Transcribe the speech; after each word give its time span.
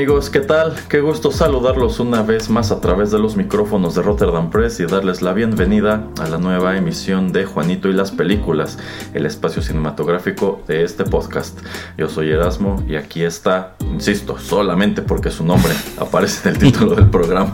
Amigos, 0.00 0.30
¿qué 0.30 0.40
tal? 0.40 0.74
Qué 0.88 1.02
gusto 1.02 1.30
saludarlos 1.30 2.00
una 2.00 2.22
vez 2.22 2.48
más 2.48 2.72
a 2.72 2.80
través 2.80 3.10
de 3.10 3.18
los 3.18 3.36
micrófonos 3.36 3.94
de 3.94 4.00
Rotterdam 4.00 4.48
Press 4.48 4.80
y 4.80 4.86
darles 4.86 5.20
la 5.20 5.34
bienvenida 5.34 6.08
a 6.18 6.26
la 6.26 6.38
nueva 6.38 6.74
emisión 6.78 7.32
de 7.32 7.44
Juanito 7.44 7.86
y 7.86 7.92
las 7.92 8.10
Películas, 8.10 8.78
el 9.12 9.26
espacio 9.26 9.60
cinematográfico 9.60 10.62
de 10.66 10.84
este 10.84 11.04
podcast. 11.04 11.58
Yo 11.98 12.08
soy 12.08 12.30
Erasmo 12.30 12.82
y 12.88 12.96
aquí 12.96 13.22
está, 13.24 13.76
insisto, 13.92 14.38
solamente 14.38 15.02
porque 15.02 15.30
su 15.30 15.44
nombre 15.44 15.74
aparece 15.98 16.48
en 16.48 16.54
el 16.54 16.60
título 16.62 16.94
del 16.94 17.10
programa, 17.10 17.52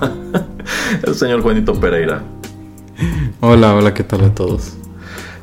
el 1.03 1.17
señor 1.17 1.43
Juanito 1.43 1.75
Pereira. 1.75 2.23
Hola, 3.41 3.75
hola, 3.75 3.93
¿qué 3.93 4.05
tal 4.05 4.23
a 4.23 4.33
todos? 4.33 4.86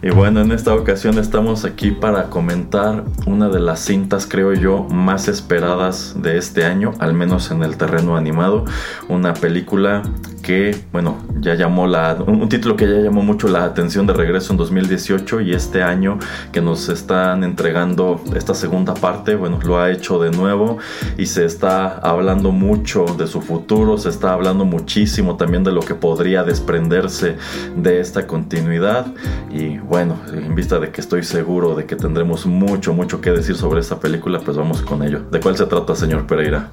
Y 0.05 0.09
bueno, 0.09 0.41
en 0.41 0.51
esta 0.51 0.75
ocasión 0.75 1.17
estamos 1.17 1.63
aquí 1.63 1.91
para 1.91 2.29
comentar 2.29 3.05
una 3.25 3.47
de 3.47 3.61
las 3.61 3.79
cintas, 3.79 4.27
creo 4.27 4.53
yo, 4.53 4.83
más 4.83 5.29
esperadas 5.29 6.13
de 6.21 6.37
este 6.37 6.65
año, 6.65 6.91
al 6.99 7.13
menos 7.13 7.51
en 7.51 7.63
el 7.63 7.77
terreno 7.77 8.17
animado. 8.17 8.65
Una 9.07 9.33
película 9.33 10.03
que, 10.43 10.75
bueno, 10.91 11.17
ya 11.39 11.55
llamó 11.55 11.87
la. 11.87 12.15
Un, 12.27 12.47
título 12.49 12.75
que 12.75 12.85
ya 12.85 12.97
llamó 12.99 13.23
mucho 13.23 13.47
la 13.47 13.63
atención 13.63 14.05
de 14.05 14.13
regreso 14.13 14.53
en 14.53 14.57
2018 14.57 15.41
y 15.41 15.53
este 15.53 15.81
año 15.81 16.19
que 16.51 16.61
nos 16.61 16.89
están 16.89 17.43
entregando 17.43 18.21
esta 18.35 18.53
segunda 18.53 18.93
parte, 18.93 19.35
bueno, 19.35 19.59
lo 19.63 19.79
ha 19.79 19.89
hecho 19.89 20.19
de 20.19 20.29
nuevo 20.29 20.77
y 21.17 21.25
se 21.25 21.45
está 21.45 21.97
hablando 21.97 22.51
mucho 22.51 23.05
de 23.17 23.25
su 23.25 23.41
futuro, 23.41 23.97
se 23.97 24.09
está 24.09 24.33
hablando 24.33 24.65
muchísimo 24.65 25.37
también 25.37 25.63
de 25.63 25.71
lo 25.71 25.81
que 25.81 25.95
podría 25.95 26.43
desprenderse 26.43 27.37
de 27.75 27.99
esta 27.99 28.27
continuidad. 28.27 29.07
Y 29.49 29.77
bueno, 29.77 30.19
en 30.31 30.53
vista 30.53 30.77
de 30.77 30.91
que 30.91 31.01
estoy 31.01 31.23
seguro 31.23 31.73
de 31.73 31.85
que 31.85 31.95
tendremos 31.95 32.45
mucho, 32.45 32.93
mucho 32.93 33.21
que 33.21 33.31
decir 33.31 33.55
sobre 33.55 33.79
esta 33.79 33.99
película, 33.99 34.39
pues 34.39 34.57
vamos 34.57 34.81
con 34.81 35.01
ello. 35.03 35.21
¿De 35.31 35.39
cuál 35.39 35.55
se 35.55 35.65
trata, 35.65 35.95
señor 35.95 36.27
Pereira? 36.27 36.71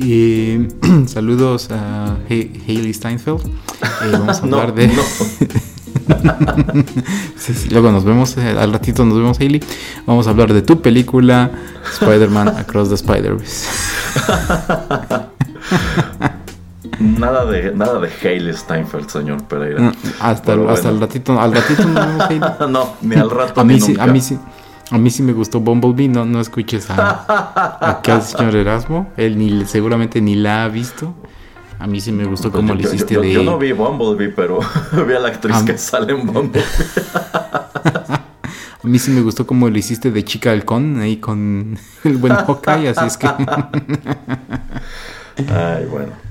Y 0.00 0.68
saludos 1.06 1.70
a 1.70 2.16
Hayley 2.28 2.94
Steinfeld. 2.94 3.40
Eh, 3.44 4.10
vamos 4.12 4.40
a 4.40 4.42
hablar 4.44 4.74
de. 4.74 4.90
luego 7.70 7.90
nos 7.90 8.04
vemos, 8.04 8.36
eh, 8.38 8.56
al 8.58 8.72
ratito 8.72 9.04
nos 9.04 9.18
vemos, 9.18 9.40
Hayley. 9.40 9.60
Vamos 10.06 10.26
a 10.26 10.30
hablar 10.30 10.52
de 10.52 10.62
tu 10.62 10.80
película 10.80 11.50
Spider-Man 12.00 12.48
Across 12.48 12.90
the 12.90 12.94
Spider-Verse. 12.94 13.66
Nada 17.00 17.44
de, 17.44 17.72
nada 17.72 18.00
de 18.00 18.10
Hailey 18.22 18.54
Steinfeld, 18.54 19.08
señor 19.08 19.44
Pereira. 19.44 19.80
Mm, 19.80 19.92
hasta, 20.20 20.54
hasta 20.68 20.88
el 20.88 21.00
ratito, 21.00 21.40
al 21.40 21.54
ratito 21.54 21.84
no 21.84 22.66
No, 22.68 22.94
ni 23.02 23.14
al 23.14 23.30
rato 23.30 23.60
a 23.60 23.64
mí 23.64 23.74
ni 23.74 23.80
sí, 23.80 23.96
A 23.98 24.06
mí 24.08 24.20
sí. 24.20 24.36
A 24.90 24.98
mí 24.98 25.10
sí 25.10 25.22
me 25.22 25.32
gustó 25.32 25.60
Bumblebee, 25.60 26.08
no, 26.08 26.24
no 26.24 26.40
escuches 26.40 26.88
a, 26.90 28.00
al 28.02 28.22
señor 28.22 28.56
Erasmo, 28.56 29.12
él 29.16 29.38
ni 29.38 29.66
seguramente 29.66 30.20
ni 30.20 30.34
la 30.34 30.64
ha 30.64 30.68
visto. 30.68 31.14
A 31.78 31.86
mí 31.86 32.00
sí 32.00 32.10
me 32.10 32.24
gustó 32.24 32.50
cómo 32.50 32.74
le 32.74 32.82
hiciste 32.82 33.14
yo, 33.14 33.20
de. 33.20 33.32
Yo 33.32 33.42
no 33.42 33.58
vi 33.58 33.72
Bumblebee, 33.72 34.30
pero 34.30 34.60
vi 35.06 35.14
a 35.14 35.20
la 35.20 35.28
actriz 35.28 35.62
que 35.62 35.76
sale 35.76 36.12
en 36.12 36.26
Bumblebee. 36.26 36.64
a 37.84 38.20
mí 38.82 38.98
sí 38.98 39.10
me 39.10 39.20
gustó 39.20 39.46
cómo 39.46 39.68
le 39.68 39.78
hiciste 39.78 40.10
de 40.10 40.24
chica 40.24 40.50
halcón 40.50 41.00
ahí 41.00 41.18
con 41.18 41.78
el 42.04 42.16
buen 42.16 42.34
Hawkeye, 42.34 42.88
así 42.88 43.04
es 43.06 43.16
que. 43.16 43.28
Ay, 45.48 45.86
bueno. 45.86 46.27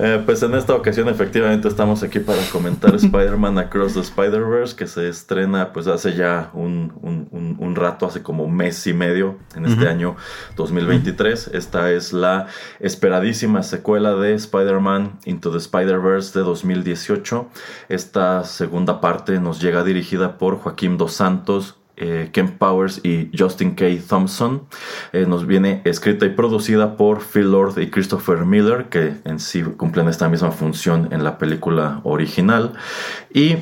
Eh, 0.00 0.22
pues 0.24 0.40
en 0.44 0.54
esta 0.54 0.76
ocasión 0.76 1.08
efectivamente 1.08 1.66
estamos 1.66 2.04
aquí 2.04 2.20
para 2.20 2.40
comentar 2.52 2.94
Spider-Man 2.94 3.58
Across 3.58 3.94
the 3.94 4.00
Spider-Verse 4.00 4.76
que 4.76 4.86
se 4.86 5.08
estrena 5.08 5.72
pues 5.72 5.88
hace 5.88 6.14
ya 6.14 6.50
un, 6.52 7.74
rato, 7.74 8.06
hace 8.06 8.22
como 8.22 8.44
un 8.44 8.54
mes 8.54 8.86
y 8.86 8.92
medio 8.92 9.38
en 9.56 9.66
este 9.66 9.88
año 9.88 10.14
2023. 10.56 11.50
Esta 11.52 11.90
es 11.90 12.12
la 12.12 12.46
esperadísima 12.78 13.64
secuela 13.64 14.14
de 14.14 14.34
Spider-Man 14.34 15.18
Into 15.24 15.50
the 15.50 15.58
Spider-Verse 15.58 16.38
de 16.38 16.44
2018. 16.44 17.48
Esta 17.88 18.44
segunda 18.44 19.00
parte 19.00 19.40
nos 19.40 19.60
llega 19.60 19.82
dirigida 19.82 20.38
por 20.38 20.58
Joaquín 20.58 20.96
Dos 20.96 21.14
Santos, 21.14 21.76
eh, 22.00 22.30
Ken 22.32 22.56
Powers 22.58 23.00
y 23.04 23.30
Justin 23.36 23.74
K. 23.74 23.86
Thompson. 24.08 24.66
Eh, 25.12 25.26
nos 25.26 25.46
viene 25.46 25.82
escrita 25.84 26.26
y 26.26 26.30
producida 26.30 26.96
por 26.96 27.20
Phil 27.20 27.50
Lord 27.50 27.78
y 27.78 27.90
Christopher 27.90 28.44
Miller, 28.44 28.88
que 28.88 29.14
en 29.24 29.38
sí 29.40 29.62
cumplen 29.62 30.08
esta 30.08 30.28
misma 30.28 30.52
función 30.52 31.08
en 31.10 31.24
la 31.24 31.38
película 31.38 32.00
original. 32.04 32.74
Y 33.32 33.56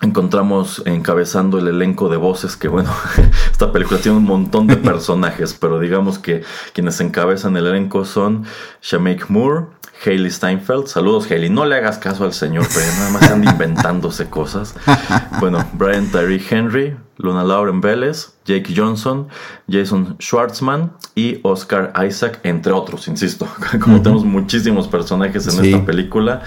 encontramos 0.00 0.82
encabezando 0.86 1.58
el 1.58 1.68
elenco 1.68 2.08
de 2.08 2.16
voces 2.16 2.56
que 2.56 2.68
bueno, 2.68 2.90
esta 3.50 3.70
película 3.70 4.00
tiene 4.00 4.16
un 4.16 4.24
montón 4.24 4.66
de 4.66 4.76
personajes, 4.76 5.52
pero 5.52 5.78
digamos 5.78 6.18
que 6.18 6.42
quienes 6.72 7.00
encabezan 7.00 7.56
el 7.56 7.66
elenco 7.66 8.04
son 8.04 8.44
Shameik 8.80 9.28
Moore, 9.28 9.66
Hailey 10.04 10.30
Steinfeld. 10.30 10.86
Saludos, 10.86 11.30
Hailey. 11.30 11.50
No 11.50 11.66
le 11.66 11.76
hagas 11.76 11.98
caso 11.98 12.24
al 12.24 12.32
señor, 12.32 12.66
pero 12.72 12.86
nada 12.86 13.10
más 13.10 13.22
están 13.22 13.44
inventándose 13.44 14.30
cosas. 14.30 14.74
Bueno, 15.40 15.62
Brian 15.74 16.10
Tyree 16.10 16.42
Henry, 16.48 16.96
Luna 17.22 17.44
Lauren 17.44 17.80
Vélez, 17.80 18.34
Jake 18.44 18.72
Johnson, 18.74 19.28
Jason 19.68 20.16
Schwartzman 20.18 20.92
y 21.14 21.38
Oscar 21.42 21.92
Isaac, 22.06 22.40
entre 22.42 22.72
otros, 22.72 23.08
insisto. 23.08 23.46
Como 23.80 24.02
tenemos 24.02 24.24
muchísimos 24.24 24.88
personajes 24.88 25.46
en 25.46 25.64
esta 25.64 25.84
película, 25.84 26.42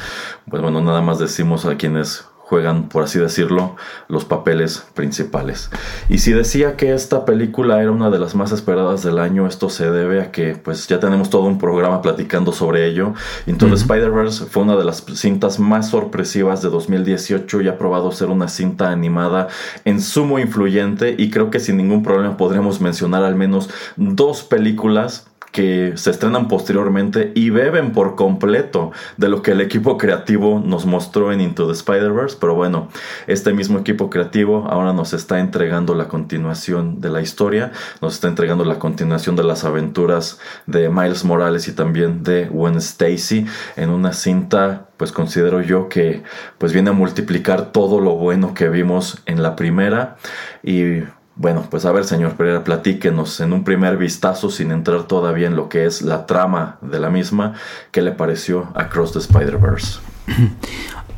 pues 0.49 0.61
bueno, 0.61 0.81
nada 0.81 1.01
más 1.01 1.19
decimos 1.19 1.65
a 1.65 1.77
quienes 1.77 2.25
juegan, 2.45 2.89
por 2.89 3.03
así 3.03 3.19
decirlo, 3.19 3.75
los 4.09 4.25
papeles 4.25 4.85
principales. 4.93 5.71
Y 6.09 6.19
si 6.19 6.33
decía 6.33 6.75
que 6.75 6.93
esta 6.93 7.25
película 7.25 7.81
era 7.81 7.89
una 7.91 8.09
de 8.09 8.19
las 8.19 8.35
más 8.35 8.51
esperadas 8.51 9.01
del 9.01 9.17
año, 9.17 9.47
esto 9.47 9.69
se 9.69 9.89
debe 9.89 10.21
a 10.21 10.31
que 10.31 10.55
pues 10.55 10.87
ya 10.87 10.99
tenemos 10.99 11.29
todo 11.29 11.43
un 11.43 11.57
programa 11.57 12.01
platicando 12.01 12.51
sobre 12.51 12.85
ello. 12.85 13.13
Entonces 13.47 13.81
Spider-Verse 13.81 14.45
fue 14.45 14.63
una 14.63 14.75
de 14.75 14.83
las 14.83 15.03
cintas 15.15 15.59
más 15.59 15.89
sorpresivas 15.89 16.61
de 16.61 16.69
2018 16.69 17.61
y 17.61 17.67
ha 17.69 17.77
probado 17.77 18.11
ser 18.11 18.29
una 18.29 18.47
cinta 18.49 18.91
animada 18.91 19.47
en 19.85 20.01
sumo 20.01 20.37
influyente 20.37 21.15
y 21.17 21.29
creo 21.29 21.49
que 21.49 21.59
sin 21.59 21.77
ningún 21.77 22.03
problema 22.03 22.37
podremos 22.37 22.81
mencionar 22.81 23.23
al 23.23 23.35
menos 23.35 23.69
dos 23.95 24.43
películas 24.43 25.27
que 25.53 25.93
se 25.95 26.09
estrenan 26.09 26.47
posteriormente 26.47 27.31
y 27.35 27.51
beben 27.51 27.91
por 27.93 28.15
completo 28.15 28.91
de 29.17 29.29
lo 29.29 29.43
que 29.43 29.51
el 29.51 29.61
equipo 29.61 29.99
creativo 29.99 30.59
nos 30.59 30.87
mostró 30.87 31.31
en 31.31 31.41
Into 31.41 31.67
the 31.67 31.73
Spider-Verse, 31.73 32.37
pero 32.41 32.55
bueno, 32.55 32.89
este 33.27 33.53
mismo 33.53 33.77
equipo 33.77 34.09
creativo 34.09 34.65
ahora 34.67 34.93
nos 34.93 35.13
está 35.13 35.39
entregando 35.39 35.93
la 35.93 36.07
continuación 36.07 36.99
de 37.01 37.11
la 37.11 37.21
historia, 37.21 37.71
nos 38.01 38.15
está 38.15 38.27
entregando 38.27 38.65
la 38.65 38.79
continuación 38.79 39.35
de 39.35 39.43
las 39.43 39.63
aventuras 39.63 40.39
de 40.65 40.89
Miles 40.89 41.23
Morales 41.23 41.67
y 41.67 41.73
también 41.73 42.23
de 42.23 42.47
Gwen 42.47 42.77
Stacy 42.77 43.45
en 43.75 43.91
una 43.91 44.11
cinta 44.11 44.87
pues 44.97 45.11
considero 45.11 45.61
yo 45.61 45.87
que 45.87 46.23
pues 46.57 46.73
viene 46.73 46.89
a 46.89 46.93
multiplicar 46.93 47.71
todo 47.71 47.99
lo 47.99 48.15
bueno 48.15 48.55
que 48.55 48.69
vimos 48.69 49.21
en 49.27 49.43
la 49.43 49.55
primera 49.55 50.17
y 50.63 51.03
bueno, 51.35 51.65
pues 51.69 51.85
a 51.85 51.91
ver, 51.91 52.05
señor 52.05 52.33
Pereira, 52.33 52.63
platíquenos 52.63 53.39
en 53.39 53.53
un 53.53 53.63
primer 53.63 53.97
vistazo, 53.97 54.49
sin 54.49 54.71
entrar 54.71 55.03
todavía 55.03 55.47
en 55.47 55.55
lo 55.55 55.67
que 55.67 55.85
es 55.85 56.01
la 56.01 56.25
trama 56.25 56.77
de 56.81 56.99
la 56.99 57.09
misma, 57.09 57.53
¿qué 57.91 58.01
le 58.01 58.11
pareció 58.11 58.69
Across 58.75 59.13
the 59.13 59.19
Spider-Verse? 59.19 59.99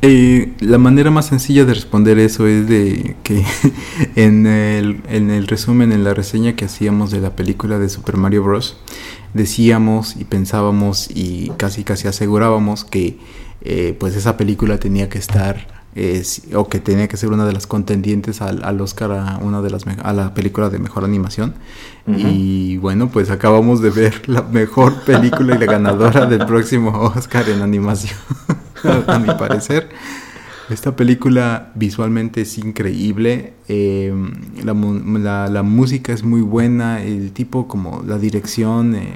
Eh, 0.07 0.53
la 0.59 0.77
manera 0.77 1.09
más 1.09 1.27
sencilla 1.27 1.65
de 1.65 1.73
responder 1.73 2.19
eso 2.19 2.45
es 2.45 2.67
de 2.67 3.15
que 3.23 3.43
en 4.15 4.45
el, 4.45 5.01
en 5.09 5.31
el 5.31 5.47
resumen, 5.47 5.91
en 5.91 6.03
la 6.03 6.13
reseña 6.13 6.55
que 6.55 6.65
hacíamos 6.65 7.09
de 7.09 7.21
la 7.21 7.31
película 7.31 7.79
de 7.79 7.89
Super 7.89 8.15
Mario 8.15 8.43
Bros., 8.43 8.77
decíamos 9.33 10.15
y 10.15 10.25
pensábamos 10.25 11.09
y 11.09 11.51
casi 11.57 11.83
casi 11.83 12.07
asegurábamos 12.07 12.85
que 12.85 13.17
eh, 13.61 13.95
pues 13.99 14.15
esa 14.15 14.37
película 14.37 14.77
tenía 14.77 15.09
que 15.09 15.17
estar 15.17 15.74
o 16.53 16.67
que 16.67 16.79
tenía 16.79 17.07
que 17.07 17.15
ser 17.15 17.31
una 17.31 17.45
de 17.45 17.53
las 17.53 17.67
contendientes 17.67 18.41
al, 18.41 18.81
Oscar 18.81 19.11
a 19.11 19.37
una 19.41 19.61
de 19.61 19.69
las 19.69 19.85
a 19.87 20.13
la 20.13 20.33
película 20.33 20.69
de 20.69 20.79
mejor 20.79 21.05
animación. 21.05 21.53
Y 22.07 22.77
bueno 22.77 23.09
pues 23.09 23.31
acabamos 23.31 23.81
de 23.81 23.89
ver 23.89 24.27
la 24.29 24.41
mejor 24.41 24.93
película 25.05 25.55
y 25.55 25.57
la 25.57 25.65
ganadora 25.65 26.25
del 26.25 26.45
próximo 26.45 26.89
Oscar 27.15 27.49
en 27.49 27.61
animación 27.61 28.17
a 29.07 29.19
mi 29.19 29.33
parecer. 29.33 29.89
Esta 30.69 30.95
película 30.95 31.71
visualmente 31.75 32.41
es 32.41 32.57
increíble, 32.57 33.53
em, 33.67 34.33
la, 34.63 34.73
música 35.63 36.11
es 36.11 36.23
muy 36.23 36.41
buena, 36.41 37.03
el 37.03 37.33
tipo 37.33 37.67
como 37.67 38.03
la 38.05 38.17
dirección, 38.17 38.95
eh, 38.95 39.15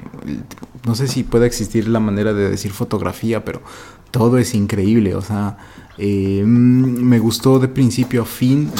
no 0.86 0.94
sé 0.94 1.08
si 1.08 1.24
puede 1.24 1.46
existir 1.46 1.88
la 1.88 1.98
manera 1.98 2.32
de 2.34 2.48
decir 2.48 2.70
fotografía, 2.70 3.44
pero 3.44 3.62
todo 4.12 4.38
es 4.38 4.54
increíble, 4.54 5.16
o 5.16 5.22
sea, 5.22 5.58
eh, 5.98 6.42
me 6.44 7.18
gustó 7.18 7.58
de 7.58 7.68
principio 7.68 8.22
a 8.22 8.24
fin, 8.24 8.70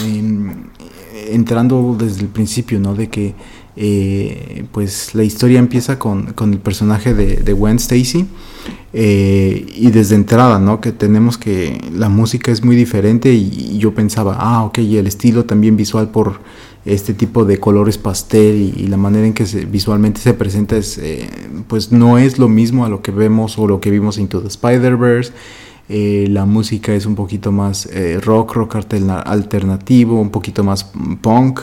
entrando 1.28 1.96
desde 1.98 2.22
el 2.22 2.28
principio, 2.28 2.78
¿no? 2.80 2.94
De 2.94 3.08
que 3.08 3.34
eh, 3.76 4.64
pues 4.72 5.14
la 5.14 5.22
historia 5.22 5.58
empieza 5.58 5.98
con, 5.98 6.34
el 6.38 6.58
personaje 6.58 7.14
de, 7.14 7.36
de 7.36 7.52
Gwen 7.52 7.76
Stacy 7.76 8.26
eh, 8.92 9.64
y 9.74 9.90
desde 9.90 10.16
entrada, 10.16 10.58
¿no? 10.58 10.80
Que 10.80 10.92
tenemos 10.92 11.38
que 11.38 11.80
la 11.94 12.08
música 12.08 12.50
es 12.50 12.64
muy 12.64 12.74
diferente 12.74 13.32
y, 13.32 13.78
yo 13.78 13.94
pensaba, 13.94 14.36
ah, 14.38 14.64
ok, 14.64 14.78
y 14.78 14.96
el 14.96 15.06
estilo 15.06 15.44
también 15.44 15.76
visual 15.76 16.10
por 16.10 16.40
este 16.84 17.14
tipo 17.14 17.44
de 17.44 17.58
colores 17.58 17.96
pastel 17.98 18.74
y, 18.76 18.86
la 18.88 18.96
manera 18.96 19.26
en 19.26 19.34
que 19.34 19.44
visualmente 19.70 20.20
se 20.20 20.34
presenta 20.34 20.76
es, 20.76 21.00
pues 21.68 21.92
no 21.92 22.18
es 22.18 22.38
lo 22.38 22.48
mismo 22.48 22.84
a 22.84 22.88
lo 22.88 23.02
que 23.02 23.12
vemos 23.12 23.58
o 23.58 23.66
lo 23.66 23.80
que 23.80 23.90
vimos 23.90 24.18
en 24.18 24.28
The 24.28 24.46
Spider-Verse. 24.46 25.32
Eh, 25.92 26.28
la 26.30 26.46
música 26.46 26.94
es 26.94 27.04
un 27.04 27.16
poquito 27.16 27.50
más 27.50 27.86
eh, 27.86 28.20
rock, 28.22 28.54
rock 28.54 28.76
alternativo, 28.76 30.20
un 30.20 30.30
poquito 30.30 30.62
más 30.62 30.84
punk. 31.20 31.62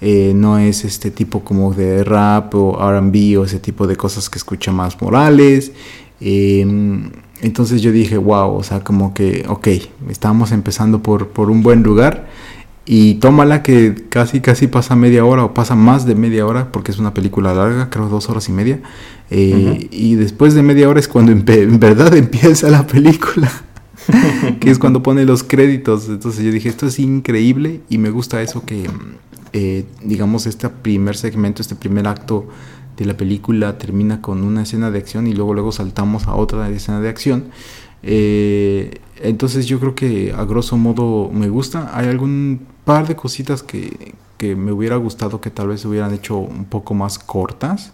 Eh, 0.00 0.32
no 0.32 0.58
es 0.58 0.84
este 0.84 1.10
tipo 1.10 1.40
como 1.40 1.74
de 1.74 2.04
rap 2.04 2.54
o 2.54 2.78
RB 2.78 3.40
o 3.40 3.44
ese 3.44 3.58
tipo 3.58 3.88
de 3.88 3.96
cosas 3.96 4.30
que 4.30 4.38
escucha 4.38 4.70
más 4.70 5.02
Morales. 5.02 5.72
Em, 6.20 7.10
entonces 7.42 7.82
yo 7.82 7.90
dije, 7.90 8.16
wow, 8.16 8.54
o 8.54 8.62
sea, 8.62 8.84
como 8.84 9.12
que, 9.12 9.44
ok, 9.48 9.66
estamos 10.08 10.52
empezando 10.52 11.02
por, 11.02 11.30
por 11.30 11.50
un 11.50 11.64
buen 11.64 11.82
lugar. 11.82 12.28
Y 12.86 13.14
tómala 13.14 13.62
que 13.62 14.06
casi 14.08 14.40
casi 14.40 14.68
pasa 14.68 14.94
media 14.94 15.24
hora 15.24 15.44
o 15.44 15.54
pasa 15.54 15.74
más 15.74 16.04
de 16.06 16.14
media 16.14 16.46
hora 16.46 16.70
porque 16.70 16.92
es 16.92 16.98
una 16.98 17.14
película 17.14 17.54
larga, 17.54 17.90
creo 17.90 18.08
dos 18.08 18.28
horas 18.28 18.48
y 18.48 18.52
media. 18.52 18.80
Y 19.30 20.14
después 20.14 20.54
de 20.54 20.62
media 20.62 20.88
hora 20.88 21.00
es 21.00 21.08
cuando 21.08 21.32
en 21.32 21.80
verdad 21.80 22.14
empieza 22.16 22.70
la 22.70 22.86
película. 22.86 23.50
que 24.60 24.70
es 24.70 24.78
cuando 24.78 25.02
pone 25.02 25.24
los 25.24 25.42
créditos. 25.42 26.08
Entonces 26.08 26.44
yo 26.44 26.50
dije, 26.50 26.68
esto 26.68 26.86
es 26.86 26.98
increíble 26.98 27.80
y 27.88 27.98
me 27.98 28.10
gusta 28.10 28.42
eso 28.42 28.64
que, 28.64 28.88
eh, 29.52 29.84
digamos, 30.02 30.46
este 30.46 30.68
primer 30.68 31.16
segmento, 31.16 31.62
este 31.62 31.74
primer 31.74 32.06
acto 32.06 32.46
de 32.96 33.04
la 33.04 33.16
película 33.16 33.76
termina 33.78 34.20
con 34.20 34.44
una 34.44 34.62
escena 34.62 34.90
de 34.90 34.98
acción 34.98 35.26
y 35.26 35.32
luego 35.32 35.54
luego 35.54 35.72
saltamos 35.72 36.26
a 36.26 36.34
otra 36.34 36.68
escena 36.70 37.00
de 37.00 37.08
acción. 37.08 37.44
Eh, 38.02 39.00
entonces 39.22 39.66
yo 39.66 39.80
creo 39.80 39.94
que 39.94 40.32
a 40.32 40.44
grosso 40.44 40.76
modo 40.76 41.30
me 41.32 41.48
gusta. 41.48 41.90
Hay 41.94 42.08
algún 42.08 42.60
par 42.84 43.08
de 43.08 43.16
cositas 43.16 43.62
que, 43.62 44.14
que 44.36 44.54
me 44.56 44.72
hubiera 44.72 44.96
gustado 44.96 45.40
que 45.40 45.50
tal 45.50 45.68
vez 45.68 45.84
hubieran 45.84 46.12
hecho 46.12 46.36
un 46.36 46.66
poco 46.66 46.94
más 46.94 47.18
cortas. 47.18 47.92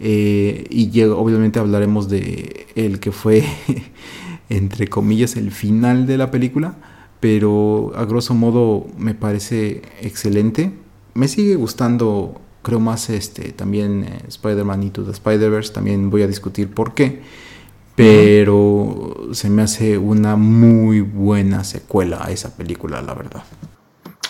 Eh, 0.00 0.66
y 0.70 1.02
obviamente 1.02 1.58
hablaremos 1.58 2.08
de 2.08 2.66
el 2.74 3.00
que 3.00 3.12
fue 3.12 3.44
entre 4.50 4.88
comillas, 4.88 5.36
el 5.36 5.52
final 5.52 6.06
de 6.06 6.18
la 6.18 6.30
película, 6.30 6.74
pero 7.20 7.92
a 7.94 8.04
grosso 8.04 8.34
modo 8.34 8.86
me 8.98 9.14
parece 9.14 9.82
excelente. 10.02 10.72
Me 11.14 11.28
sigue 11.28 11.54
gustando, 11.54 12.40
creo 12.62 12.80
más 12.80 13.08
este, 13.10 13.52
también 13.52 14.04
eh, 14.04 14.22
Spider-Man 14.28 14.82
Into 14.82 15.04
the 15.04 15.12
Spider-Verse, 15.12 15.72
también 15.72 16.10
voy 16.10 16.22
a 16.22 16.26
discutir 16.26 16.68
por 16.68 16.94
qué, 16.94 17.20
pero 17.94 19.28
se 19.32 19.48
me 19.50 19.62
hace 19.62 19.98
una 19.98 20.36
muy 20.36 21.00
buena 21.00 21.62
secuela 21.62 22.24
a 22.24 22.32
esa 22.32 22.56
película, 22.56 23.00
la 23.02 23.14
verdad. 23.14 23.44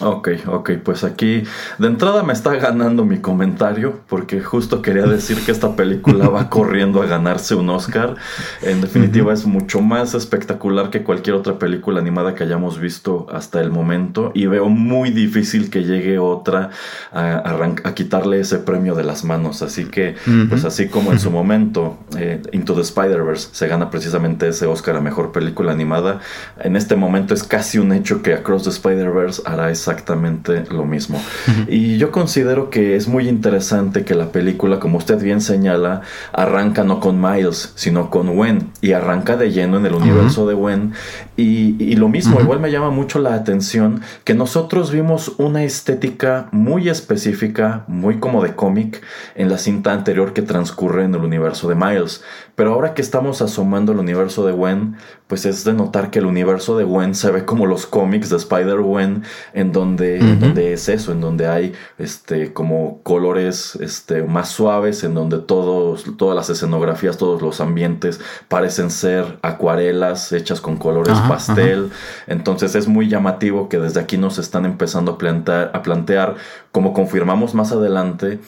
Ok, 0.03 0.29
ok, 0.47 0.71
pues 0.83 1.05
aquí 1.05 1.43
de 1.79 1.87
entrada 1.87 2.23
me 2.23 2.33
está 2.33 2.55
ganando 2.57 3.05
mi 3.05 3.19
comentario 3.19 4.01
porque 4.09 4.41
justo 4.41 4.81
quería 4.81 5.05
decir 5.05 5.45
que 5.45 5.53
esta 5.53 5.77
película 5.77 6.29
va 6.29 6.49
corriendo 6.51 7.03
a 7.03 7.07
ganarse 7.07 7.55
un 7.55 7.69
Oscar. 7.69 8.15
En 8.63 8.81
definitiva 8.81 9.35
es 9.35 9.45
mucho 9.45 9.83
más 9.83 10.15
espectacular 10.15 10.89
que 10.89 11.03
cualquier 11.03 11.37
otra 11.37 11.59
película 11.59 12.01
animada 12.01 12.35
que 12.35 12.45
hayamos 12.45 12.79
visto 12.79 13.27
hasta 13.31 13.61
el 13.61 13.71
momento 13.71 14.33
y 14.35 14.47
veo 14.47 14.71
muy 14.71 15.11
difícil 15.11 15.69
que 15.69 15.85
llegue 15.85 16.19
otra 16.19 16.71
a, 17.13 17.93
quitarle 17.95 18.41
ese 18.41 18.59
premio 18.59 18.95
de 18.95 19.05
las 19.05 19.25
manos. 19.25 19.61
Así 19.61 19.85
que, 19.85 20.15
pues 20.49 20.65
así 20.65 20.89
como 20.89 21.13
en 21.13 21.21
su 21.21 21.31
momento 21.31 21.99
eh, 22.17 22.41
Into 22.53 22.75
the 22.75 22.81
Spider-Verse 22.81 23.51
se 23.53 23.69
gana 23.69 23.91
precisamente 23.91 24.49
ese 24.49 24.65
Oscar 24.65 24.97
a 24.97 25.01
Mejor 25.01 25.33
Película 25.33 25.73
Animada, 25.73 26.21
en 26.59 26.77
este 26.77 26.97
momento 26.97 27.35
es 27.35 27.43
casi 27.43 27.79
un 27.79 27.93
hecho 27.93 28.23
que 28.23 28.33
Across 28.33 28.65
the 28.65 28.71
Spider-Verse 28.71 29.43
hará 29.45 29.71
esa 29.71 29.90
exactamente 29.91 30.65
lo 30.71 30.85
mismo. 30.85 31.21
Y 31.67 31.99
yo 31.99 32.13
considero 32.13 32.71
que 32.71 32.97
es 32.97 33.09
muy 33.09 33.29
interesante 33.29 34.05
que 34.05 34.15
la 34.15 34.31
película, 34.31 34.79
como 34.79 34.99
usted 34.99 35.21
bien 35.21 35.41
señala, 35.41 36.03
arranca 36.33 36.85
no 36.85 37.01
con 37.01 37.21
Miles, 37.21 37.73
sino 37.75 38.11
con 38.11 38.35
Gwen. 38.35 38.71
Y 38.81 38.93
arranca 38.93 39.37
de 39.37 39.51
lleno 39.51 39.79
en 39.79 39.87
el 39.87 39.95
universo 39.95 40.47
de 40.47 40.55
Gwen. 40.55 40.93
Y, 41.37 41.97
lo 41.97 42.09
mismo, 42.09 42.41
igual 42.41 42.61
me 42.61 42.71
llama 42.71 42.91
mucho 42.91 43.19
la 43.19 43.35
atención 43.35 44.03
que 44.25 44.35
nosotros 44.35 44.91
vimos 44.91 45.33
una 45.39 45.65
estética 45.65 46.49
muy 46.53 46.89
específica, 46.89 47.85
muy 47.89 48.19
como 48.19 48.43
de 48.43 48.55
cómic, 48.55 49.03
en 49.35 49.49
la 49.49 49.59
cinta 49.59 49.93
anterior 49.93 50.33
que 50.33 50.43
transcurre 50.43 51.05
en 51.05 51.15
el 51.15 51.23
universo 51.23 51.69
de 51.69 51.75
Miles. 51.75 52.23
Pero 52.55 52.75
ahora 52.75 52.95
que 52.95 53.03
estamos 53.03 53.41
asomando 53.41 53.93
el 53.93 53.99
universo 53.99 54.47
de 54.47 54.53
Gwen, 54.53 54.97
pues 55.27 55.47
es 55.47 55.65
de 55.65 55.73
notar 55.73 56.11
que 56.11 56.19
el 56.19 56.27
universo 56.27 56.77
de 56.77 56.85
Gwen 56.85 57.15
se 57.15 57.31
ve 57.31 57.45
como 57.45 57.65
los 57.65 57.87
cómics 57.87 58.29
de 58.29 58.37
Spider-Gwen, 58.37 59.23
en 59.55 59.73
donde, 59.73 59.80
donde 59.81 60.73
es 60.73 60.89
eso, 60.89 61.13
en 61.13 61.21
donde 61.21 61.49
hay 61.49 61.73
este, 61.99 62.53
como 62.53 63.03
colores 63.03 63.77
este, 63.81 64.23
más 64.23 64.49
suaves, 64.49 65.05
en 65.05 65.15
donde 65.15 65.39
todos, 65.39 66.05
todas 66.17 66.37
las 66.37 66.51
escenografías, 66.51 67.17
todos 67.17 67.43
los 67.43 67.61
ambientes 67.61 68.21
parecen 68.49 68.91
ser 68.91 69.39
acuarelas 69.43 70.33
hechas 70.33 70.61
con 70.61 70.77
colores 70.77 71.19
pastel. 71.29 71.91
Entonces 72.27 72.75
es 72.75 72.89
muy 72.89 73.09
llamativo 73.09 73.69
que 73.69 73.79
desde 73.79 74.01
aquí 74.01 74.19
nos 74.19 74.39
están 74.39 74.65
empezando 74.65 75.13
a 75.13 75.19
plantear, 75.19 75.71
a 75.75 75.83
plantear 75.83 76.37
como 76.73 76.93
confirmamos 76.93 77.55
más 77.55 77.73
adelante, 77.73 78.39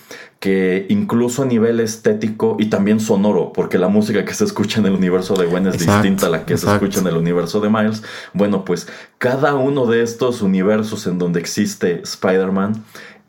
que 0.43 0.87
incluso 0.89 1.45
a 1.45 1.47
nivel 1.47 1.79
estético 1.79 2.57
y 2.59 2.67
también 2.67 2.99
sonoro, 2.99 3.53
porque 3.53 3.79
la 3.79 3.87
música 3.87 4.25
que 4.25 4.35
se 4.35 4.43
escucha 4.43 4.81
en 4.81 4.87
el 4.87 4.95
universo 4.95 5.37
de 5.37 5.47
Gwen 5.47 5.69
es 5.69 5.79
distinta 5.79 6.27
a 6.27 6.31
la 6.31 6.45
que 6.45 6.59
se 6.59 6.69
escucha 6.69 6.99
en 6.99 7.07
el 7.07 7.17
universo 7.17 7.61
de 7.61 7.71
Miles, 7.71 8.03
bueno, 8.33 8.65
pues 8.65 8.89
cada 9.19 9.55
uno 9.55 9.87
de 9.87 10.03
estos 10.03 10.43
universos 10.43 11.07
en 11.07 11.21
donde 11.21 11.39
existe 11.39 12.01
Spider-Man 12.03 12.83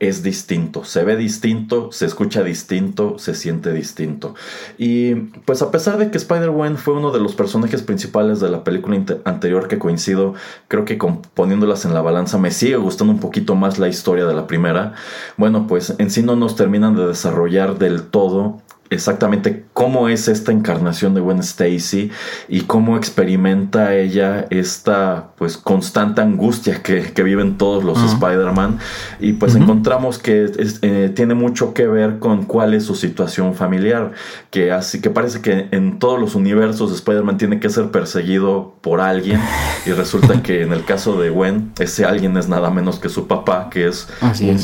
es 0.08 0.24
distinto, 0.24 0.84
se 0.84 1.04
ve 1.04 1.16
distinto, 1.16 1.92
se 1.92 2.06
escucha 2.06 2.44
distinto, 2.44 3.18
se 3.20 3.36
siente 3.36 3.74
distinto. 3.74 4.36
Y 4.78 5.16
pues 5.46 5.62
a 5.62 5.72
pesar 5.72 5.98
de 5.98 6.12
que 6.12 6.18
Spider-Man 6.18 6.78
fue 6.78 6.96
uno 6.96 7.12
de 7.12 7.20
los 7.20 7.36
personajes 7.36 7.82
principales 7.82 8.40
de 8.40 8.50
la 8.50 8.64
película 8.64 9.04
anterior 9.26 9.68
que 9.68 9.80
coincido, 9.80 10.34
creo 10.68 10.86
que 10.86 11.00
poniéndolas 11.34 11.86
en 11.86 11.94
la 11.94 12.02
balanza 12.02 12.38
me 12.38 12.52
sigue 12.52 12.78
gustando 12.78 13.14
un 13.14 13.20
poquito 13.20 13.56
más 13.56 13.80
la 13.80 13.88
historia 13.88 14.26
de 14.26 14.34
la 14.34 14.48
primera. 14.48 14.94
Bueno, 15.38 15.68
pues 15.68 15.96
en 15.98 16.10
sí 16.12 16.24
no 16.24 16.36
nos 16.36 16.56
terminan 16.56 16.96
de 16.96 17.08
desarrollar 17.08 17.78
del 17.78 18.04
todo 18.04 18.62
exactamente 18.90 19.66
cómo 19.74 20.08
es 20.08 20.28
esta 20.28 20.52
encarnación 20.52 21.14
de 21.14 21.22
Gwen 21.22 21.40
Stacy 21.40 22.12
y 22.48 22.62
cómo 22.62 22.96
experimenta 22.98 23.96
ella 23.96 24.46
esta 24.50 25.32
pues 25.38 25.58
constante 25.58 26.22
angustia 26.22 26.82
que, 26.82 27.12
viven 27.24 27.58
todos 27.58 27.86
los 27.86 28.04
Spider-Man. 28.04 28.80
Y 29.22 29.34
pues 29.34 29.56
encontramos 29.56 30.20
que 30.20 30.52
eh, 30.82 31.12
tiene 31.16 31.36
mucho 31.36 31.74
que 31.74 31.88
ver 31.88 32.20
con 32.20 32.44
cuál 32.44 32.74
es 32.74 32.84
su 32.84 32.96
situación 32.96 33.56
familiar 33.56 34.12
que 34.50 34.74
así 34.74 35.00
que 35.00 35.10
parece 35.10 35.42
que 35.42 35.70
en 35.72 36.00
todos 36.00 36.20
los 36.20 36.36
universos 36.36 36.92
Spider-Man 36.92 37.38
tiene 37.38 37.60
que 37.62 37.70
ser 37.70 37.92
perseguido 37.92 38.76
por 38.82 39.00
alguien 39.00 39.40
y 39.86 39.92
resulta 39.92 40.44
que 40.44 40.64
en 40.64 40.74
el 40.74 40.84
caso 40.84 41.20
de 41.20 41.30
Gwen 41.30 41.72
ese 41.80 42.04
alguien 42.04 42.36
es 42.36 42.50
nada 42.50 42.70
menos 42.70 43.00
que 43.00 43.08
su 43.08 43.28
papá 43.28 43.70
que 43.72 43.88
es, 43.88 44.10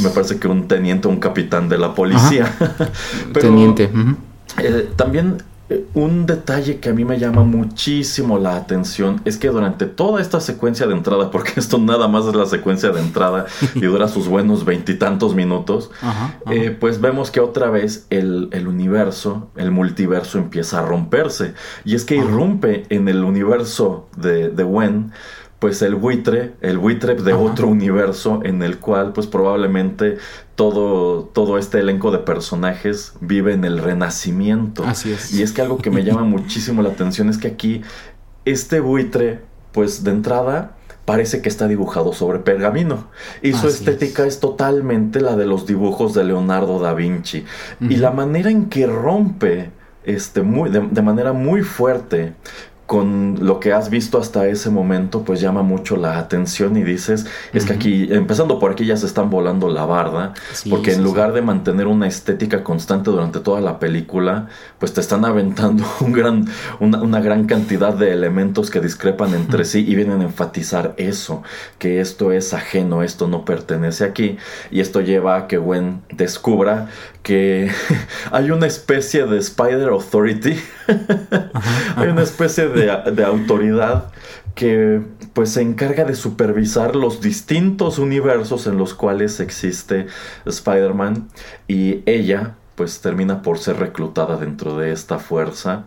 me 0.04 0.10
parece 0.10 0.38
que 0.38 0.50
un 0.50 0.68
teniente 0.68 1.08
un 1.08 1.20
capitán 1.20 1.70
de 1.70 1.78
la 1.78 1.96
policía. 1.96 2.54
Teniente 3.34 3.90
eh, 4.58 4.90
también 4.96 5.38
eh, 5.70 5.86
un 5.94 6.26
detalle 6.26 6.80
que 6.80 6.90
a 6.90 6.94
mí 6.94 7.06
me 7.06 7.20
llama 7.20 7.44
muchísimo 7.44 8.40
la 8.40 8.56
atención 8.56 9.22
es 9.24 9.38
que 9.38 9.50
durante 9.50 9.86
toda 9.86 10.20
esta 10.20 10.42
secuencia 10.42 10.88
de 10.88 10.94
entrada, 10.94 11.30
porque 11.32 11.54
esto 11.58 11.78
nada 11.78 12.08
más 12.08 12.26
es 12.26 12.36
la 12.36 12.48
secuencia 12.48 12.90
de 12.90 13.00
entrada 13.00 13.46
y 13.76 13.82
dura 13.82 14.08
sus 14.08 14.28
buenos 14.28 14.66
veintitantos 14.66 15.36
minutos, 15.36 15.92
eh, 16.50 16.76
pues 16.78 17.00
vemos 17.00 17.30
que 17.30 17.40
otra 17.40 17.70
vez 17.70 18.08
el, 18.10 18.50
universo, 18.68 19.52
el 19.56 19.70
multiverso 19.70 20.40
empieza 20.40 20.80
a 20.80 20.86
romperse. 20.86 21.54
Y 21.86 21.94
es 21.94 22.04
que 22.04 22.16
irrumpe 22.16 22.86
en 22.90 23.08
el 23.08 23.24
universo 23.24 24.08
de, 24.18 24.50
de 24.50 24.64
Gwen 24.64 25.12
pues 25.60 25.82
el 25.82 25.96
buitre, 25.96 26.54
el 26.62 26.78
buitre 26.78 27.16
de 27.16 27.34
otro 27.34 27.68
universo 27.68 28.40
en 28.44 28.64
el 28.64 28.80
cual 28.80 29.12
pues 29.12 29.28
probablemente 29.28 30.18
todo, 30.56 31.26
todo 31.26 31.58
este 31.58 31.80
elenco 31.80 32.12
de 32.12 32.20
personajes 32.20 33.14
vive 33.20 33.54
en 33.54 33.66
el 33.66 33.80
renacimiento. 33.80 34.86
Así 34.86 35.12
es. 35.12 35.34
Y 35.34 35.44
es 35.44 35.52
que 35.52 35.62
algo 35.62 35.78
que 35.78 35.92
me 35.92 36.04
llama 36.04 36.24
muchísimo 36.24 36.82
la 36.82 36.90
atención 36.90 37.30
es 37.30 37.38
que 37.38 37.50
aquí 37.50 37.82
este 38.46 38.80
buitre 38.80 39.42
pues 39.74 40.04
de 40.04 40.12
entrada 40.12 40.78
parece 41.06 41.42
que 41.42 41.50
está 41.50 41.68
dibujado 41.68 42.14
sobre 42.14 42.40
pergamino 42.40 43.08
y 43.42 43.54
su 43.54 43.68
estética 43.68 44.26
es. 44.28 44.40
totalmente 44.40 45.22
la 45.22 45.36
de 45.36 45.48
los 45.48 45.66
dibujos 45.66 46.14
de 46.14 46.24
Leonardo 46.24 46.80
da 46.80 46.94
Vinci 46.94 47.46
y 47.82 47.96
la 47.96 48.12
manera 48.12 48.52
en 48.52 48.70
que 48.70 48.86
rompe 48.86 49.72
este 50.04 50.44
muy 50.44 50.70
de 50.70 51.02
manera 51.02 51.34
muy 51.34 51.64
fuerte 51.64 52.36
con 52.90 53.46
lo 53.46 53.60
que 53.60 53.72
has 53.72 53.92
visto 53.92 54.18
hasta 54.18 54.48
ese 54.48 54.72
momento, 54.72 55.22
pues 55.22 55.40
llama 55.40 55.62
mucho 55.62 55.96
la 55.96 56.18
atención 56.18 56.76
y 56.76 56.82
dices, 56.82 57.28
es 57.54 57.66
que 57.66 57.74
aquí, 57.74 58.08
empezando 58.10 58.58
por 58.58 58.72
aquí 58.72 58.84
ya 58.84 58.98
se 58.98 59.06
están 59.06 59.30
volando 59.30 59.70
la 59.70 59.86
barda, 59.86 60.34
porque 60.72 60.94
en 60.94 61.04
lugar 61.04 61.34
de 61.34 61.44
mantener 61.44 61.86
una 61.86 62.08
estética 62.08 62.64
constante 62.64 63.12
durante 63.12 63.42
toda 63.42 63.62
la 63.62 63.78
película, 63.78 64.48
pues 64.80 64.92
te 64.92 65.02
están 65.02 65.24
aventando 65.24 65.86
un 66.00 66.14
gran, 66.14 66.48
una, 66.80 67.22
gran 67.22 67.46
cantidad 67.46 67.94
de 67.94 68.12
elementos 68.12 68.72
que 68.72 68.80
discrepan 68.80 69.36
entre 69.36 69.66
sí 69.66 69.86
y 69.88 69.94
vienen 69.94 70.22
a 70.22 70.24
enfatizar 70.24 70.96
eso, 70.98 71.44
que 71.78 72.02
esto 72.02 72.32
es 72.32 72.56
ajeno, 72.56 73.04
esto 73.04 73.28
no 73.28 73.46
pertenece 73.46 74.04
aquí, 74.04 74.38
y 74.72 74.80
esto 74.80 75.02
lleva 75.02 75.38
a 75.38 75.48
que 75.48 75.60
Gwen 75.60 76.02
descubra 76.12 76.88
que 77.30 77.70
hay 78.32 78.50
una 78.50 78.66
especie 78.66 79.28
de 79.28 79.38
Spider 79.38 79.90
Authority, 79.90 80.56
hay 81.96 82.08
una 82.08 82.24
especie 82.24 82.70
de, 82.70 83.24
autoridad 83.24 84.06
que 84.56 85.04
pues 85.34 85.52
se 85.52 85.62
encarga 85.62 86.06
de 86.06 86.16
supervisar 86.16 86.96
los 86.96 87.22
distintos 87.22 88.00
universos 88.00 88.66
en 88.66 88.80
los 88.80 88.96
cuales 88.96 89.40
existe 89.42 90.08
Spider-Man. 90.48 91.30
Y 91.68 92.02
ella 92.08 92.56
pues 92.74 93.00
termina 93.00 93.44
por 93.44 93.60
ser 93.60 93.78
reclutada 93.78 94.38
dentro 94.38 94.76
de 94.76 94.92
esta 94.92 95.20
fuerza. 95.20 95.86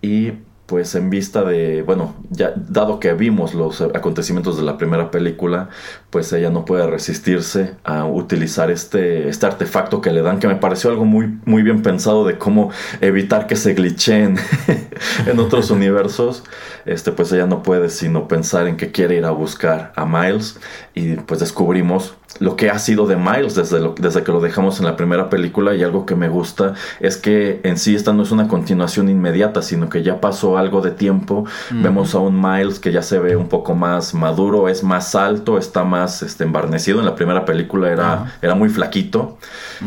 Y 0.00 0.34
pues 0.66 0.94
en 0.94 1.10
vista 1.10 1.42
de, 1.42 1.82
bueno, 1.82 2.14
ya 2.30 2.52
dado 2.56 3.00
que 3.00 3.12
vimos 3.14 3.52
los 3.52 3.80
acontecimientos 3.80 4.56
de 4.56 4.62
la 4.62 4.78
primera 4.78 5.10
película, 5.10 5.70
pues 6.14 6.32
ella 6.32 6.48
no 6.48 6.64
puede 6.64 6.86
resistirse 6.86 7.74
a 7.82 8.04
utilizar 8.04 8.70
este, 8.70 9.28
este 9.28 9.46
artefacto 9.46 10.00
que 10.00 10.12
le 10.12 10.22
dan, 10.22 10.38
que 10.38 10.46
me 10.46 10.54
pareció 10.54 10.90
algo 10.90 11.04
muy, 11.04 11.40
muy 11.44 11.64
bien 11.64 11.82
pensado 11.82 12.24
de 12.24 12.38
cómo 12.38 12.70
evitar 13.00 13.48
que 13.48 13.56
se 13.56 13.74
glitchen 13.74 14.36
en 15.26 15.38
otros 15.40 15.70
universos. 15.72 16.44
Este, 16.86 17.10
pues 17.10 17.32
ella 17.32 17.46
no 17.46 17.64
puede 17.64 17.88
sino 17.88 18.28
pensar 18.28 18.68
en 18.68 18.76
que 18.76 18.92
quiere 18.92 19.16
ir 19.16 19.24
a 19.24 19.32
buscar 19.32 19.92
a 19.96 20.06
Miles 20.06 20.60
y 20.94 21.16
pues 21.16 21.40
descubrimos 21.40 22.14
lo 22.40 22.56
que 22.56 22.70
ha 22.70 22.78
sido 22.78 23.06
de 23.06 23.16
Miles 23.16 23.54
desde, 23.54 23.80
desde 23.98 24.22
que 24.22 24.32
lo 24.32 24.40
dejamos 24.40 24.78
en 24.80 24.86
la 24.86 24.96
primera 24.96 25.30
película 25.30 25.74
y 25.74 25.82
algo 25.82 26.04
que 26.04 26.14
me 26.14 26.28
gusta 26.28 26.74
es 27.00 27.16
que 27.16 27.60
en 27.62 27.78
sí 27.78 27.94
esta 27.94 28.12
no 28.12 28.22
es 28.22 28.32
una 28.32 28.48
continuación 28.48 29.08
inmediata, 29.08 29.62
sino 29.62 29.88
que 29.88 30.02
ya 30.02 30.20
pasó 30.20 30.58
algo 30.58 30.80
de 30.80 30.90
tiempo. 30.90 31.44
Vemos 31.70 32.14
a 32.14 32.18
un 32.18 32.40
Miles 32.40 32.78
que 32.80 32.92
ya 32.92 33.02
se 33.02 33.18
ve 33.18 33.36
un 33.36 33.48
poco 33.48 33.74
más 33.74 34.14
maduro, 34.14 34.68
es 34.68 34.82
más 34.82 35.14
alto, 35.14 35.58
está 35.58 35.84
más 35.84 36.03
este, 36.04 36.44
embarnecido. 36.44 37.00
En 37.00 37.06
la 37.06 37.14
primera 37.14 37.44
película 37.44 37.90
era, 37.90 38.36
era 38.42 38.54
muy 38.54 38.68
flaquito. 38.68 39.38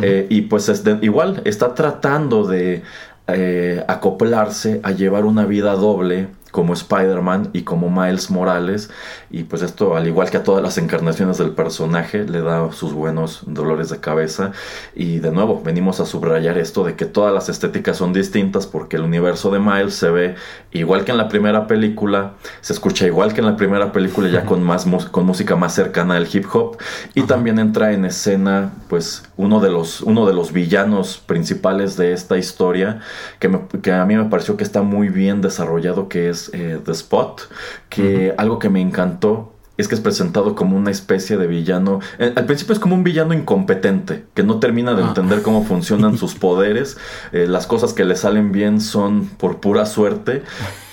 Eh, 0.01 0.27
y 0.29 0.41
pues 0.41 0.83
igual 1.01 1.41
está 1.45 1.73
tratando 1.73 2.45
de 2.45 2.83
eh, 3.27 3.83
acoplarse 3.87 4.79
a 4.83 4.91
llevar 4.91 5.25
una 5.25 5.45
vida 5.45 5.73
doble 5.73 6.27
como 6.57 6.73
Spider-Man 6.73 7.51
y 7.53 7.61
como 7.61 7.87
Miles 7.87 8.31
Morales. 8.31 8.89
Y 9.29 9.43
pues 9.43 9.61
esto, 9.61 9.95
al 9.95 10.07
igual 10.07 10.31
que 10.31 10.37
a 10.37 10.43
todas 10.43 10.63
las 10.63 10.79
encarnaciones 10.79 11.37
del 11.37 11.51
personaje, 11.51 12.23
le 12.23 12.41
da 12.41 12.71
sus 12.71 12.93
buenos 12.93 13.43
dolores 13.45 13.89
de 13.89 13.99
cabeza. 13.99 14.53
Y 14.95 15.19
de 15.19 15.29
nuevo, 15.29 15.61
venimos 15.63 15.99
a 15.99 16.07
subrayar 16.07 16.57
esto 16.57 16.83
de 16.83 16.95
que 16.95 17.05
todas 17.05 17.31
las 17.31 17.47
estéticas 17.47 17.97
son 17.97 18.11
distintas 18.11 18.65
porque 18.65 18.95
el 18.95 19.03
universo 19.03 19.51
de 19.51 19.59
Miles 19.59 19.93
se 19.93 20.09
ve 20.09 20.33
igual 20.71 21.05
que 21.05 21.11
en 21.11 21.17
la 21.17 21.27
primera 21.27 21.67
película, 21.67 22.33
se 22.61 22.73
escucha 22.73 23.05
igual 23.05 23.35
que 23.35 23.41
en 23.41 23.45
la 23.45 23.55
primera 23.55 23.91
película 23.91 24.27
ya 24.27 24.43
con, 24.43 24.63
más, 24.63 24.85
con 25.11 25.27
música 25.27 25.55
más 25.55 25.75
cercana 25.75 26.15
al 26.15 26.27
hip 26.33 26.47
hop. 26.51 26.77
Y 27.13 27.21
también 27.21 27.59
entra 27.59 27.93
en 27.93 28.03
escena 28.03 28.73
pues 28.89 29.29
uno 29.37 29.59
de 29.59 29.69
los, 29.69 30.01
uno 30.01 30.25
de 30.25 30.33
los 30.33 30.53
villanos 30.53 31.19
principales 31.19 31.97
de 31.97 32.13
esta 32.13 32.39
historia 32.39 33.01
que, 33.37 33.59
que 33.83 33.91
a 33.91 34.03
mí 34.05 34.15
me 34.15 34.25
pareció 34.25 34.57
que 34.57 34.63
está 34.63 34.81
muy 34.81 35.09
bien 35.09 35.41
desarrollado, 35.41 36.09
que 36.09 36.29
es 36.29 36.46
eh, 36.53 36.79
The 36.83 36.91
Spot, 36.91 37.41
que 37.89 38.33
algo 38.37 38.59
que 38.59 38.69
me 38.69 38.81
encantó 38.81 39.53
es 39.77 39.87
que 39.87 39.95
es 39.95 40.01
presentado 40.01 40.55
como 40.55 40.75
una 40.75 40.91
especie 40.91 41.37
de 41.37 41.47
villano. 41.47 41.99
Eh, 42.17 42.33
al 42.35 42.45
principio 42.45 42.73
es 42.73 42.79
como 42.79 42.95
un 42.95 43.03
villano 43.03 43.33
incompetente, 43.33 44.25
que 44.33 44.43
no 44.43 44.59
termina 44.59 44.95
de 44.95 45.03
ah. 45.03 45.07
entender 45.09 45.43
cómo 45.43 45.63
funcionan 45.63 46.17
sus 46.17 46.35
poderes. 46.35 46.97
Eh, 47.31 47.45
las 47.47 47.67
cosas 47.67 47.93
que 47.93 48.03
le 48.03 48.15
salen 48.15 48.51
bien 48.51 48.81
son 48.81 49.27
por 49.27 49.59
pura 49.59 49.85
suerte, 49.85 50.43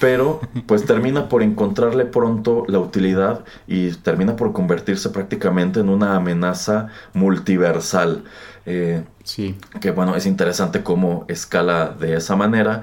pero 0.00 0.40
pues 0.66 0.84
termina 0.84 1.28
por 1.28 1.42
encontrarle 1.42 2.04
pronto 2.04 2.64
la 2.68 2.78
utilidad 2.78 3.44
y 3.66 3.90
termina 3.92 4.36
por 4.36 4.52
convertirse 4.52 5.08
prácticamente 5.08 5.80
en 5.80 5.88
una 5.88 6.14
amenaza 6.14 6.88
multiversal. 7.14 8.24
sí. 9.24 9.56
Que 9.80 9.90
bueno, 9.90 10.14
es 10.14 10.26
interesante 10.26 10.82
cómo 10.82 11.24
escala 11.28 11.88
de 11.98 12.16
esa 12.16 12.36
manera. 12.36 12.82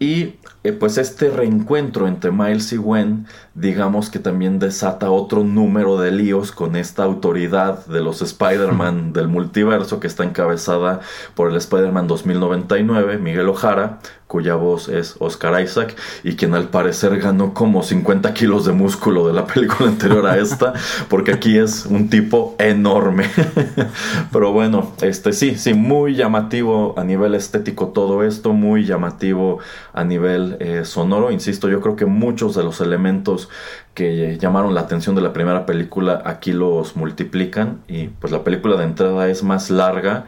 Y 0.00 0.34
eh, 0.62 0.72
pues 0.72 0.96
este 0.96 1.30
reencuentro 1.30 2.06
entre 2.06 2.30
Miles 2.30 2.72
y 2.72 2.76
Gwen, 2.76 3.26
digamos 3.54 4.10
que 4.10 4.20
también 4.20 4.60
desata 4.60 5.10
otro 5.10 5.42
número 5.42 5.98
de 5.98 6.12
líos 6.12 6.52
con 6.52 6.76
esta 6.76 7.02
autoridad 7.02 7.84
de 7.86 8.00
los 8.00 8.22
Spider-Man 8.22 9.12
del 9.12 9.26
multiverso 9.26 9.98
que 9.98 10.06
está 10.06 10.22
encabezada 10.22 11.00
por 11.34 11.50
el 11.50 11.56
Spider-Man 11.56 12.06
2099, 12.06 13.18
Miguel 13.18 13.48
Ojara, 13.48 13.98
cuya 14.28 14.54
voz 14.54 14.88
es 14.88 15.16
Oscar 15.18 15.60
Isaac 15.60 15.96
y 16.22 16.36
quien 16.36 16.54
al 16.54 16.68
parecer 16.68 17.18
ganó 17.18 17.54
como 17.54 17.82
50 17.82 18.34
kilos 18.34 18.66
de 18.66 18.72
músculo 18.72 19.26
de 19.26 19.32
la 19.32 19.46
película 19.46 19.88
anterior 19.88 20.26
a 20.26 20.38
esta, 20.38 20.74
porque 21.08 21.32
aquí 21.32 21.58
es 21.58 21.86
un 21.86 22.08
tipo 22.08 22.54
enorme. 22.58 23.24
Pero 24.32 24.52
bueno, 24.52 24.92
este 25.00 25.32
sí, 25.32 25.56
sí, 25.56 25.74
muy 25.74 26.14
llamativo 26.14 26.94
a 26.98 27.04
nivel 27.04 27.34
estético 27.34 27.88
todo 27.88 28.22
esto, 28.22 28.52
muy 28.52 28.84
llamativo 28.84 29.58
a 29.94 30.04
nivel 30.04 30.58
eh, 30.60 30.84
sonoro. 30.84 31.30
Insisto, 31.30 31.68
yo 31.68 31.80
creo 31.80 31.96
que 31.96 32.06
muchos 32.06 32.54
de 32.54 32.62
los 32.62 32.80
elementos 32.82 33.48
que 33.94 34.38
llamaron 34.38 34.74
la 34.74 34.82
atención 34.82 35.16
de 35.16 35.22
la 35.22 35.32
primera 35.32 35.66
película 35.66 36.22
aquí 36.24 36.52
los 36.52 36.94
multiplican 36.94 37.80
y 37.88 38.06
pues 38.06 38.32
la 38.32 38.44
película 38.44 38.76
de 38.76 38.84
entrada 38.84 39.28
es 39.28 39.42
más 39.42 39.70
larga 39.70 40.26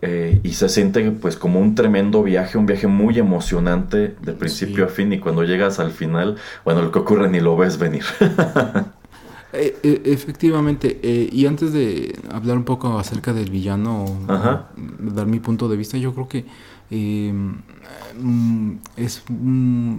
eh, 0.00 0.40
y 0.42 0.52
se 0.52 0.68
siente 0.68 1.10
pues 1.10 1.36
como 1.36 1.60
un 1.60 1.74
tremendo 1.74 2.22
viaje, 2.22 2.56
un 2.56 2.66
viaje 2.66 2.86
muy 2.86 3.18
emocionante 3.18 4.14
de 4.20 4.32
principio 4.32 4.84
a 4.84 4.88
fin 4.88 5.12
y 5.12 5.18
cuando 5.18 5.42
llegas 5.44 5.80
al 5.80 5.90
final, 5.90 6.36
bueno, 6.64 6.82
lo 6.82 6.92
que 6.92 7.00
ocurre 7.00 7.28
ni 7.28 7.40
lo 7.40 7.56
ves 7.56 7.78
venir. 7.78 8.04
Eh, 9.50 9.78
eh, 9.82 10.02
efectivamente, 10.04 11.00
y 11.02 11.46
antes 11.46 11.72
de 11.72 12.14
hablar 12.30 12.58
un 12.58 12.64
poco 12.64 12.98
acerca 12.98 13.32
del 13.32 13.50
villano, 13.50 14.04
dar 15.00 15.26
mi 15.26 15.40
punto 15.40 15.70
de 15.70 15.76
vista, 15.78 15.96
yo 15.96 16.12
creo 16.12 16.28
que 16.28 16.44
mm, 16.90 18.72
es 18.96 19.22
mm, 19.28 19.98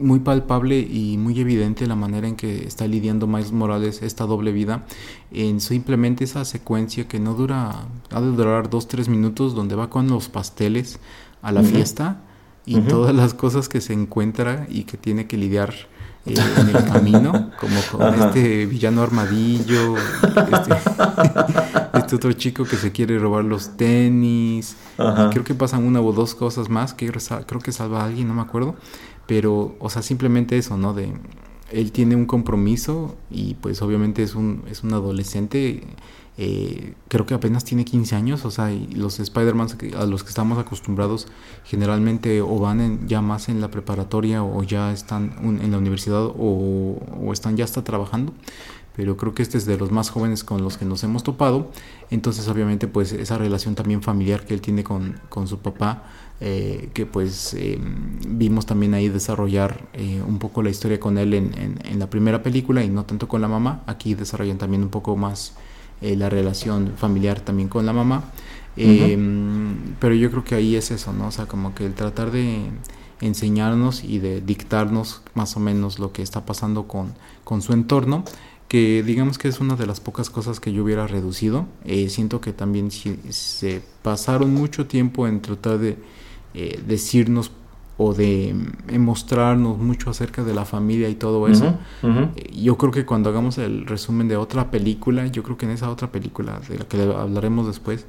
muy 0.00 0.20
palpable 0.20 0.78
y 0.78 1.16
muy 1.18 1.38
evidente 1.40 1.86
la 1.86 1.96
manera 1.96 2.28
en 2.28 2.36
que 2.36 2.64
está 2.64 2.86
lidiando 2.86 3.26
Miles 3.26 3.52
Morales 3.52 4.02
esta 4.02 4.26
doble 4.26 4.52
vida 4.52 4.84
en 5.30 5.60
simplemente 5.60 6.24
esa 6.24 6.44
secuencia 6.44 7.08
que 7.08 7.20
no 7.20 7.34
dura, 7.34 7.88
ha 8.10 8.20
de 8.20 8.28
durar 8.28 8.70
dos, 8.70 8.88
tres 8.88 9.08
minutos, 9.08 9.54
donde 9.54 9.74
va 9.74 9.90
con 9.90 10.08
los 10.08 10.28
pasteles 10.28 11.00
a 11.42 11.52
la 11.52 11.62
fiesta 11.62 12.22
y 12.66 12.80
todas 12.80 13.14
las 13.14 13.34
cosas 13.34 13.68
que 13.68 13.80
se 13.80 13.92
encuentra 13.92 14.66
y 14.68 14.84
que 14.84 14.96
tiene 14.96 15.26
que 15.26 15.36
lidiar 15.36 15.74
eh, 16.26 16.34
en 16.58 16.68
el 16.68 16.84
camino, 16.84 17.50
como 17.58 17.80
con 17.90 18.14
este 18.22 18.66
villano 18.66 19.02
armadillo, 19.02 19.96
este, 19.96 20.74
este, 21.98 22.16
otro 22.16 22.32
chico 22.32 22.64
que 22.64 22.76
se 22.76 22.92
quiere 22.92 23.18
robar 23.18 23.44
los 23.44 23.76
tenis, 23.76 24.76
creo 24.96 25.44
que 25.44 25.54
pasan 25.54 25.84
una 25.84 26.00
o 26.00 26.12
dos 26.12 26.34
cosas 26.34 26.68
más, 26.68 26.94
que 26.94 27.10
creo 27.10 27.60
que 27.60 27.72
salva 27.72 28.02
a 28.02 28.06
alguien, 28.06 28.28
no 28.28 28.34
me 28.34 28.42
acuerdo, 28.42 28.76
pero, 29.26 29.76
o 29.78 29.90
sea, 29.90 30.02
simplemente 30.02 30.58
eso, 30.58 30.76
¿no? 30.76 30.94
De, 30.94 31.12
él 31.70 31.92
tiene 31.92 32.16
un 32.16 32.26
compromiso 32.26 33.16
y 33.30 33.54
pues 33.54 33.82
obviamente 33.82 34.22
es 34.22 34.34
un, 34.34 34.64
es 34.70 34.82
un 34.82 34.92
adolescente 34.92 35.82
eh, 36.40 36.94
creo 37.08 37.26
que 37.26 37.34
apenas 37.34 37.64
tiene 37.64 37.84
15 37.84 38.14
años, 38.14 38.44
o 38.44 38.52
sea, 38.52 38.70
los 38.94 39.18
Spider-Man 39.18 39.66
a 39.98 40.06
los 40.06 40.22
que 40.22 40.28
estamos 40.28 40.56
acostumbrados 40.56 41.26
generalmente 41.64 42.40
o 42.42 42.60
van 42.60 43.08
ya 43.08 43.20
más 43.20 43.48
en 43.48 43.60
la 43.60 43.72
preparatoria 43.72 44.44
o 44.44 44.62
ya 44.62 44.92
están 44.92 45.34
en 45.42 45.72
la 45.72 45.78
universidad 45.78 46.30
o, 46.38 46.96
están 47.32 47.56
ya 47.56 47.64
hasta 47.64 47.82
trabajando, 47.82 48.34
pero 48.94 49.16
creo 49.16 49.34
que 49.34 49.42
este 49.42 49.58
es 49.58 49.66
de 49.66 49.76
los 49.78 49.90
más 49.90 50.10
jóvenes 50.10 50.44
con 50.44 50.62
los 50.62 50.78
que 50.78 50.84
nos 50.84 51.02
hemos 51.02 51.24
topado, 51.24 51.72
entonces 52.08 52.46
obviamente 52.46 52.86
pues 52.86 53.10
esa 53.10 53.36
relación 53.36 53.74
también 53.74 54.00
familiar 54.00 54.46
que 54.46 54.54
él 54.54 54.60
tiene 54.60 54.84
con, 54.84 55.18
su 55.48 55.58
papá, 55.58 56.04
eh, 56.40 56.90
que 56.94 57.04
pues 57.04 57.52
em, 57.54 58.20
vimos 58.28 58.64
también 58.64 58.94
ahí 58.94 59.08
desarrollar 59.08 59.88
eh, 59.92 60.22
un 60.24 60.38
poco 60.38 60.62
la 60.62 60.70
historia 60.70 61.00
con 61.00 61.18
él 61.18 61.34
en, 61.34 61.80
en 61.82 61.98
la 61.98 62.08
primera 62.08 62.44
película 62.44 62.84
y 62.84 62.88
no 62.90 63.04
tanto 63.04 63.26
con 63.26 63.40
la 63.40 63.48
mamá, 63.48 63.82
aquí 63.86 64.14
desarrollan 64.14 64.58
también 64.58 64.84
un 64.84 64.90
poco 64.90 65.16
más 65.16 65.54
eh, 66.00 66.16
la 66.16 66.28
relación 66.28 66.92
familiar 66.96 67.40
también 67.40 67.68
con 67.68 67.86
la 67.86 67.92
mamá. 67.92 68.24
Em, 68.76 69.94
pero 69.98 70.14
yo 70.14 70.30
creo 70.30 70.44
que 70.44 70.54
ahí 70.54 70.76
es 70.76 70.92
eso, 70.92 71.12
¿no? 71.12 71.28
O 71.28 71.30
sea, 71.32 71.46
como 71.46 71.74
que 71.74 71.84
el 71.84 71.94
tratar 71.94 72.30
de 72.30 72.70
enseñarnos 73.20 74.04
y 74.04 74.20
de 74.20 74.40
dictarnos 74.40 75.22
más 75.34 75.56
o 75.56 75.60
menos 75.60 75.98
lo 75.98 76.12
que 76.12 76.22
está 76.22 76.46
pasando 76.46 76.86
con, 76.86 77.14
con 77.42 77.62
su 77.62 77.72
entorno, 77.72 78.24
que 78.68 79.02
digamos 79.02 79.38
que 79.38 79.48
es 79.48 79.60
una 79.60 79.74
de 79.74 79.86
las 79.86 79.98
pocas 79.98 80.30
cosas 80.30 80.60
que 80.60 80.72
yo 80.72 80.84
hubiera 80.84 81.06
reducido. 81.06 81.66
Eh, 81.84 82.08
siento 82.10 82.40
que 82.40 82.52
también 82.52 82.90
se 82.90 83.82
pasaron 84.02 84.54
mucho 84.54 84.86
tiempo 84.86 85.26
en 85.26 85.40
tratar 85.40 85.78
de 85.78 85.96
eh, 86.54 86.80
decirnos 86.86 87.50
o 88.00 88.14
de 88.14 88.54
eh, 88.88 88.98
mostrarnos 88.98 89.76
mucho 89.76 90.08
acerca 90.08 90.44
de 90.44 90.54
la 90.54 90.64
familia 90.64 91.08
y 91.08 91.16
todo 91.16 91.48
eso. 91.48 91.74
Eh, 92.04 92.52
yo 92.56 92.78
creo 92.78 92.92
que 92.92 93.04
cuando 93.04 93.28
hagamos 93.28 93.58
el 93.58 93.86
resumen 93.86 94.28
de 94.28 94.36
otra 94.36 94.70
película, 94.70 95.26
yo 95.26 95.42
creo 95.42 95.58
que 95.58 95.66
en 95.66 95.72
esa 95.72 95.90
otra 95.90 96.12
película 96.12 96.60
de 96.68 96.78
la 96.78 96.84
que 96.84 97.02
hablaremos 97.02 97.66
después, 97.66 98.06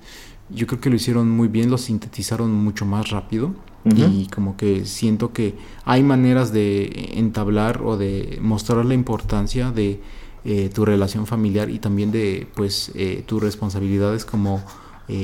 yo 0.51 0.67
creo 0.67 0.79
que 0.79 0.91
lo 0.91 0.96
hicieron 0.96 1.31
muy 1.31 1.48
bien, 1.48 1.72
lo 1.72 1.79
sintetizaron 1.79 2.53
mucho 2.53 2.86
más 2.86 3.10
rápido 3.10 3.53
y 3.86 4.27
como 4.27 4.58
que 4.58 4.86
siento 4.86 5.31
que 5.31 5.55
hay 5.86 6.03
maneras 6.03 6.53
de 6.53 7.13
entablar 7.15 7.81
o 7.81 7.98
de 7.98 8.38
mostrar 8.41 8.86
la 8.86 8.93
importancia 8.93 9.72
de 9.72 10.01
eh, 10.46 10.69
tu 10.72 10.86
relación 10.86 11.25
familiar 11.25 11.69
y 11.72 11.79
también 11.79 12.12
de 12.12 12.48
pues 12.55 12.91
tus 13.25 13.41
responsabilidades 13.41 14.25
como 14.25 14.62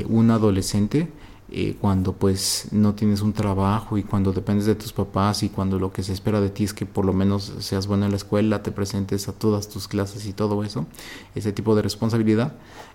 un 0.09 0.31
adolescente 0.31 1.09
eh, 1.51 1.77
cuando 1.79 2.13
pues 2.13 2.69
no 2.71 2.95
tienes 2.95 3.21
un 3.21 3.31
trabajo 3.31 3.99
y 3.99 4.03
cuando 4.03 4.33
dependes 4.33 4.65
de 4.65 4.73
tus 4.73 4.91
papás 4.91 5.43
y 5.43 5.49
cuando 5.49 5.77
lo 5.77 5.93
que 5.93 6.01
se 6.01 6.11
espera 6.11 6.41
de 6.41 6.49
ti 6.49 6.63
es 6.63 6.73
que 6.73 6.87
por 6.87 7.05
lo 7.05 7.13
menos 7.13 7.53
seas 7.59 7.85
bueno 7.85 8.05
en 8.05 8.11
la 8.11 8.17
escuela, 8.17 8.63
te 8.63 8.71
presentes 8.71 9.27
a 9.27 9.33
todas 9.33 9.69
tus 9.69 9.87
clases 9.87 10.25
y 10.25 10.33
todo 10.33 10.63
eso, 10.63 10.87
ese 11.35 11.53
tipo 11.53 11.75
de 11.75 11.83
responsabilidad. 11.83 12.53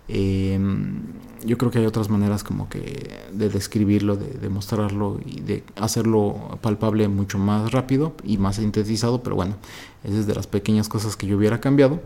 Em, 0.09 1.03
yo 1.45 1.57
creo 1.59 1.71
que 1.71 1.79
hay 1.79 1.87
otras 1.87 2.09
maneras 2.09 2.43
como 2.43 2.69
que 2.69 3.29
de 3.33 3.49
describirlo, 3.49 4.17
de, 4.17 4.33
de, 4.33 4.49
mostrarlo 4.49 5.21
y 5.25 5.41
de 5.41 5.63
hacerlo 5.77 6.59
palpable 6.61 7.07
mucho 7.07 7.39
más 7.39 7.71
rápido 7.71 8.15
y 8.25 8.37
más 8.39 8.57
sintetizado, 8.57 9.23
pero 9.23 9.37
bueno, 9.37 9.55
esa 10.03 10.19
es 10.19 10.27
de 10.27 10.35
las 10.35 10.49
pequeñas 10.49 10.89
cosas 10.89 11.17
que 11.17 11.29
yo 11.29 11.37
hubiera 11.37 11.61
cambiado. 11.61 12.01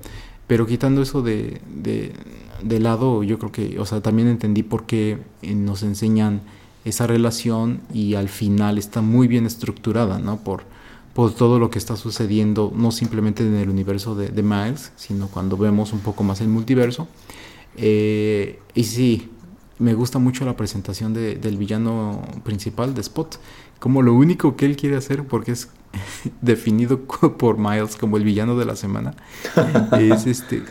Pero 0.46 0.66
quitando 0.66 1.00
eso 1.00 1.22
de, 1.22 1.60
de, 1.74 2.12
lado, 2.68 3.22
yo 3.22 3.38
creo 3.38 3.52
que, 3.52 3.78
o 3.78 3.86
sea, 3.86 4.00
también 4.00 4.28
entendí 4.28 4.62
por 4.62 4.86
qué 4.86 5.18
eh, 5.42 5.54
nos 5.54 5.82
enseñan 5.82 6.42
esa 6.84 7.06
relación 7.06 7.80
y 7.92 8.14
al 8.14 8.28
final 8.28 8.78
está 8.78 9.00
muy 9.00 9.28
bien 9.28 9.46
estructurada, 9.46 10.18
¿no? 10.18 10.38
Por, 10.38 10.64
por 11.14 11.32
todo 11.32 11.58
lo 11.58 11.70
que 11.70 11.78
está 11.78 11.96
sucediendo, 11.96 12.72
no 12.74 12.90
simplemente 12.90 13.46
en 13.46 13.54
el 13.54 13.68
universo 13.68 14.14
de, 14.14 14.28
de 14.28 14.42
Miles, 14.42 14.92
sino 14.96 15.28
cuando 15.28 15.56
vemos 15.56 15.92
un 15.92 16.00
poco 16.00 16.24
más 16.24 16.40
el 16.40 16.48
multiverso. 16.48 17.08
Eh, 17.76 18.60
y 18.74 18.84
sí, 18.84 19.30
me 19.78 19.94
gusta 19.94 20.18
mucho 20.18 20.44
la 20.44 20.56
presentación 20.56 21.14
de, 21.14 21.36
del 21.36 21.56
villano 21.56 22.22
principal, 22.42 22.94
de 22.94 23.00
Spot, 23.00 23.38
como 23.78 24.02
lo 24.02 24.14
único 24.14 24.56
que 24.56 24.66
él 24.66 24.76
quiere 24.76 24.96
hacer, 24.96 25.26
porque 25.26 25.52
es 25.52 25.68
definido 26.40 27.00
por 27.38 27.58
Miles 27.58 27.96
como 27.96 28.16
el 28.16 28.24
villano 28.24 28.56
de 28.56 28.64
la 28.64 28.76
semana, 28.76 29.14
es 29.98 30.26
este, 30.26 30.62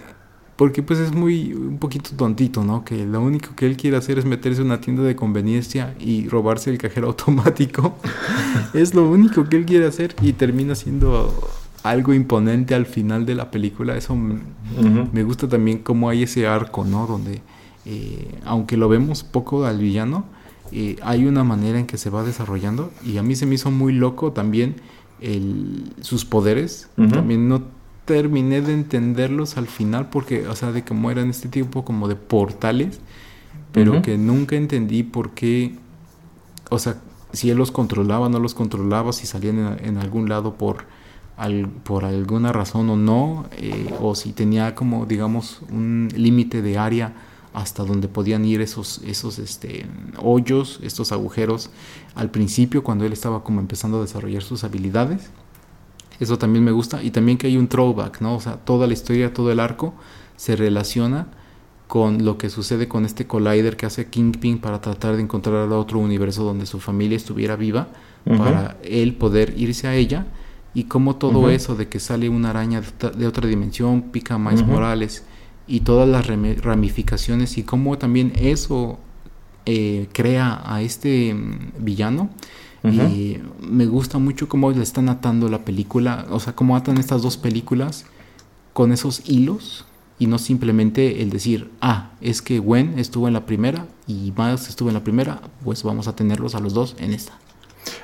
porque 0.55 0.83
pues 0.83 0.99
es 0.99 1.13
muy 1.13 1.53
un 1.53 1.77
poquito 1.77 2.11
tontito, 2.15 2.63
¿no? 2.63 2.85
Que 2.85 3.05
lo 3.05 3.21
único 3.21 3.55
que 3.55 3.65
él 3.65 3.75
quiere 3.75 3.97
hacer 3.97 4.19
es 4.19 4.25
meterse 4.25 4.61
en 4.61 4.67
una 4.67 4.81
tienda 4.81 5.03
de 5.03 5.15
conveniencia 5.15 5.95
y 5.99 6.27
robarse 6.27 6.69
el 6.69 6.77
cajero 6.77 7.07
automático. 7.09 7.95
es 8.73 8.93
lo 8.93 9.09
único 9.09 9.49
que 9.49 9.57
él 9.57 9.65
quiere 9.65 9.87
hacer 9.87 10.15
y 10.21 10.33
termina 10.33 10.75
siendo 10.75 11.33
algo 11.81 12.13
imponente 12.13 12.75
al 12.75 12.85
final 12.85 13.25
de 13.25 13.35
la 13.35 13.51
película. 13.51 13.97
Eso 13.97 14.15
me 14.15 15.23
gusta 15.23 15.47
también 15.47 15.79
cómo 15.79 16.09
hay 16.09 16.23
ese 16.23 16.47
arco, 16.47 16.85
¿no? 16.85 17.07
Donde 17.07 17.41
eh, 17.85 18.39
aunque 18.45 18.77
lo 18.77 18.87
vemos 18.87 19.23
poco 19.23 19.65
al 19.65 19.79
villano, 19.79 20.25
eh, 20.71 20.95
hay 21.01 21.25
una 21.25 21.43
manera 21.43 21.79
en 21.79 21.85
que 21.85 21.97
se 21.97 22.09
va 22.09 22.23
desarrollando 22.23 22.91
y 23.05 23.17
a 23.17 23.23
mí 23.23 23.35
se 23.35 23.45
me 23.45 23.55
hizo 23.55 23.71
muy 23.71 23.93
loco 23.93 24.31
también 24.31 24.75
sus 26.01 26.25
poderes. 26.25 26.89
También 26.97 27.47
no 27.47 27.63
terminé 28.05 28.61
de 28.61 28.73
entenderlos 28.73 29.57
al 29.57 29.67
final 29.67 30.09
porque, 30.09 30.47
o 30.47 30.55
sea, 30.55 30.71
de 30.71 30.83
cómo 30.83 31.11
eran 31.11 31.29
este 31.29 31.47
tipo 31.47 31.85
como 31.85 32.07
de 32.07 32.15
portales, 32.15 32.99
pero 33.71 34.01
que 34.01 34.17
nunca 34.17 34.55
entendí 34.55 35.03
por 35.03 35.31
qué, 35.31 35.75
o 36.69 36.79
sea, 36.79 36.97
si 37.31 37.49
él 37.49 37.57
los 37.57 37.71
controlaba, 37.71 38.29
no 38.29 38.39
los 38.39 38.53
controlaba, 38.53 39.11
si 39.13 39.25
salían 39.25 39.79
en, 39.81 39.97
algún 39.97 40.29
lado 40.29 40.55
por, 40.55 40.85
por 41.83 42.05
alguna 42.05 42.51
razón 42.51 42.89
o 42.89 42.95
no, 42.95 43.45
eh, 43.57 43.93
o 43.99 44.13
si 44.15 44.31
tenía 44.31 44.75
como, 44.75 45.05
digamos, 45.05 45.61
un 45.71 46.09
límite 46.15 46.61
de 46.61 46.77
área 46.77 47.13
hasta 47.53 47.83
donde 47.83 48.07
podían 48.07 48.45
ir 48.45 48.61
esos, 48.61 49.01
esos 49.05 49.39
este, 49.39 49.85
hoyos, 50.17 50.79
estos 50.83 51.11
agujeros 51.11 51.69
al 52.15 52.29
principio 52.31 52.83
cuando 52.83 53.05
él 53.05 53.13
estaba 53.13 53.43
como 53.43 53.59
empezando 53.59 53.97
a 53.99 54.01
desarrollar 54.01 54.43
sus 54.43 54.63
habilidades. 54.63 55.29
Eso 56.19 56.37
también 56.37 56.63
me 56.63 56.71
gusta. 56.71 57.03
Y 57.03 57.11
también 57.11 57.37
que 57.37 57.47
hay 57.47 57.57
un 57.57 57.67
throwback, 57.67 58.21
¿no? 58.21 58.35
O 58.35 58.39
sea, 58.39 58.57
toda 58.57 58.87
la 58.87 58.93
historia, 58.93 59.33
todo 59.33 59.51
el 59.51 59.59
arco 59.59 59.93
se 60.35 60.55
relaciona 60.55 61.27
con 61.87 62.25
lo 62.25 62.37
que 62.37 62.49
sucede 62.49 62.87
con 62.87 63.05
este 63.05 63.27
collider 63.27 63.77
que 63.77 63.85
hace 63.85 64.07
Kingpin 64.07 64.57
para 64.59 64.81
tratar 64.81 65.15
de 65.15 65.21
encontrar 65.21 65.69
otro 65.71 65.99
universo 65.99 66.43
donde 66.43 66.65
su 66.65 66.79
familia 66.79 67.15
estuviera 67.15 67.55
viva 67.55 67.89
para 68.25 68.77
él 68.83 69.15
poder 69.15 69.53
irse 69.57 69.87
a 69.87 69.95
ella. 69.95 70.25
Y 70.73 70.85
como 70.85 71.17
todo 71.17 71.51
eso 71.51 71.75
de 71.75 71.87
que 71.87 71.99
sale 71.99 72.29
una 72.29 72.49
araña 72.49 72.81
de, 73.15 73.27
otra 73.27 73.47
dimensión 73.47 74.01
pica 74.11 74.35
a 74.35 74.39
Miles 74.39 74.65
Morales 74.65 75.23
y 75.67 75.81
todas 75.81 76.09
las 76.09 76.25
ramificaciones 76.25 77.57
y 77.59 77.63
cómo 77.63 77.97
también 77.99 78.33
eso 78.37 78.97
eh, 79.65 80.07
crea 80.13 80.61
a 80.65 80.81
este 80.81 81.35
Y 82.83 83.37
me 83.61 83.85
gusta 83.85 84.17
mucho 84.17 84.49
cómo 84.49 84.69
le 84.71 84.83
están 84.83 85.07
atando 85.07 85.47
la 85.47 85.63
película, 85.63 86.25
o 86.29 86.39
sea, 86.41 86.53
cómo 86.53 86.75
atan 86.75 86.97
estas 86.97 87.21
dos 87.21 87.37
películas 87.37 88.05
con 88.73 88.91
esos 88.91 89.21
hilos 89.29 89.85
y 90.19 90.27
no 90.27 90.37
simplemente 90.37 91.21
el 91.21 91.29
decir, 91.29 91.71
ah, 91.79 92.11
es 92.19 92.41
que 92.41 92.59
Gwen 92.59 92.99
estuvo 92.99 93.27
en 93.27 93.33
la 93.33 93.45
primera 93.45 93.87
y 94.05 94.33
Miles 94.37 94.67
estuvo 94.67 94.89
en 94.89 94.95
la 94.95 95.03
primera, 95.03 95.41
pues 95.63 95.83
vamos 95.83 96.07
a 96.07 96.15
tenerlos 96.15 96.55
a 96.55 96.59
los 96.59 96.73
dos 96.73 96.95
en 96.99 97.13
esta. 97.13 97.39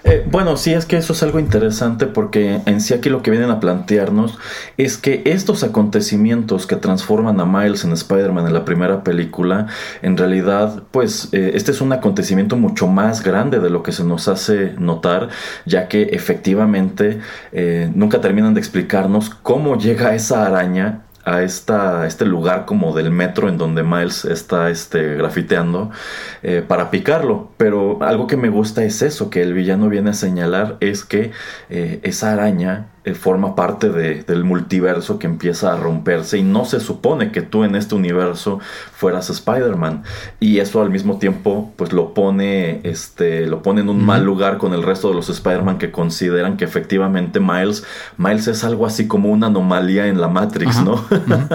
Eh, 0.03 0.25
bueno, 0.29 0.57
sí, 0.57 0.73
es 0.73 0.85
que 0.85 0.97
eso 0.97 1.13
es 1.13 1.23
algo 1.23 1.39
interesante 1.39 2.05
porque 2.05 2.61
en 2.65 2.81
sí 2.81 2.93
aquí 2.93 3.09
lo 3.09 3.21
que 3.21 3.31
vienen 3.31 3.49
a 3.49 3.59
plantearnos 3.59 4.37
es 4.77 4.97
que 4.97 5.21
estos 5.25 5.63
acontecimientos 5.63 6.67
que 6.67 6.75
transforman 6.75 7.39
a 7.39 7.45
Miles 7.45 7.83
en 7.83 7.91
Spider-Man 7.91 8.47
en 8.47 8.53
la 8.53 8.65
primera 8.65 9.03
película, 9.03 9.67
en 10.01 10.17
realidad, 10.17 10.83
pues 10.91 11.29
eh, 11.31 11.51
este 11.53 11.71
es 11.71 11.81
un 11.81 11.91
acontecimiento 11.93 12.55
mucho 12.55 12.87
más 12.87 13.23
grande 13.23 13.59
de 13.59 13.69
lo 13.69 13.83
que 13.83 13.91
se 13.91 14.03
nos 14.03 14.27
hace 14.27 14.73
notar, 14.77 15.29
ya 15.65 15.87
que 15.87 16.03
efectivamente 16.03 17.19
eh, 17.51 17.91
nunca 17.93 18.21
terminan 18.21 18.53
de 18.53 18.61
explicarnos 18.61 19.29
cómo 19.29 19.77
llega 19.77 20.15
esa 20.15 20.45
araña 20.45 21.01
a 21.25 21.43
este 21.43 22.25
lugar 22.25 22.65
como 22.65 22.95
del 22.95 23.11
metro 23.11 23.49
en 23.49 23.57
donde 23.57 23.83
Miles 23.83 24.25
está 24.25 24.69
este, 24.69 25.15
grafiteando 25.15 25.91
eh, 26.43 26.63
para 26.67 26.91
picarlo. 26.91 27.51
Pero 27.57 27.99
algo 28.01 28.27
que 28.27 28.37
me 28.37 28.49
gusta 28.49 28.83
es 28.83 29.01
eso, 29.01 29.29
que 29.29 29.41
el 29.41 29.53
villano 29.53 29.89
viene 29.89 30.11
a 30.11 30.13
señalar 30.13 30.77
es 30.79 31.03
que 31.03 31.31
eh, 31.69 31.99
esa 32.03 32.33
araña 32.33 32.87
eh, 33.09 33.15
forma 33.15 33.55
parte 33.55 33.89
de, 33.89 34.23
del 34.23 34.43
multiverso 34.43 35.19
que 35.19 35.27
empieza 35.27 35.73
a 35.73 35.77
romperse 35.77 36.37
y 36.37 36.43
no 36.43 36.65
se 36.65 36.79
supone 36.79 37.31
que 37.31 37.41
tú 37.41 37.63
en 37.63 37.75
este 37.75 37.95
universo 37.95 38.59
fueras 38.93 39.29
Spider-Man 39.29 40.03
y 40.39 40.59
eso 40.59 40.81
al 40.81 40.89
mismo 40.89 41.17
tiempo 41.17 41.73
pues 41.75 41.93
lo 41.93 42.13
pone 42.13 42.81
este 42.83 43.47
lo 43.47 43.61
pone 43.61 43.81
en 43.81 43.89
un 43.89 44.03
mal 44.05 44.23
lugar 44.23 44.57
con 44.57 44.73
el 44.73 44.83
resto 44.83 45.09
de 45.09 45.15
los 45.15 45.29
Spider-Man 45.29 45.77
que 45.77 45.91
consideran 45.91 46.57
que 46.57 46.65
efectivamente 46.65 47.39
Miles 47.39 47.83
Miles 48.17 48.47
es 48.47 48.63
algo 48.63 48.85
así 48.85 49.07
como 49.07 49.29
una 49.29 49.47
anomalía 49.47 50.07
en 50.07 50.19
la 50.19 50.27
Matrix, 50.27 50.81
¿no? 50.83 51.03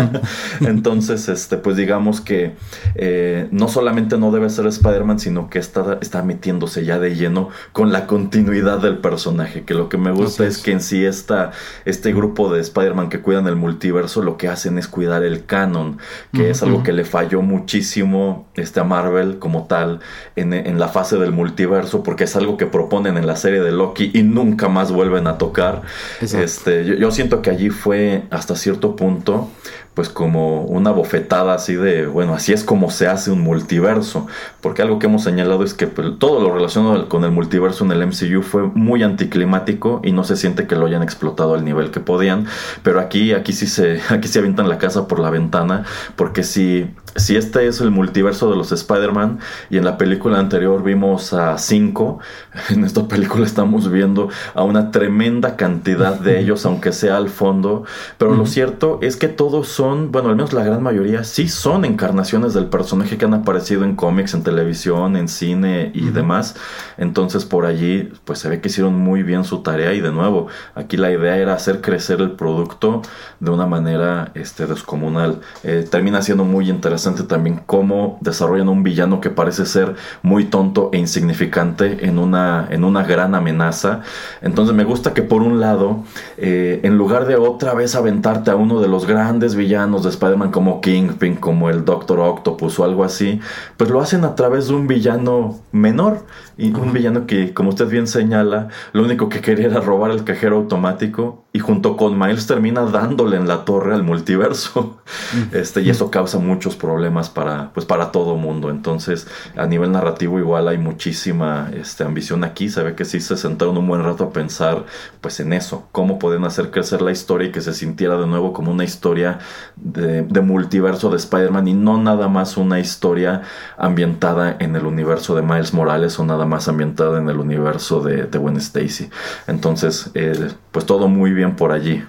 Entonces, 0.60 1.28
este 1.28 1.56
pues 1.56 1.76
digamos 1.76 2.20
que 2.20 2.54
eh, 2.94 3.48
no 3.50 3.68
solamente 3.68 4.18
no 4.18 4.30
debe 4.30 4.50
ser 4.50 4.66
Spider-Man, 4.66 5.18
sino 5.18 5.50
que 5.50 5.58
está, 5.58 5.98
está 6.00 6.22
metiéndose 6.22 6.84
ya 6.84 6.98
de 6.98 7.14
lleno 7.14 7.50
con 7.72 7.92
la 7.92 8.06
continuidad 8.06 8.78
del 8.80 8.98
personaje, 8.98 9.64
que 9.64 9.74
lo 9.74 9.88
que 9.88 9.98
me 9.98 10.10
gusta 10.10 10.46
es. 10.46 10.58
que 10.58 10.72
en 10.72 10.80
sí 10.80 11.04
esta, 11.04 11.43
este 11.84 12.12
grupo 12.12 12.52
de 12.52 12.60
Spider-Man 12.60 13.08
que 13.08 13.20
cuidan 13.20 13.46
el 13.46 13.56
multiverso 13.56 14.22
lo 14.22 14.36
que 14.36 14.48
hacen 14.48 14.78
es 14.78 14.88
cuidar 14.88 15.22
el 15.22 15.44
canon, 15.44 15.98
que 16.32 16.50
es 16.50 16.62
algo 16.62 16.82
que 16.82 16.92
le 16.92 17.04
falló 17.04 17.42
muchísimo 17.42 18.46
este, 18.54 18.80
a 18.80 18.84
Marvel 18.84 19.38
como 19.38 19.66
tal 19.66 20.00
en, 20.36 20.52
en, 20.52 20.78
la 20.78 20.88
fase 20.88 21.16
del 21.16 21.32
multiverso, 21.32 22.02
porque 22.02 22.24
es 22.24 22.36
algo 22.36 22.56
que 22.56 22.66
proponen 22.66 23.16
en 23.16 23.26
la 23.26 23.36
serie 23.36 23.60
de 23.60 23.72
Loki 23.72 24.10
y 24.14 24.22
nunca 24.22 24.68
más 24.68 24.90
vuelven 24.90 25.26
a 25.26 25.38
tocar. 25.38 25.82
Este, 26.20 26.84
yo, 26.84 26.94
yo 26.94 27.10
siento 27.10 27.42
que 27.42 27.50
allí 27.50 27.70
fue 27.70 28.24
hasta 28.30 28.56
cierto 28.56 28.96
punto 28.96 29.50
pues 29.94 30.08
como 30.08 30.62
una 30.62 30.90
bofetada 30.90 31.54
así 31.54 31.74
de, 31.74 32.06
bueno, 32.06 32.34
así 32.34 32.52
es 32.52 32.64
como 32.64 32.90
se 32.90 33.06
hace 33.06 33.30
un 33.30 33.40
multiverso, 33.40 34.26
porque 34.60 34.82
algo 34.82 34.98
que 34.98 35.06
hemos 35.06 35.22
señalado 35.22 35.64
es 35.64 35.72
que 35.72 35.86
pues, 35.86 36.18
todo 36.18 36.40
lo 36.40 36.52
relacionado 36.52 37.08
con 37.08 37.24
el 37.24 37.30
multiverso 37.30 37.84
en 37.84 37.92
el 37.92 38.06
MCU 38.06 38.42
fue 38.42 38.62
muy 38.62 39.02
anticlimático 39.02 40.00
y 40.04 40.12
no 40.12 40.24
se 40.24 40.36
siente 40.36 40.66
que 40.66 40.76
lo 40.76 40.86
hayan 40.86 41.02
explotado 41.02 41.54
al 41.54 41.64
nivel 41.64 41.90
que 41.90 42.00
podían, 42.00 42.46
pero 42.82 43.00
aquí 43.00 43.32
aquí 43.32 43.52
sí 43.52 43.66
se 43.66 44.00
aquí 44.10 44.28
se 44.28 44.40
avientan 44.40 44.68
la 44.68 44.78
casa 44.78 45.06
por 45.06 45.20
la 45.20 45.30
ventana, 45.30 45.84
porque 46.16 46.42
si 46.42 46.90
si 47.16 47.36
este 47.36 47.66
es 47.66 47.80
el 47.80 47.90
multiverso 47.90 48.50
de 48.50 48.56
los 48.56 48.72
Spider-Man 48.72 49.38
y 49.70 49.76
en 49.76 49.84
la 49.84 49.98
película 49.98 50.38
anterior 50.38 50.82
vimos 50.82 51.32
a 51.32 51.58
cinco, 51.58 52.18
en 52.70 52.84
esta 52.84 53.06
película 53.06 53.46
estamos 53.46 53.90
viendo 53.90 54.30
a 54.54 54.64
una 54.64 54.90
tremenda 54.90 55.56
cantidad 55.56 56.18
de 56.18 56.40
ellos, 56.40 56.66
aunque 56.66 56.92
sea 56.92 57.16
al 57.16 57.28
fondo, 57.28 57.84
pero 58.18 58.34
lo 58.34 58.46
cierto 58.46 58.98
es 59.00 59.16
que 59.16 59.28
todos 59.28 59.68
son 59.68 60.10
bueno, 60.10 60.28
al 60.28 60.36
menos 60.36 60.52
la 60.52 60.64
gran 60.64 60.82
mayoría, 60.82 61.24
sí 61.24 61.48
son 61.48 61.84
encarnaciones 61.84 62.54
del 62.54 62.66
personaje 62.66 63.16
que 63.16 63.24
han 63.24 63.34
aparecido 63.34 63.84
en 63.84 63.94
cómics, 63.94 64.34
en 64.34 64.42
televisión, 64.42 65.16
en 65.16 65.28
cine 65.28 65.92
y 65.94 66.10
demás. 66.10 66.56
Entonces 66.98 67.44
por 67.44 67.66
allí, 67.66 68.12
pues 68.24 68.40
se 68.40 68.48
ve 68.48 68.60
que 68.60 68.68
hicieron 68.68 68.94
muy 68.94 69.22
bien 69.22 69.44
su 69.44 69.62
tarea 69.62 69.92
y 69.94 70.00
de 70.00 70.10
nuevo, 70.10 70.48
aquí 70.74 70.96
la 70.96 71.12
idea 71.12 71.36
era 71.36 71.54
hacer 71.54 71.80
crecer 71.80 72.20
el 72.20 72.32
producto 72.32 73.02
de 73.40 73.50
una 73.50 73.66
manera 73.66 74.32
este, 74.34 74.66
descomunal. 74.66 75.40
Eh, 75.62 75.86
termina 75.88 76.20
siendo 76.22 76.44
muy 76.44 76.68
interesante 76.68 77.03
también 77.12 77.60
cómo 77.66 78.18
desarrollan 78.20 78.68
un 78.68 78.82
villano 78.82 79.20
que 79.20 79.30
parece 79.30 79.66
ser 79.66 79.94
muy 80.22 80.44
tonto 80.44 80.90
e 80.92 80.98
insignificante 80.98 82.06
en 82.06 82.18
una, 82.18 82.66
en 82.70 82.84
una 82.84 83.04
gran 83.04 83.34
amenaza. 83.34 84.00
Entonces 84.42 84.74
me 84.74 84.84
gusta 84.84 85.14
que 85.14 85.22
por 85.22 85.42
un 85.42 85.60
lado, 85.60 86.04
eh, 86.36 86.80
en 86.82 86.98
lugar 86.98 87.26
de 87.26 87.36
otra 87.36 87.74
vez 87.74 87.94
aventarte 87.94 88.50
a 88.50 88.56
uno 88.56 88.80
de 88.80 88.88
los 88.88 89.06
grandes 89.06 89.54
villanos, 89.54 90.02
de 90.02 90.10
Spider-Man 90.10 90.50
como 90.50 90.80
Kingpin, 90.80 91.36
como 91.36 91.70
el 91.70 91.84
Doctor 91.84 92.20
Octopus 92.20 92.78
o 92.78 92.84
algo 92.84 93.04
así, 93.04 93.40
pues 93.76 93.90
lo 93.90 94.00
hacen 94.00 94.24
a 94.24 94.34
través 94.34 94.68
de 94.68 94.74
un 94.74 94.86
villano 94.86 95.60
menor. 95.72 96.24
Y 96.56 96.72
un 96.72 96.92
villano 96.92 97.26
que, 97.26 97.52
como 97.52 97.70
usted 97.70 97.88
bien 97.88 98.06
señala, 98.06 98.68
lo 98.92 99.02
único 99.02 99.28
que 99.28 99.40
quería 99.40 99.66
era 99.66 99.80
robar 99.80 100.10
el 100.10 100.24
cajero 100.24 100.56
automático 100.56 101.43
y 101.56 101.60
junto 101.60 101.96
con 101.96 102.18
Miles 102.18 102.48
termina 102.48 102.80
dándole 102.82 103.36
en 103.36 103.46
la 103.46 103.64
torre 103.64 103.94
al 103.94 104.02
multiverso. 104.02 104.98
Este, 105.52 105.82
y 105.82 105.90
eso 105.90 106.10
causa 106.10 106.38
muchos 106.38 106.76
problemas 106.76 107.28
para, 107.28 107.72
pues, 107.72 107.84
para 107.86 108.10
todo 108.12 108.36
mundo. 108.36 108.70
Entonces, 108.70 109.26
a 109.56 109.66
nivel 109.66 109.92
narrativo 109.92 110.38
igual 110.38 110.68
hay 110.68 110.78
muchísima 110.78 111.70
este, 111.74 112.04
ambición 112.04 112.44
aquí. 112.44 112.68
Se 112.68 112.82
ve 112.82 112.94
que 112.94 113.04
sí 113.04 113.20
se 113.20 113.36
sentaron 113.36 113.76
un 113.76 113.86
buen 113.86 114.02
rato 114.02 114.24
a 114.24 114.32
pensar 114.32 114.84
pues 115.20 115.40
en 115.40 115.52
eso, 115.52 115.88
cómo 115.92 116.18
pueden 116.18 116.44
hacer 116.44 116.70
crecer 116.70 117.02
la 117.02 117.10
historia 117.10 117.48
y 117.48 117.52
que 117.52 117.60
se 117.60 117.74
sintiera 117.74 118.16
de 118.16 118.26
nuevo 118.26 118.52
como 118.52 118.70
una 118.70 118.84
historia 118.84 119.38
de, 119.76 120.22
de 120.22 120.40
multiverso 120.40 121.10
de 121.10 121.16
Spider-Man 121.16 121.68
y 121.68 121.74
no 121.74 121.98
nada 121.98 122.28
más 122.28 122.56
una 122.56 122.80
historia 122.80 123.42
ambientada 123.76 124.56
en 124.58 124.74
el 124.76 124.86
universo 124.86 125.34
de 125.34 125.42
Miles 125.42 125.74
Morales 125.74 126.18
o 126.18 126.24
nada 126.24 126.46
más 126.46 126.68
ambientada 126.68 127.18
en 127.18 127.28
el 127.28 127.38
universo 127.38 128.00
de, 128.00 128.24
de 128.24 128.38
Gwen 128.38 128.56
Stacy. 128.56 129.10
Entonces, 129.46 130.10
eh, 130.14 130.48
pues 130.72 130.86
todo 130.86 131.08
muy 131.08 131.32
bien 131.32 131.43
por 131.52 131.72
allí. 131.72 132.02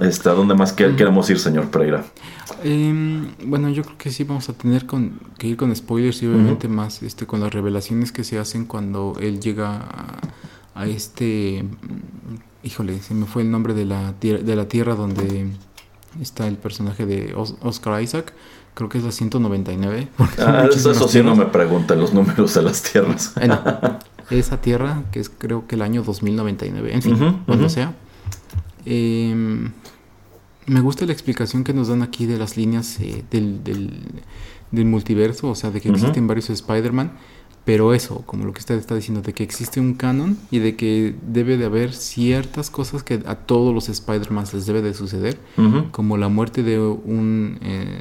Este, 0.00 0.28
¿A 0.28 0.34
dónde 0.34 0.54
más 0.54 0.72
queremos 0.72 1.28
ir, 1.30 1.38
señor 1.38 1.68
Pereira? 1.68 2.04
Em, 2.62 3.32
bueno, 3.44 3.68
yo 3.70 3.82
creo 3.82 3.98
que 3.98 4.10
sí 4.10 4.22
vamos 4.22 4.48
a 4.48 4.52
tener 4.52 4.86
que 5.36 5.48
ir 5.48 5.56
con 5.56 5.74
spoilers 5.74 6.22
y 6.22 6.26
obviamente 6.26 6.68
más 6.68 7.02
este, 7.02 7.26
con 7.26 7.40
las 7.40 7.52
revelaciones 7.52 8.12
que 8.12 8.22
se 8.22 8.38
hacen 8.38 8.66
cuando 8.66 9.16
él 9.20 9.40
llega 9.40 9.88
a, 10.74 10.86
este... 10.86 11.64
Híjole, 12.62 13.00
se 13.00 13.14
me 13.14 13.26
fue 13.26 13.42
el 13.42 13.50
nombre 13.50 13.74
de 13.74 13.84
la, 13.84 14.12
de 14.20 14.56
la 14.56 14.68
tierra 14.68 14.94
donde 14.94 15.48
está 16.20 16.46
el 16.46 16.56
personaje 16.56 17.06
de 17.06 17.34
Oscar 17.34 18.00
Isaac. 18.02 18.32
Creo 18.74 18.88
que 18.88 18.98
es 18.98 19.04
la 19.04 19.10
199. 19.10 20.08
Ah, 20.38 20.68
eso, 20.70 21.08
sí 21.08 21.22
no 21.22 21.34
me 21.34 21.46
preguntan 21.46 21.98
los 21.98 22.14
números 22.14 22.54
de 22.54 22.62
las 22.62 22.82
tierras. 22.82 23.34
esa 24.30 24.60
tierra, 24.60 25.02
que 25.10 25.18
es 25.18 25.30
creo 25.30 25.66
que 25.66 25.74
el 25.74 25.82
año 25.82 26.02
2099. 26.04 26.94
En 26.94 27.02
fin, 27.02 27.42
cuando 27.44 27.68
sea. 27.68 27.94
Em, 28.84 29.70
me 30.66 30.80
gusta 30.80 31.06
la 31.06 31.12
explicación 31.12 31.64
que 31.64 31.72
nos 31.72 31.88
dan 31.88 32.02
aquí 32.02 32.26
de 32.26 32.38
las 32.38 32.56
líneas 32.56 33.00
eh, 33.00 33.24
del, 33.30 33.64
del, 33.64 34.84
multiverso, 34.84 35.48
o 35.48 35.54
sea, 35.54 35.70
de 35.70 35.80
que 35.80 35.88
existen 35.88 36.26
varios 36.26 36.50
Spider-Man, 36.50 37.12
pero 37.64 37.92
eso, 37.92 38.22
como 38.24 38.44
lo 38.44 38.52
que 38.52 38.60
usted 38.60 38.76
está 38.76 38.94
diciendo, 38.94 39.20
de 39.20 39.34
que 39.34 39.42
existe 39.42 39.78
un 39.78 39.94
canon 39.94 40.38
y 40.50 40.58
de 40.58 40.76
que 40.76 41.14
debe 41.20 41.56
de 41.56 41.66
haber 41.66 41.92
ciertas 41.92 42.70
cosas 42.70 43.02
que 43.02 43.22
a 43.26 43.34
todos 43.34 43.74
los 43.74 43.88
Spider-Man 43.88 44.46
les 44.52 44.66
debe 44.66 44.80
de 44.80 44.94
suceder, 44.94 45.38
como 45.90 46.16
la 46.16 46.28
muerte 46.28 46.62
de, 46.62 46.78
un, 46.78 47.58
eh, 47.62 47.98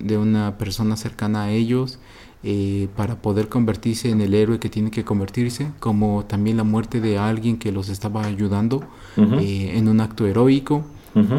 de 0.00 0.18
una 0.18 0.56
persona 0.56 0.96
cercana 0.96 1.44
a 1.44 1.50
ellos, 1.50 1.98
eh, 2.44 2.88
para 2.96 3.16
poder 3.16 3.48
convertirse 3.48 4.10
en 4.10 4.20
el 4.20 4.32
héroe 4.32 4.60
que 4.60 4.68
tiene 4.68 4.92
que 4.92 5.04
convertirse, 5.04 5.72
como 5.80 6.24
también 6.24 6.56
la 6.56 6.64
muerte 6.64 7.00
de 7.00 7.18
alguien 7.18 7.58
que 7.58 7.72
los 7.72 7.88
estaba 7.88 8.24
ayudando 8.24 8.84
eh, 9.16 9.72
en 9.74 9.88
un 9.88 10.00
acto 10.00 10.26
heroico. 10.26 10.84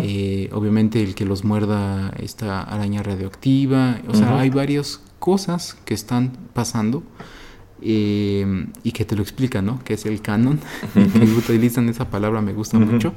Eh, 0.03 0.49
obviamente 0.51 1.01
el 1.01 1.15
que 1.15 1.23
los 1.23 1.45
muerda 1.45 2.09
esta 2.19 2.61
araña 2.63 3.01
radioactiva, 3.01 4.01
o 4.09 4.13
sea, 4.13 4.37
hay 4.37 4.49
varias 4.49 5.01
cosas 5.19 5.77
que 5.85 5.93
están 5.93 6.33
pasando 6.53 7.01
eh, 7.81 8.65
y 8.83 8.91
que 8.91 9.05
te 9.05 9.15
lo 9.15 9.21
explican, 9.21 9.65
¿no? 9.65 9.83
Que 9.83 9.93
es 9.93 10.05
el 10.05 10.21
canon. 10.21 10.59
que 10.93 11.23
utilizan 11.37 11.89
esa 11.89 12.09
palabra 12.09 12.41
me 12.41 12.53
gusta 12.53 12.79
mucho 12.79 13.13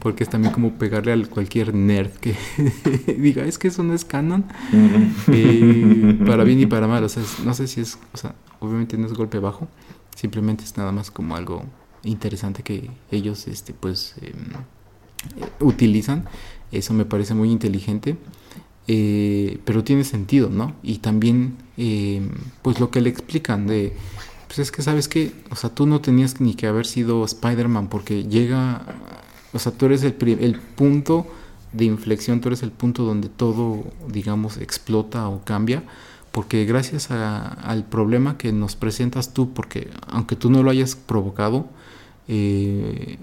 porque 0.00 0.24
es 0.24 0.30
también 0.30 0.52
como 0.52 0.72
pegarle 0.74 1.12
a 1.12 1.26
cualquier 1.26 1.74
nerd 1.74 2.10
que 2.10 2.34
diga, 3.18 3.44
es 3.44 3.58
que 3.58 3.68
eso 3.68 3.82
no 3.82 3.94
es 3.94 4.04
canon. 4.04 4.44
Eh, 5.28 6.18
para 6.26 6.44
bien 6.44 6.60
y 6.60 6.66
para 6.66 6.86
mal, 6.86 7.04
o 7.04 7.08
sea, 7.08 7.22
no 7.44 7.54
sé 7.54 7.66
si 7.66 7.80
es, 7.80 7.98
o 8.12 8.16
sea, 8.16 8.34
obviamente 8.60 8.96
no 8.96 9.06
es 9.06 9.12
golpe 9.12 9.38
bajo, 9.38 9.68
simplemente 10.14 10.64
es 10.64 10.76
nada 10.76 10.92
más 10.92 11.10
como 11.10 11.36
algo 11.36 11.64
interesante 12.04 12.62
que 12.62 12.90
ellos, 13.10 13.46
este, 13.48 13.74
pues, 13.74 14.14
eh, 14.22 14.32
utilizan. 15.60 16.24
Eso 16.72 16.94
me 16.94 17.04
parece 17.04 17.34
muy 17.34 17.50
inteligente. 17.50 18.16
Eh, 18.92 19.60
pero 19.64 19.84
tiene 19.84 20.04
sentido, 20.04 20.50
¿no? 20.50 20.74
Y 20.82 20.98
también, 20.98 21.56
eh, 21.82 22.20
pues 22.60 22.78
lo 22.78 22.90
que 22.90 23.00
le 23.00 23.08
explican 23.08 23.66
de, 23.66 23.94
pues 24.46 24.58
es 24.58 24.70
que 24.70 24.82
sabes 24.82 25.08
que, 25.08 25.32
o 25.50 25.56
sea, 25.56 25.70
tú 25.70 25.86
no 25.86 26.02
tenías 26.02 26.38
ni 26.38 26.52
que 26.52 26.66
haber 26.66 26.84
sido 26.84 27.24
Spider-Man 27.24 27.88
porque 27.88 28.24
llega, 28.24 28.82
o 29.54 29.58
sea, 29.58 29.72
tú 29.72 29.86
eres 29.86 30.02
el, 30.02 30.12
punto 30.12 31.26
de 31.72 31.86
inflexión, 31.86 32.42
tú 32.42 32.48
eres 32.48 32.62
el 32.62 32.70
punto 32.70 33.04
donde 33.04 33.30
todo, 33.30 33.82
digamos, 34.08 34.58
explota 34.58 35.26
o 35.30 35.42
cambia, 35.42 35.82
porque 36.32 36.66
gracias 36.66 37.10
al 37.10 37.86
problema 37.86 38.36
que 38.36 38.52
nos 38.52 38.76
presentas 38.76 39.32
tú, 39.32 39.54
porque 39.54 39.90
aunque 40.06 40.36
tú 40.36 40.50
no 40.50 40.62
lo 40.62 40.70
hayas 40.70 40.96
provocado, 40.96 41.66
eh, 42.28 43.16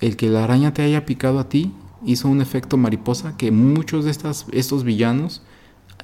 el 0.00 0.16
que 0.16 0.28
la 0.28 0.44
araña 0.44 0.72
te 0.72 0.82
haya 0.82 1.06
picado 1.06 1.40
a 1.40 1.48
ti 1.48 1.72
hizo 2.06 2.28
un 2.28 2.40
efecto 2.40 2.76
mariposa 2.76 3.36
que 3.36 3.50
muchos 3.50 4.04
de 4.04 4.12
estas, 4.12 4.46
estos 4.52 4.84
villanos 4.84 5.42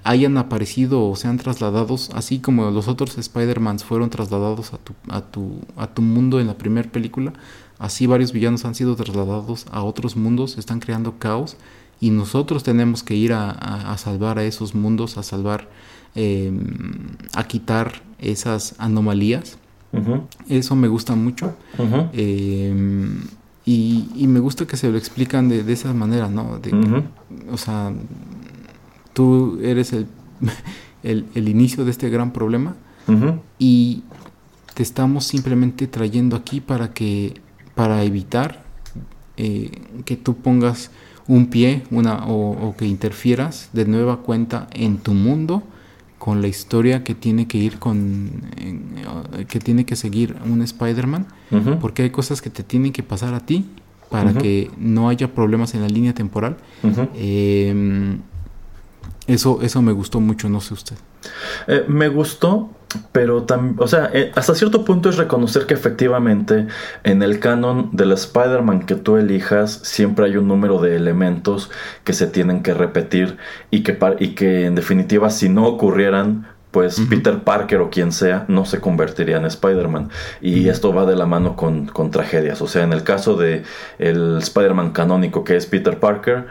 hayan 0.04 0.38
aparecido 0.38 1.08
o 1.08 1.16
sean 1.16 1.36
trasladados, 1.36 2.10
así 2.14 2.38
como 2.38 2.70
los 2.70 2.88
otros 2.88 3.18
Spider-Mans 3.18 3.84
fueron 3.84 4.10
trasladados 4.10 4.72
a 4.72 4.78
tu, 4.78 4.94
a, 5.08 5.20
tu, 5.20 5.60
a 5.76 5.88
tu 5.88 6.02
mundo 6.02 6.40
en 6.40 6.46
la 6.46 6.54
primera 6.54 6.90
película, 6.90 7.32
así 7.78 8.06
varios 8.06 8.32
villanos 8.32 8.64
han 8.64 8.74
sido 8.74 8.96
trasladados 8.96 9.66
a 9.70 9.82
otros 9.82 10.16
mundos, 10.16 10.58
están 10.58 10.80
creando 10.80 11.18
caos 11.18 11.56
y 12.00 12.10
nosotros 12.10 12.62
tenemos 12.62 13.02
que 13.02 13.14
ir 13.14 13.32
a, 13.34 13.94
salvar 13.98 14.38
a 14.38 14.44
esos 14.44 14.74
mundos, 14.74 15.18
a 15.18 15.22
salvar, 15.22 15.68
em, 16.14 17.10
a 17.34 17.44
quitar 17.44 18.02
esas 18.18 18.74
anomalías. 18.78 19.58
Eso 20.48 20.76
me 20.76 20.88
gusta 20.88 21.14
mucho. 21.14 21.54
Y, 23.66 24.26
me 24.26 24.40
gusta 24.40 24.66
que 24.66 24.78
se 24.78 24.90
lo 24.90 24.96
explican 24.96 25.48
de, 25.50 25.62
de 25.62 25.72
esa 25.74 25.92
manera, 25.92 26.28
¿no? 26.28 26.58
De, 26.58 26.72
O 27.52 27.58
sea, 27.58 27.92
tú 29.12 29.58
eres 29.62 29.92
el, 31.02 31.26
el, 31.34 31.48
inicio 31.48 31.84
de 31.84 31.90
este 31.90 32.10
gran 32.10 32.32
problema 32.32 32.76
y 33.58 34.04
te 34.74 34.84
estamos 34.84 35.24
simplemente 35.24 35.88
trayendo 35.88 36.36
aquí 36.36 36.60
para 36.60 36.92
que 36.92 37.34
para 37.74 38.04
evitar 38.04 38.62
eh, 39.36 39.70
que 40.04 40.16
tú 40.16 40.36
pongas 40.36 40.90
un 41.26 41.46
pie 41.46 41.82
una, 41.90 42.26
o, 42.28 42.74
que 42.76 42.86
interfieras 42.86 43.70
de 43.72 43.84
nueva 43.84 44.18
cuenta 44.18 44.68
en 44.72 44.98
tu 44.98 45.12
mundo 45.12 45.64
con 46.18 46.40
la 46.40 46.46
historia 46.46 47.02
que 47.02 47.16
tiene 47.16 47.48
que 47.48 47.58
ir 47.58 47.78
con 47.78 48.30
eh, 48.58 49.46
que 49.48 49.58
tiene 49.58 49.84
que 49.84 49.96
seguir 49.96 50.36
un 50.44 50.62
Spider-Man 50.62 51.26
porque 51.80 52.02
hay 52.02 52.10
cosas 52.10 52.40
que 52.40 52.50
te 52.50 52.62
tienen 52.62 52.92
que 52.92 53.02
pasar 53.02 53.34
a 53.34 53.40
ti 53.40 53.66
para 54.10 54.34
que 54.34 54.70
no 54.76 55.08
haya 55.08 55.32
problemas 55.34 55.74
en 55.74 55.82
la 55.82 55.88
línea 55.88 56.12
temporal. 56.12 56.56
Em, 57.14 58.18
eso 59.32 59.60
eso 59.62 59.82
me 59.82 59.92
gustó 59.92 60.20
mucho 60.20 60.48
no 60.48 60.60
sé 60.60 60.74
usted. 60.74 60.96
Eh, 61.66 61.84
me 61.88 62.08
gustó 62.08 62.70
pero 63.12 63.46
o 63.78 63.86
sea, 63.86 64.10
eh, 64.12 64.32
hasta 64.34 64.54
cierto 64.54 64.84
punto 64.84 65.10
es 65.10 65.16
reconocer 65.16 65.66
que 65.66 65.74
efectivamente 65.74 66.66
en 67.04 67.22
el 67.22 67.38
canon 67.38 67.90
del 67.92 68.12
Spider-Man 68.12 68.86
que 68.86 68.96
tú 68.96 69.16
elijas 69.16 69.80
siempre 69.84 70.26
hay 70.26 70.36
un 70.36 70.48
número 70.48 70.80
de 70.80 70.96
elementos 70.96 71.70
que 72.04 72.12
se 72.12 72.26
tienen 72.26 72.62
que 72.62 72.74
repetir 72.74 73.36
y 73.70 73.82
que, 73.82 73.96
y 74.18 74.28
que 74.34 74.66
en 74.66 74.74
definitiva 74.74 75.30
si 75.30 75.48
no 75.48 75.66
ocurrieran 75.66 76.48
pues 76.70 77.00
Peter 77.08 77.40
Parker 77.40 77.80
o 77.80 77.90
quien 77.90 78.12
sea 78.12 78.44
no 78.48 78.64
se 78.64 78.80
convertiría 78.80 79.36
en 79.36 79.44
Spider-Man. 79.44 80.10
Y 80.40 80.68
esto 80.68 80.94
va 80.94 81.04
de 81.04 81.16
la 81.16 81.26
mano 81.26 81.56
con, 81.56 81.86
con, 81.86 82.10
tragedias. 82.10 82.62
O 82.62 82.68
sea, 82.68 82.84
en 82.84 82.92
el 82.92 83.02
caso 83.02 83.36
de 83.36 83.64
el 83.98 84.38
Spider-Man 84.38 84.92
canónico 84.92 85.42
que 85.42 85.56
es 85.56 85.66
Peter 85.66 85.98
Parker, 85.98 86.46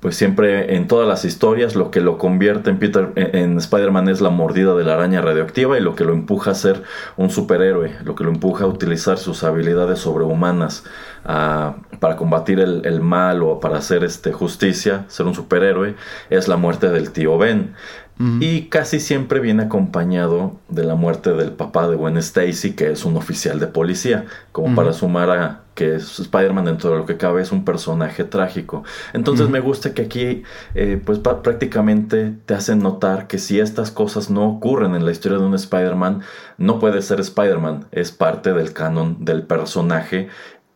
pues 0.00 0.16
siempre 0.16 0.76
en 0.76 0.86
todas 0.86 1.08
las 1.08 1.24
historias 1.24 1.74
lo 1.76 1.90
que 1.90 2.00
lo 2.00 2.18
convierte 2.18 2.70
en 2.70 2.78
Peter 2.78 3.12
en 3.16 3.56
Spider-Man 3.56 4.08
es 4.08 4.20
la 4.20 4.30
mordida 4.30 4.74
de 4.74 4.84
la 4.84 4.94
araña 4.94 5.22
radioactiva 5.22 5.78
y 5.78 5.80
lo 5.80 5.94
que 5.94 6.04
lo 6.04 6.12
empuja 6.12 6.50
a 6.50 6.54
ser 6.54 6.82
un 7.16 7.30
superhéroe, 7.30 7.96
lo 8.04 8.14
que 8.14 8.24
lo 8.24 8.30
empuja 8.30 8.64
a 8.64 8.66
utilizar 8.66 9.18
sus 9.18 9.44
habilidades 9.44 10.00
sobrehumanas 10.00 10.84
para 11.24 12.16
combatir 12.16 12.60
el, 12.60 12.82
el, 12.84 13.00
mal 13.00 13.42
o 13.42 13.60
para 13.60 13.78
hacer 13.78 14.04
este, 14.04 14.30
justicia, 14.32 15.06
ser 15.08 15.24
un 15.24 15.34
superhéroe, 15.34 15.94
es 16.28 16.48
la 16.48 16.58
muerte 16.58 16.90
del 16.90 17.12
tío 17.12 17.38
Ben. 17.38 17.74
Y 18.18 18.66
casi 18.66 19.00
siempre 19.00 19.40
viene 19.40 19.64
acompañado 19.64 20.56
de 20.68 20.84
la 20.84 20.94
muerte 20.94 21.32
del 21.32 21.50
papá 21.50 21.88
de 21.88 21.96
Gwen 21.96 22.16
Stacy, 22.16 22.74
que 22.74 22.92
es 22.92 23.04
un 23.04 23.16
oficial 23.16 23.58
de 23.58 23.66
policía, 23.66 24.26
como 24.52 24.76
para 24.76 24.92
sumar 24.92 25.30
a 25.30 25.64
que 25.74 25.96
Spider-Man 25.96 26.66
dentro 26.66 26.90
de 26.90 26.98
lo 26.98 27.06
que 27.06 27.16
cabe 27.16 27.42
es 27.42 27.50
un 27.50 27.64
personaje 27.64 28.22
trágico. 28.22 28.84
Entonces 29.12 29.48
me 29.48 29.58
gusta 29.58 29.94
que 29.94 30.02
aquí 30.02 30.44
eh, 30.76 31.02
pues 31.04 31.18
prácticamente 31.18 32.32
te 32.46 32.54
hacen 32.54 32.78
notar 32.78 33.26
que 33.26 33.38
si 33.38 33.58
estas 33.58 33.90
cosas 33.90 34.30
no 34.30 34.48
ocurren 34.48 34.94
en 34.94 35.04
la 35.04 35.10
historia 35.10 35.38
de 35.38 35.44
un 35.44 35.54
Spider-Man, 35.54 36.20
no 36.56 36.78
puede 36.78 37.02
ser 37.02 37.18
Spider-Man, 37.18 37.86
es 37.90 38.12
parte 38.12 38.52
del 38.52 38.72
canon 38.72 39.24
del 39.24 39.42
personaje. 39.42 40.28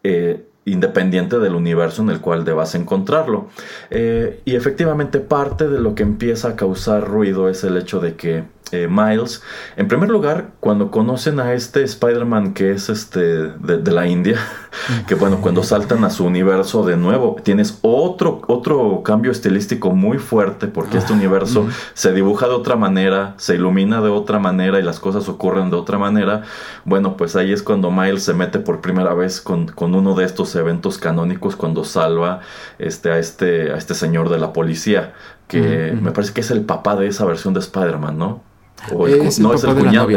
Eh, 0.02 0.47
independiente 0.68 1.38
del 1.38 1.54
universo 1.54 2.02
en 2.02 2.10
el 2.10 2.20
cual 2.20 2.44
debas 2.44 2.74
encontrarlo. 2.74 3.48
Eh, 3.90 4.40
y 4.44 4.54
efectivamente 4.54 5.20
parte 5.20 5.68
de 5.68 5.80
lo 5.80 5.94
que 5.94 6.02
empieza 6.02 6.48
a 6.48 6.56
causar 6.56 7.06
ruido 7.06 7.48
es 7.48 7.64
el 7.64 7.76
hecho 7.76 8.00
de 8.00 8.14
que 8.14 8.44
eh, 8.72 8.88
Miles. 8.90 9.42
En 9.76 9.88
primer 9.88 10.08
lugar, 10.10 10.50
cuando 10.60 10.90
conocen 10.90 11.40
a 11.40 11.52
este 11.54 11.82
Spider-Man 11.82 12.54
que 12.54 12.72
es 12.72 12.88
este 12.88 13.20
de, 13.20 13.92
la 13.92 14.06
India, 14.06 14.38
que 15.06 15.14
bueno, 15.14 15.40
cuando 15.40 15.62
saltan 15.62 16.04
a 16.04 16.10
su 16.10 16.24
universo 16.24 16.84
de 16.84 16.96
nuevo, 16.96 17.36
tienes 17.42 17.78
otro, 17.82 18.42
otro 18.46 19.02
cambio 19.02 19.32
estilístico 19.32 19.90
muy 19.90 20.18
fuerte 20.18 20.66
porque 20.66 20.98
este 20.98 21.12
ah, 21.12 21.16
universo 21.16 21.66
se 21.94 22.12
dibuja 22.12 22.46
de 22.48 22.54
otra 22.54 22.76
manera, 22.76 23.34
se 23.38 23.54
ilumina 23.54 24.00
de 24.00 24.10
otra 24.10 24.38
manera 24.38 24.78
y 24.78 24.82
las 24.82 25.00
cosas 25.00 25.28
ocurren 25.28 25.70
de 25.70 25.76
otra 25.76 25.98
manera. 25.98 26.42
Bueno, 26.84 27.16
pues 27.16 27.36
ahí 27.36 27.52
es 27.52 27.62
cuando 27.62 27.90
Miles 27.90 28.22
se 28.22 28.34
mete 28.34 28.58
por 28.58 28.80
primera 28.80 29.14
vez 29.14 29.40
con, 29.40 29.72
uno 29.78 30.14
de 30.14 30.24
estos 30.24 30.54
eventos 30.54 30.98
canónicos 30.98 31.56
cuando 31.56 31.84
salva 31.84 32.40
este, 32.78 33.10
a, 33.10 33.18
este, 33.18 33.72
a 33.72 33.76
este 33.76 33.94
señor 33.94 34.28
de 34.28 34.38
la 34.38 34.52
policía 34.52 35.14
que 35.48 35.96
me 36.00 36.12
parece 36.12 36.34
que 36.34 36.42
es 36.42 36.50
el 36.50 36.60
papá 36.60 36.94
de 36.94 37.06
esa 37.06 37.24
versión 37.24 37.54
de 37.54 37.60
Spider-Man, 37.60 38.18
¿no? 38.18 38.42
El, 38.90 39.42
no 39.42 39.54
es 39.54 39.64
el 39.64 39.74
cuñado. 39.74 40.10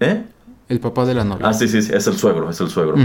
¿Eh? 0.00 0.24
El 0.68 0.80
papá 0.80 1.06
de 1.06 1.14
la 1.14 1.24
novia. 1.24 1.48
Ah, 1.48 1.54
sí, 1.54 1.66
sí, 1.66 1.80
sí, 1.80 1.92
es 1.94 2.06
el 2.06 2.16
suegro, 2.16 2.50
es 2.50 2.60
el 2.60 2.68
suegro. 2.68 2.96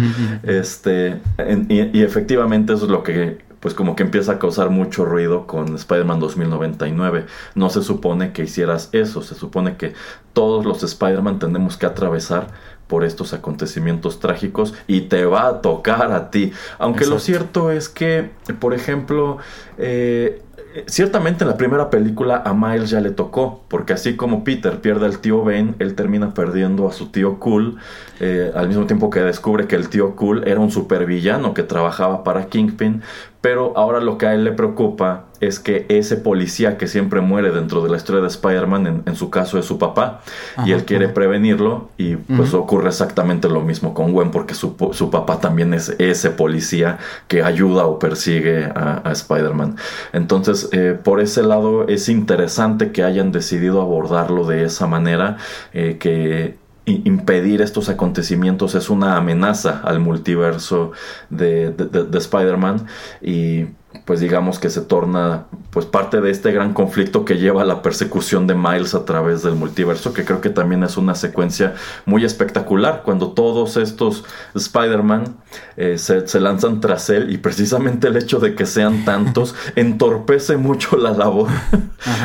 Este, 0.43 1.21
y, 1.69 2.01
efectivamente 2.01 2.73
eso 2.73 2.85
es 2.85 2.91
lo 2.91 3.03
que, 3.03 3.37
pues 3.61 3.73
como 3.73 3.95
que 3.95 4.03
empieza 4.03 4.33
a 4.33 4.39
causar 4.39 4.69
mucho 4.69 5.05
ruido 5.05 5.47
con 5.47 5.73
Spider-Man 5.75 6.19
2099. 6.19 7.25
No 7.55 7.69
se 7.69 7.81
supone 7.81 8.33
que 8.33 8.43
hicieras 8.43 8.89
eso, 8.91 9.21
se 9.21 9.35
supone 9.35 9.77
que 9.77 9.93
todos 10.33 10.65
los 10.65 10.83
Spider-Man 10.83 11.39
tenemos 11.39 11.77
que 11.77 11.85
atravesar 11.85 12.47
por 12.87 13.05
estos 13.05 13.33
acontecimientos 13.33 14.19
trágicos 14.19 14.73
y 14.85 15.01
te 15.01 15.25
va 15.25 15.47
a 15.47 15.61
tocar 15.61 16.11
a 16.11 16.31
ti. 16.31 16.51
Aunque 16.79 17.05
lo 17.05 17.17
cierto 17.17 17.71
es 17.71 17.87
que, 17.87 18.29
por 18.59 18.73
ejemplo, 18.73 19.37
eh, 19.77 20.41
ciertamente 20.87 21.43
en 21.43 21.49
la 21.49 21.57
primera 21.57 21.89
película 21.89 22.41
a 22.45 22.53
Miles 22.53 22.89
ya 22.89 22.99
le 22.99 23.11
tocó, 23.11 23.63
porque 23.67 23.93
así 23.93 24.15
como 24.15 24.43
Peter 24.43 24.81
pierde 24.81 25.05
al 25.05 25.19
tío 25.19 25.43
Ben, 25.43 25.75
él 25.79 25.95
termina 25.95 26.33
perdiendo 26.33 26.87
a 26.87 26.93
su 26.93 27.09
tío 27.09 27.39
Cool, 27.39 27.77
eh, 28.19 28.51
al 28.55 28.67
mismo 28.67 28.85
tiempo 28.85 29.09
que 29.09 29.19
descubre 29.21 29.67
que 29.67 29.75
el 29.75 29.89
tío 29.89 30.15
Cool 30.15 30.47
era 30.47 30.59
un 30.59 30.71
supervillano 30.71 31.53
que 31.53 31.63
trabajaba 31.63 32.23
para 32.23 32.45
Kingpin, 32.45 33.01
pero 33.43 33.73
ahora 33.75 33.99
lo 33.99 34.17
que 34.17 34.25
a 34.25 34.33
él 34.33 34.45
le 34.45 34.53
preocupa 34.53 35.25
es 35.41 35.59
que 35.59 35.85
ese 35.89 36.15
policía 36.15 36.77
que 36.77 36.87
siempre 36.87 37.19
muere 37.19 37.51
dentro 37.51 37.83
de 37.83 37.89
la 37.89 37.97
historia 37.97 38.21
de 38.21 38.27
Spider-Man, 38.29 39.03
en, 39.05 39.15
su 39.17 39.29
caso 39.29 39.59
es 39.59 39.65
su 39.65 39.77
papá, 39.77 40.21
y 40.65 40.71
él 40.71 40.85
quiere 40.85 41.09
prevenirlo, 41.09 41.89
y 41.97 42.15
pues 42.15 42.53
ocurre 42.53 42.87
exactamente 42.87 43.49
lo 43.49 43.59
mismo 43.59 43.93
con 43.93 44.13
Gwen, 44.13 44.31
porque 44.31 44.53
su, 44.53 44.77
papá 44.77 45.41
también 45.41 45.73
es 45.73 45.93
ese 45.99 46.29
policía 46.29 46.99
que 47.27 47.43
ayuda 47.43 47.85
o 47.85 47.99
persigue 47.99 48.63
a, 48.63 49.11
Spider-Man. 49.11 49.75
Entonces, 50.13 50.69
eh, 50.71 50.97
por 51.03 51.19
ese 51.19 51.43
lado 51.43 51.89
es 51.89 52.07
interesante 52.07 52.93
que 52.93 53.03
hayan 53.03 53.33
decidido 53.33 53.81
abordarlo 53.81 54.47
de 54.47 54.63
esa 54.63 54.87
manera, 54.87 55.35
eh, 55.73 55.97
que 55.99 56.62
impedir 56.85 57.61
estos 57.61 57.89
acontecimientos 57.89 58.75
es 58.75 58.89
una 58.89 59.15
amenaza 59.15 59.81
al 59.83 59.99
multiverso 59.99 60.91
de, 61.29 61.71
de 61.71 62.17
Spider-Man. 62.17 62.87
Y 63.21 63.67
pues 64.05 64.19
digamos 64.19 64.59
que 64.59 64.69
se 64.69 64.81
torna 64.81 65.45
pues 65.69 65.85
parte 65.85 66.21
de 66.21 66.29
este 66.29 66.51
gran 66.51 66.73
conflicto 66.73 67.25
que 67.25 67.37
lleva 67.37 67.63
a 67.63 67.65
la 67.65 67.81
persecución 67.81 68.45
de 68.45 68.53
Miles 68.53 68.93
a 68.93 69.05
través 69.05 69.41
del 69.43 69.55
multiverso, 69.55 70.13
que 70.13 70.23
creo 70.23 70.41
que 70.41 70.49
también 70.49 70.83
es 70.83 70.97
una 70.97 71.15
secuencia 71.15 71.73
muy 72.05 72.25
espectacular, 72.25 73.01
cuando 73.03 73.31
todos 73.31 73.77
estos 73.77 74.23
Spider-Man 74.53 75.37
eh, 75.77 75.97
se, 75.97 76.39
lanzan 76.39 76.79
tras 76.81 77.09
él 77.09 77.31
y 77.31 77.37
precisamente 77.37 78.07
el 78.07 78.17
hecho 78.17 78.39
de 78.39 78.55
que 78.55 78.65
sean 78.65 79.05
tantos 79.05 79.55
entorpece 79.75 80.57
mucho 80.57 80.97
la 80.97 81.11
labor, 81.11 81.49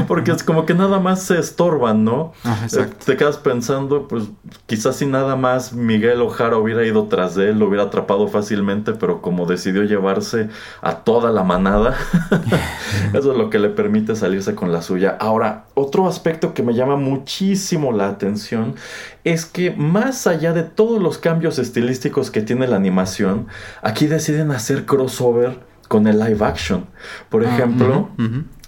porque 0.08 0.32
es 0.32 0.42
como 0.42 0.66
que 0.66 0.74
nada 0.74 0.98
más 0.98 1.22
se 1.22 1.38
estorban, 1.38 2.04
¿no? 2.04 2.32
Eh, 2.44 2.86
te 3.04 3.16
quedas 3.16 3.38
pensando, 3.38 4.08
pues 4.08 4.24
quizás 4.66 4.96
si 4.96 5.06
nada 5.06 5.36
más 5.36 5.72
Miguel 5.72 6.20
Ojara 6.20 6.58
hubiera 6.58 6.84
ido 6.84 7.04
tras 7.04 7.34
de 7.34 7.50
él, 7.50 7.58
lo 7.58 7.68
hubiera 7.68 7.84
atrapado 7.84 8.28
fácilmente, 8.28 8.92
pero 8.92 9.22
como 9.22 9.46
decidió 9.46 9.84
llevarse 9.84 10.50
a 10.82 10.96
toda 10.96 11.30
la 11.30 11.44
manada, 11.44 11.67
eso 13.14 13.32
es 13.32 13.38
lo 13.38 13.50
que 13.50 13.58
le 13.58 13.68
permite 13.68 14.16
salirse 14.16 14.54
con 14.54 14.72
la 14.72 14.82
suya. 14.82 15.16
Ahora, 15.20 15.66
otro 15.74 16.08
aspecto 16.08 16.54
que 16.54 16.62
me 16.62 16.74
llama 16.74 16.96
muchísimo 16.96 17.92
la 17.92 18.08
atención 18.08 18.74
es 19.24 19.44
que 19.44 19.70
más 19.72 20.26
allá 20.26 20.52
de 20.52 20.62
todos 20.62 21.02
los 21.02 21.18
cambios 21.18 21.58
estilísticos 21.58 22.30
que 22.30 22.42
tiene 22.42 22.66
la 22.66 22.76
animación, 22.76 23.46
aquí 23.82 24.06
deciden 24.06 24.50
hacer 24.50 24.84
crossover 24.84 25.60
con 25.88 26.06
el 26.06 26.18
live 26.18 26.44
action. 26.44 26.86
Por 27.28 27.44
ah, 27.44 27.54
ejemplo, 27.54 28.10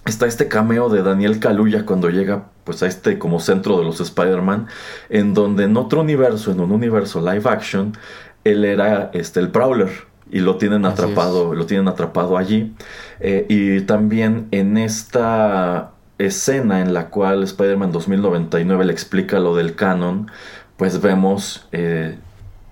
está 0.06 0.26
este 0.26 0.48
cameo 0.48 0.88
de 0.88 1.02
Daniel 1.02 1.38
Kaluuya 1.38 1.86
cuando 1.86 2.10
llega 2.10 2.46
pues 2.64 2.82
a 2.82 2.86
este 2.86 3.18
como 3.18 3.40
centro 3.40 3.78
de 3.78 3.84
los 3.84 4.00
Spider-Man, 4.00 4.66
en 5.08 5.34
donde 5.34 5.64
en 5.64 5.76
otro 5.76 6.00
universo, 6.00 6.50
en 6.52 6.60
un 6.60 6.72
universo 6.72 7.20
live 7.20 7.48
action, 7.48 7.96
él 8.44 8.64
era 8.64 9.10
este 9.12 9.40
el 9.40 9.50
Prowler 9.50 10.09
y 10.30 10.40
lo 10.40 10.56
tienen 10.56 10.84
atrapado, 10.84 11.54
lo 11.54 11.66
tienen 11.66 11.88
atrapado 11.88 12.36
allí. 12.36 12.72
Eh, 13.20 13.46
y 13.48 13.80
también 13.82 14.48
en 14.50 14.78
esta 14.78 15.92
escena 16.18 16.80
en 16.80 16.92
la 16.94 17.08
cual 17.08 17.42
Spider-Man 17.42 17.92
2099 17.92 18.84
le 18.84 18.92
explica 18.92 19.38
lo 19.38 19.56
del 19.56 19.74
canon, 19.74 20.30
pues 20.76 21.00
vemos 21.00 21.66
eh, 21.72 22.18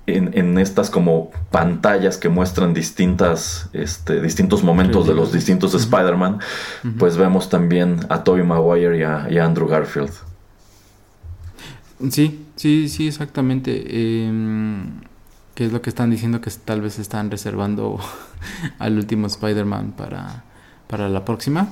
en, 0.07 0.59
estas 0.59 0.91
como 0.91 1.31
pantallas 1.51 2.17
que 2.17 2.29
muestran 2.29 2.73
distintas, 2.73 3.69
este, 3.73 4.21
distintos 4.23 4.63
momentos 4.63 5.07
de 5.07 5.15
los 5.15 5.33
distintos 5.33 5.75
Spider-Man, 5.75 6.39
pues 6.99 7.17
vemos 7.17 7.51
también 7.51 8.01
a 8.09 8.25
Tobey 8.25 8.43
Maguire 8.43 8.99
y 8.99 9.03
a, 9.03 9.45
Andrew 9.45 9.69
Garfield. 9.69 10.13
Sí, 12.11 12.47
sí, 12.57 12.89
sí, 12.89 13.09
exactamente. 13.09 14.27
Em, 14.27 15.01
Que 15.59 15.65
es 15.65 15.73
lo 15.73 15.83
que 15.83 15.91
están 15.91 16.09
diciendo 16.09 16.41
que 16.41 16.53
tal 16.65 16.83
vez 16.83 17.01
están 17.01 17.33
reservando 17.33 17.99
al 18.79 18.97
último 18.97 19.27
Spider-Man 19.27 19.91
para, 19.97 20.45
para 20.87 21.09
la 21.09 21.25
próxima. 21.25 21.67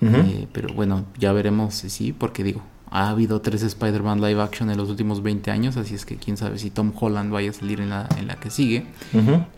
Eh, 0.00 0.48
pero 0.50 0.72
bueno, 0.72 1.04
ya 1.18 1.34
veremos 1.34 1.74
si 1.74 1.90
sí, 1.90 2.14
porque 2.14 2.42
digo, 2.42 2.62
ha 2.90 3.10
habido 3.10 3.42
tres 3.42 3.62
Spider-Man 3.62 4.22
live 4.22 4.40
action 4.40 4.70
en 4.70 4.78
los 4.78 4.88
últimos 4.88 5.22
20 5.22 5.50
años, 5.50 5.76
así 5.76 5.94
es 5.94 6.06
que 6.06 6.16
quién 6.16 6.38
sabe 6.38 6.58
si 6.58 6.70
Tom 6.70 6.90
Holland 6.98 7.30
vaya 7.30 7.50
a 7.50 7.52
salir 7.52 7.82
en 7.82 7.90
la, 7.90 8.08
en 8.16 8.28
la 8.28 8.36
que 8.36 8.48
sigue. 8.48 8.86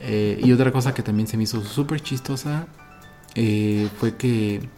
Eh, 0.01 0.41
y 0.43 0.51
otra 0.51 0.73
cosa 0.73 0.93
que 0.93 1.05
también 1.05 1.29
se 1.29 1.37
me 1.37 1.45
hizo 1.45 1.63
súper 1.63 2.01
chistosa 2.01 2.67
eh, 3.37 3.89
fue 3.99 4.17
que 4.17 4.69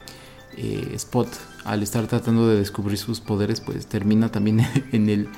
Spot, 0.92 1.28
al 1.64 1.83
estar 1.83 2.07
tratando 2.09 2.46
de 2.46 2.59
descubrir 2.59 2.98
sus 2.98 3.20
poderes, 3.20 3.62
pues 3.62 3.87
termina 3.87 4.31
también 4.31 4.66
en 4.92 5.09
el 5.09 5.28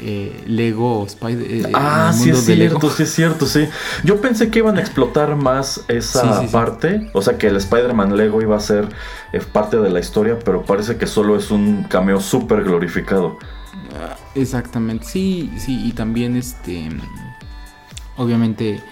eh, 0.00 0.44
Lego 0.46 1.04
Spider. 1.06 1.46
Eh, 1.50 1.72
ah, 1.74 2.12
sí 2.14 2.30
es 2.30 2.44
cierto, 2.44 2.90
sí 2.90 3.02
es 3.02 3.12
cierto, 3.12 3.46
sí. 3.46 3.68
Yo 4.04 4.20
pensé 4.20 4.50
que 4.50 4.60
iban 4.60 4.78
a 4.78 4.80
explotar 4.80 5.36
más 5.36 5.84
esa 5.88 6.42
parte, 6.50 7.10
o 7.12 7.22
sea 7.22 7.38
que 7.38 7.48
el 7.48 7.56
Spider-Man 7.56 8.16
Lego 8.16 8.42
iba 8.42 8.56
a 8.56 8.60
ser 8.60 8.88
eh, 9.32 9.40
parte 9.40 9.78
de 9.78 9.90
la 9.90 10.00
historia, 10.00 10.38
pero 10.44 10.62
parece 10.62 10.96
que 10.96 11.06
solo 11.06 11.36
es 11.36 11.50
un 11.50 11.84
cameo 11.84 12.20
súper 12.20 12.64
glorificado. 12.64 13.38
Ah, 13.98 14.16
exactamente, 14.34 15.04
sí, 15.04 15.50
sí, 15.58 15.86
y 15.86 15.92
también 15.92 16.36
este, 16.36 16.88
obviamente 18.16 18.82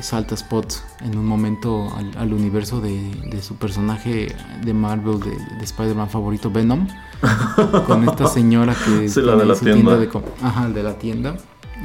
salta 0.00 0.34
Spot 0.34 0.72
en 1.00 1.16
un 1.18 1.26
momento 1.26 1.92
al, 2.16 2.32
universo 2.32 2.80
de, 2.80 3.40
su 3.42 3.56
personaje 3.56 4.34
de 4.62 4.74
Marvel, 4.74 5.20
de, 5.20 5.30
de 5.30 5.64
Spider-Man 5.64 6.10
favorito, 6.10 6.50
Venom 6.50 6.86
con 7.86 8.08
esta 8.08 8.26
señora 8.26 8.74
que 8.74 9.08
sí, 9.08 9.20
la 9.20 9.36
de 9.36 9.46
la 9.46 9.54
tienda, 9.54 9.96
de, 9.96 10.08
ajá, 10.42 10.68
de 10.68 10.82
la 10.82 10.98
tienda. 10.98 11.36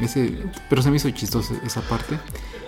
Ese 0.02 0.38
pero 0.70 0.82
se 0.82 0.90
me 0.90 0.98
hizo 0.98 1.10
chistoso 1.12 1.54
esa 1.64 1.82
parte. 1.82 2.20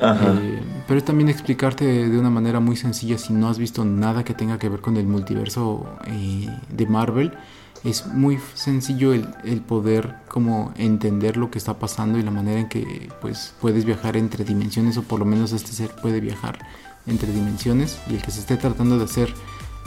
Eh, 0.02 0.62
pero 0.88 1.04
también 1.04 1.28
explicarte 1.28 1.86
de 1.86 2.20
una 2.20 2.30
manera 2.30 2.60
muy 2.60 2.76
sencilla 2.76 3.18
si 3.18 3.34
no 3.34 3.50
has 3.50 3.58
visto 3.58 3.84
nada 3.84 4.24
que 4.24 4.36
tenga 4.36 4.60
que 4.60 4.70
ver 4.70 4.80
con 4.80 4.96
el 4.96 5.08
multiverso 5.08 5.88
eh, 6.06 6.48
de 6.70 6.86
Marvel 6.86 7.34
es 7.84 8.06
muy 8.08 8.40
sencillo 8.54 9.14
el, 9.14 9.28
el, 9.44 9.62
poder 9.62 10.16
como 10.28 10.74
entender 10.78 11.38
lo 11.38 11.52
que 11.52 11.58
está 11.58 11.80
pasando 11.80 12.18
y 12.18 12.24
la 12.24 12.32
manera 12.32 12.60
en 12.60 12.70
que 12.70 13.10
pues 13.22 13.54
puedes 13.62 13.86
viajar 13.86 14.18
entre 14.18 14.44
dimensiones 14.44 14.98
o 14.98 15.04
por 15.04 15.20
lo 15.20 15.26
menos 15.26 15.52
este 15.52 15.72
ser 15.72 15.90
puede 15.90 16.20
viajar 16.20 16.60
entre 17.08 17.32
dimensiones 17.32 18.00
y 18.10 18.16
el 18.16 18.22
que 18.22 18.32
se 18.32 18.40
esté 18.40 18.58
tratando 18.58 18.98
de 18.98 19.06
hacer 19.06 19.34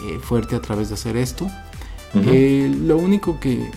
eh, 0.06 0.18
fuerte 0.20 0.56
a 0.56 0.60
través 0.60 0.88
de 0.88 0.94
hacer 0.94 1.16
esto. 1.16 1.46
Eh, 2.14 2.74
lo 2.84 2.96
único 2.96 3.38
que 3.38 3.70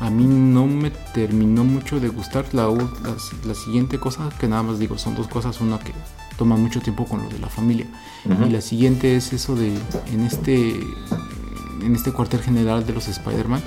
a 0.00 0.08
mí 0.08 0.24
no 0.24 0.66
me 0.66 0.90
terminó 0.90 1.64
mucho 1.64 2.00
de 2.00 2.08
gustar, 2.08 2.46
la, 2.54 2.68
la, 3.44 3.54
siguiente 3.54 3.98
cosa, 3.98 4.30
que 4.38 4.46
nada 4.46 4.62
más 4.62 4.78
digo, 4.78 4.96
son 4.96 5.14
dos 5.14 5.26
cosas, 5.28 5.60
una 5.60 5.78
que 5.78 5.92
toma 6.38 6.56
mucho 6.56 6.80
tiempo 6.80 7.04
con 7.04 7.22
lo 7.22 7.28
de 7.28 7.38
la 7.38 7.48
familia. 7.48 7.86
Y 8.46 8.50
la 8.50 8.60
siguiente 8.60 9.16
es 9.16 9.32
eso 9.32 9.56
de 9.56 9.74
en 10.12 10.20
este 10.20 10.80
en 11.82 11.94
este 11.94 12.12
cuartel 12.12 12.40
general 12.40 12.86
de 12.86 12.92
los 12.92 13.08
Spider-Man, 13.08 13.62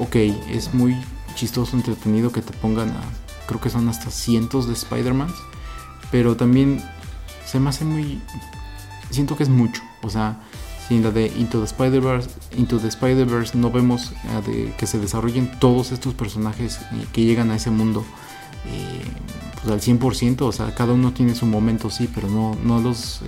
ok, 0.00 0.16
es 0.50 0.74
muy 0.74 0.96
chistoso, 1.34 1.76
entretenido 1.76 2.32
que 2.32 2.42
te 2.42 2.52
pongan 2.52 2.90
a, 2.90 3.00
creo 3.46 3.60
que 3.60 3.70
son 3.70 3.88
hasta 3.88 4.10
cientos 4.10 4.66
de 4.66 4.74
Spider-Mans, 4.74 5.34
pero 6.10 6.36
también 6.36 6.82
se 7.46 7.60
me 7.60 7.70
hace 7.70 7.84
muy, 7.84 8.20
siento 9.10 9.36
que 9.36 9.44
es 9.44 9.48
mucho, 9.48 9.82
o 10.02 10.10
sea, 10.10 10.40
en 10.90 11.04
la 11.04 11.10
de 11.10 11.26
Into 11.28 11.58
the 11.60 11.66
Spider-Verse, 11.66 12.30
Into 12.56 12.78
the 12.78 12.88
Spider-Verse 12.88 13.56
no 13.56 13.70
vemos 13.70 14.12
eh, 14.48 14.74
que 14.76 14.86
se 14.86 14.98
desarrollen 14.98 15.50
todos 15.60 15.92
estos 15.92 16.14
personajes 16.14 16.80
eh, 16.92 17.06
que 17.12 17.24
llegan 17.24 17.50
a 17.50 17.56
ese 17.56 17.70
mundo 17.70 18.04
eh, 18.66 19.02
pues 19.62 19.72
al 19.72 19.80
100%, 19.80 20.42
o 20.42 20.52
sea, 20.52 20.74
cada 20.74 20.92
uno 20.92 21.12
tiene 21.12 21.34
su 21.34 21.46
momento, 21.46 21.90
sí, 21.90 22.08
pero 22.12 22.28
no, 22.28 22.56
no 22.62 22.80
los... 22.80 23.20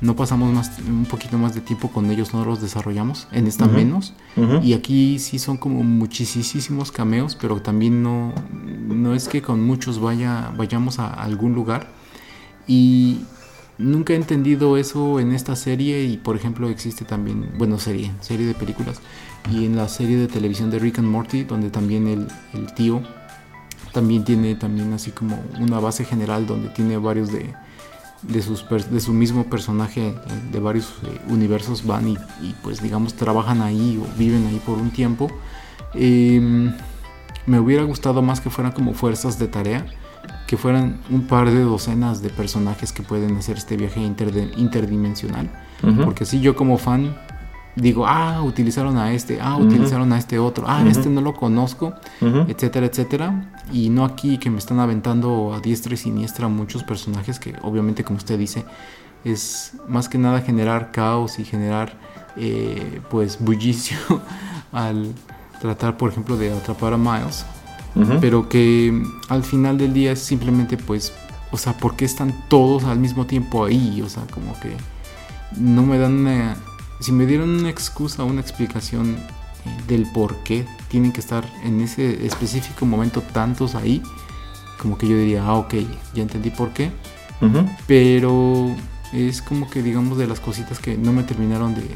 no 0.00 0.14
pasamos 0.16 0.52
más, 0.52 0.78
un 0.86 1.06
poquito 1.06 1.38
más 1.38 1.54
de 1.54 1.60
tiempo 1.60 1.90
con 1.90 2.10
ellos, 2.10 2.34
no 2.34 2.44
los 2.44 2.60
desarrollamos, 2.60 3.28
en 3.32 3.46
esta 3.46 3.66
menos, 3.66 4.14
y 4.62 4.74
aquí 4.74 5.18
sí 5.18 5.38
son 5.38 5.56
como 5.56 5.82
muchísimos 5.82 6.92
cameos, 6.92 7.36
pero 7.40 7.62
también 7.62 8.02
no, 8.02 8.32
no 8.52 9.14
es 9.14 9.28
que 9.28 9.42
con 9.42 9.64
muchos 9.64 10.00
vaya, 10.00 10.52
vayamos 10.56 10.98
a 10.98 11.08
algún 11.08 11.54
lugar, 11.54 11.88
y, 12.66 13.20
Nunca 13.78 14.14
he 14.14 14.16
entendido 14.16 14.78
eso 14.78 15.20
en 15.20 15.32
esta 15.32 15.54
serie 15.54 16.04
y 16.04 16.16
por 16.16 16.34
ejemplo 16.34 16.70
existe 16.70 17.04
también, 17.04 17.50
bueno, 17.58 17.78
serie, 17.78 18.10
serie 18.20 18.46
de 18.46 18.54
películas. 18.54 19.02
Y 19.52 19.66
en 19.66 19.76
la 19.76 19.88
serie 19.88 20.16
de 20.16 20.28
televisión 20.28 20.70
de 20.70 20.78
Rick 20.78 20.98
and 20.98 21.08
Morty 21.08 21.44
donde 21.44 21.68
también 21.68 22.08
el, 22.08 22.72
tío 22.74 23.02
también 23.92 24.24
tiene 24.24 24.54
también 24.54 24.92
así 24.92 25.10
como 25.10 25.42
una 25.60 25.78
base 25.78 26.04
general 26.04 26.46
donde 26.46 26.70
tiene 26.70 26.96
varios 26.96 27.30
de, 27.30 27.54
de, 28.22 28.42
sus, 28.42 28.64
de 28.68 29.00
su 29.00 29.12
mismo 29.12 29.44
personaje 29.44 30.14
de 30.50 30.60
varios 30.60 30.94
eh, 31.04 31.20
universos 31.28 31.86
van 31.86 32.08
y, 32.08 32.16
pues 32.62 32.82
digamos 32.82 33.14
trabajan 33.14 33.60
ahí 33.62 34.00
o 34.02 34.18
viven 34.18 34.46
ahí 34.46 34.60
por 34.64 34.78
un 34.78 34.90
tiempo. 34.90 35.28
Em, 35.94 36.72
me 37.46 37.60
hubiera 37.60 37.84
gustado 37.84 38.22
más 38.22 38.40
que 38.40 38.50
fueran 38.50 38.72
como 38.72 38.92
fuerzas 38.92 39.38
de 39.38 39.48
tarea 39.48 39.86
que 40.46 40.56
fueran 40.56 41.00
un 41.10 41.26
par 41.26 41.50
de 41.50 41.60
docenas 41.60 42.22
de 42.22 42.30
personajes 42.30 42.92
que 42.92 43.02
pueden 43.02 43.36
hacer 43.36 43.56
este 43.56 43.76
viaje 43.76 44.00
interdimensional. 44.00 45.50
Porque 46.04 46.24
si 46.24 46.40
yo 46.40 46.56
como 46.56 46.78
fan 46.78 47.16
digo, 47.76 48.06
ah, 48.06 48.42
utilizaron 48.42 48.96
a 48.96 49.12
este, 49.12 49.38
ah, 49.40 49.56
utilizaron 49.56 50.12
a 50.12 50.18
este 50.18 50.38
otro, 50.38 50.64
ah, 50.66 50.84
este 50.88 51.08
no 51.10 51.20
lo 51.20 51.34
conozco, 51.34 51.94
etcétera, 52.20 52.86
etcétera. 52.86 53.52
Y 53.72 53.90
no 53.90 54.04
aquí 54.04 54.38
que 54.38 54.50
me 54.50 54.58
están 54.58 54.80
aventando 54.80 55.52
a 55.54 55.60
diestra 55.60 55.94
y 55.94 55.96
siniestra 55.96 56.48
muchos 56.48 56.82
personajes 56.82 57.38
que 57.38 57.54
obviamente 57.62 58.02
como 58.02 58.16
usted 58.16 58.38
dice, 58.38 58.64
es 59.24 59.72
más 59.88 60.08
que 60.08 60.18
nada 60.18 60.40
generar 60.40 60.90
caos 60.90 61.38
y 61.38 61.44
generar 61.44 61.98
eh, 62.36 63.00
pues 63.10 63.38
bullicio 63.40 63.98
al 64.72 65.12
tratar 65.60 65.96
por 65.96 66.10
ejemplo 66.10 66.36
de 66.36 66.52
atrapar 66.52 66.94
a 66.94 66.98
Miles. 66.98 67.44
Pero 68.20 68.46
que 68.46 69.02
al 69.30 69.42
final 69.42 69.78
del 69.78 69.94
día 69.94 70.12
es 70.12 70.18
simplemente 70.18 70.76
pues, 70.76 71.14
o 71.50 71.56
sea, 71.56 71.72
¿por 71.72 71.96
qué 71.96 72.04
están 72.04 72.34
todos 72.48 72.84
al 72.84 72.98
mismo 72.98 73.24
tiempo 73.24 73.64
ahí? 73.64 74.02
O 74.02 74.08
sea, 74.10 74.24
como 74.30 74.52
que 74.60 74.76
no 75.58 75.82
me 75.82 75.96
dan 75.96 76.12
una... 76.12 76.56
Si 77.00 77.12
me 77.12 77.26
dieron 77.26 77.50
una 77.50 77.70
excusa, 77.70 78.24
una 78.24 78.40
explicación 78.40 79.16
del 79.88 80.06
por 80.12 80.36
qué 80.44 80.64
tienen 80.88 81.12
que 81.12 81.20
estar 81.20 81.44
en 81.64 81.80
ese 81.80 82.26
específico 82.26 82.86
momento 82.86 83.20
tantos 83.20 83.74
ahí, 83.74 84.02
como 84.80 84.96
que 84.96 85.08
yo 85.08 85.16
diría, 85.16 85.44
ah, 85.44 85.54
ok, 85.54 85.74
ya 86.14 86.22
entendí 86.22 86.50
por 86.50 86.70
qué. 86.70 86.90
Pero 87.86 88.74
es 89.12 89.42
como 89.42 89.68
que 89.68 89.82
digamos 89.82 90.18
de 90.18 90.26
las 90.26 90.40
cositas 90.40 90.78
que 90.78 90.96
no 90.96 91.12
me 91.12 91.22
terminaron 91.22 91.74
de, 91.74 91.86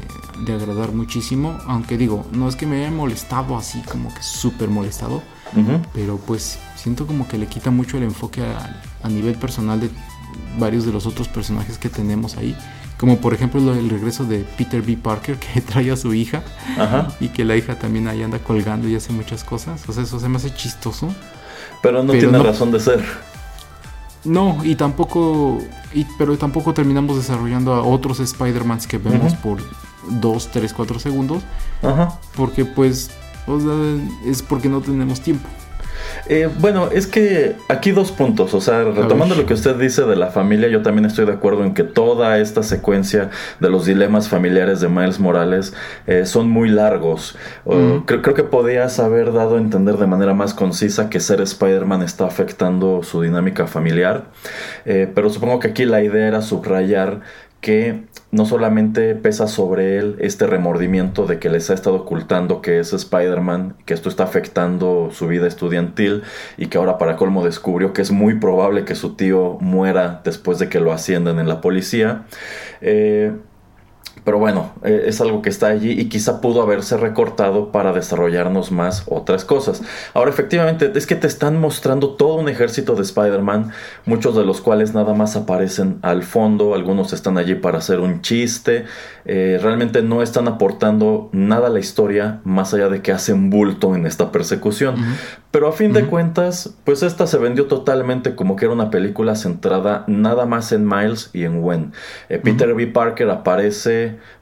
de, 0.45 0.53
agradar 0.53 0.91
muchísimo. 0.93 1.57
Aunque 1.67 1.97
digo, 1.97 2.25
no 2.31 2.47
es 2.47 2.55
que 2.55 2.67
me 2.67 2.77
haya 2.77 2.91
molestado 2.91 3.57
así 3.57 3.81
como 3.81 4.13
que 4.13 4.21
súper 4.21 4.69
molestado. 4.69 5.21
Pero 5.93 6.17
pues 6.17 6.59
siento 6.75 7.05
como 7.05 7.27
que 7.27 7.37
le 7.37 7.47
quita 7.47 7.71
mucho 7.71 7.97
el 7.97 8.03
enfoque 8.03 8.41
a, 8.41 9.09
nivel 9.09 9.35
personal 9.35 9.79
de 9.79 9.89
varios 10.59 10.85
de 10.85 10.93
los 10.93 11.05
otros 11.05 11.27
personajes 11.27 11.77
que 11.77 11.89
tenemos 11.89 12.37
ahí. 12.37 12.55
Como 13.01 13.17
por 13.17 13.33
ejemplo 13.33 13.59
el 13.73 13.89
regreso 13.89 14.25
de 14.25 14.45
Peter 14.57 14.83
B. 14.83 14.95
Parker 14.95 15.35
que 15.53 15.59
trae 15.59 15.89
a 15.89 15.97
su 15.97 16.13
hija 16.13 16.43
y 17.19 17.29
que 17.29 17.43
la 17.43 17.57
hija 17.57 17.73
también 17.79 18.07
ahí 18.07 18.21
anda 18.21 18.37
colgando 18.37 18.87
y 18.87 18.95
hace 18.95 19.11
muchas 19.11 19.43
cosas. 19.43 19.89
O 19.89 19.91
sea, 19.91 20.03
eso 20.03 20.19
se 20.19 20.29
me 20.29 20.37
hace 20.37 20.53
chistoso. 20.53 21.09
Pero 21.81 22.03
no 22.03 22.13
tiene 22.13 22.37
razón 22.37 22.71
de 22.71 22.79
ser. 22.79 23.03
No, 24.23 24.59
y 24.63 24.75
tampoco, 24.75 25.57
pero 26.19 26.37
tampoco 26.37 26.75
terminamos 26.75 27.17
desarrollando 27.17 27.73
a 27.73 27.81
otros 27.81 28.19
Spider-Mans 28.19 28.85
que 28.85 28.99
vemos 28.99 29.33
por 29.33 29.57
2, 30.07 30.49
3, 30.51 30.71
4 30.71 30.99
segundos. 30.99 31.41
Ajá. 31.81 32.19
Porque 32.35 32.65
pues 32.65 33.09
o 33.47 33.59
sea, 33.59 34.29
es 34.29 34.43
porque 34.43 34.69
no 34.69 34.79
tenemos 34.79 35.21
tiempo. 35.21 35.49
Eh, 36.27 36.49
bueno, 36.59 36.89
es 36.91 37.07
que 37.07 37.55
aquí 37.67 37.91
dos 37.91 38.11
puntos, 38.11 38.53
o 38.53 38.61
sea, 38.61 38.83
retomando 38.83 39.35
lo 39.35 39.45
que 39.45 39.53
usted 39.53 39.75
dice 39.75 40.03
de 40.03 40.15
la 40.15 40.27
familia, 40.27 40.67
yo 40.67 40.81
también 40.81 41.05
estoy 41.05 41.25
de 41.25 41.33
acuerdo 41.33 41.63
en 41.63 41.73
que 41.73 41.83
toda 41.83 42.37
esta 42.39 42.63
secuencia 42.63 43.29
de 43.59 43.69
los 43.69 43.85
dilemas 43.85 44.29
familiares 44.29 44.81
de 44.81 44.89
Miles 44.89 45.19
Morales 45.19 45.73
eh, 46.07 46.25
son 46.25 46.49
muy 46.49 46.69
largos. 46.69 47.37
creo, 48.05 48.33
que 48.33 48.43
podías 48.43 48.99
haber 48.99 49.33
dado 49.33 49.55
a 49.55 49.59
entender 49.59 49.97
de 49.97 50.07
manera 50.07 50.33
más 50.33 50.53
concisa 50.53 51.09
que 51.09 51.19
ser 51.19 51.41
Spider-Man 51.41 52.01
está 52.01 52.25
afectando 52.25 53.03
su 53.03 53.21
dinámica 53.21 53.67
familiar, 53.67 54.25
eh, 54.85 55.11
pero 55.13 55.29
supongo 55.29 55.59
que 55.59 55.69
aquí 55.69 55.85
la 55.85 56.01
idea 56.01 56.27
era 56.27 56.41
subrayar 56.41 57.21
que 57.61 58.03
no 58.31 58.45
solamente 58.45 59.13
pesa 59.15 59.47
sobre 59.47 59.97
él 59.97 60.15
este 60.19 60.47
remordimiento 60.47 61.27
de 61.27 61.37
que 61.37 61.49
les 61.49 61.69
ha 61.69 61.73
estado 61.73 61.97
ocultando 61.97 62.61
que 62.61 62.79
es 62.79 62.91
Spider-Man, 62.91 63.75
que 63.85 63.93
esto 63.93 64.09
está 64.09 64.23
afectando 64.23 65.09
su 65.11 65.27
vida 65.27 65.47
estudiantil 65.47 66.23
y 66.57 66.67
que 66.67 66.77
ahora 66.77 66.97
para 66.97 67.17
colmo 67.17 67.45
descubrió 67.45 67.93
que 67.93 68.01
es 68.01 68.11
muy 68.11 68.39
probable 68.39 68.83
que 68.83 68.95
su 68.95 69.15
tío 69.15 69.57
muera 69.59 70.21
después 70.23 70.57
de 70.59 70.69
que 70.69 70.79
lo 70.79 70.91
asciendan 70.91 71.39
en 71.39 71.47
la 71.47 71.61
policía, 71.61 72.25
eh, 72.81 73.33
pero 74.23 74.37
bueno, 74.37 74.71
eh, 74.83 75.05
es 75.07 75.19
algo 75.19 75.41
que 75.41 75.49
está 75.49 75.67
allí 75.67 75.99
y 75.99 76.05
quizá 76.05 76.41
pudo 76.41 76.61
haberse 76.61 76.95
recortado 76.95 77.71
para 77.71 77.91
desarrollarnos 77.91 78.71
más 78.71 79.03
otras 79.07 79.45
cosas. 79.45 79.81
Ahora, 80.13 80.29
efectivamente, 80.29 80.91
es 80.93 81.07
que 81.07 81.15
te 81.15 81.25
están 81.25 81.59
mostrando 81.59 82.11
todo 82.11 82.35
un 82.35 82.47
ejército 82.47 82.95
de 82.95 83.01
Spider-Man, 83.01 83.71
muchos 84.05 84.35
de 84.35 84.45
los 84.45 84.61
cuales 84.61 84.93
nada 84.93 85.13
más 85.13 85.35
aparecen 85.35 85.97
al 86.03 86.21
fondo, 86.21 86.75
algunos 86.75 87.13
están 87.13 87.37
allí 87.37 87.55
para 87.55 87.79
hacer 87.79 87.99
un 87.99 88.21
chiste, 88.21 88.85
eh, 89.25 89.59
realmente 89.61 90.01
no 90.03 90.21
están 90.21 90.47
aportando 90.47 91.29
nada 91.31 91.67
a 91.67 91.69
la 91.71 91.79
historia 91.79 92.41
más 92.43 92.73
allá 92.73 92.89
de 92.89 93.01
que 93.01 93.11
hacen 93.11 93.49
bulto 93.49 93.95
en 93.95 94.05
esta 94.05 94.31
persecución. 94.31 94.95
Pero 95.51 95.67
a 95.67 95.73
fin 95.73 95.91
de 95.91 96.05
cuentas, 96.05 96.73
pues 96.85 97.03
esta 97.03 97.27
se 97.27 97.37
vendió 97.37 97.65
totalmente 97.65 98.35
como 98.35 98.55
que 98.55 98.65
era 98.65 98.73
una 98.73 98.89
película 98.89 99.35
centrada 99.35 100.05
nada 100.07 100.45
más 100.45 100.71
en 100.71 100.87
Miles 100.87 101.29
y 101.33 101.43
en 101.43 101.61
Gwen. 101.61 101.91
Eh, 102.29 102.37
Peter 102.37 102.73
B. 102.73 102.87
Parker 102.87 103.29
aparece, 103.29 103.90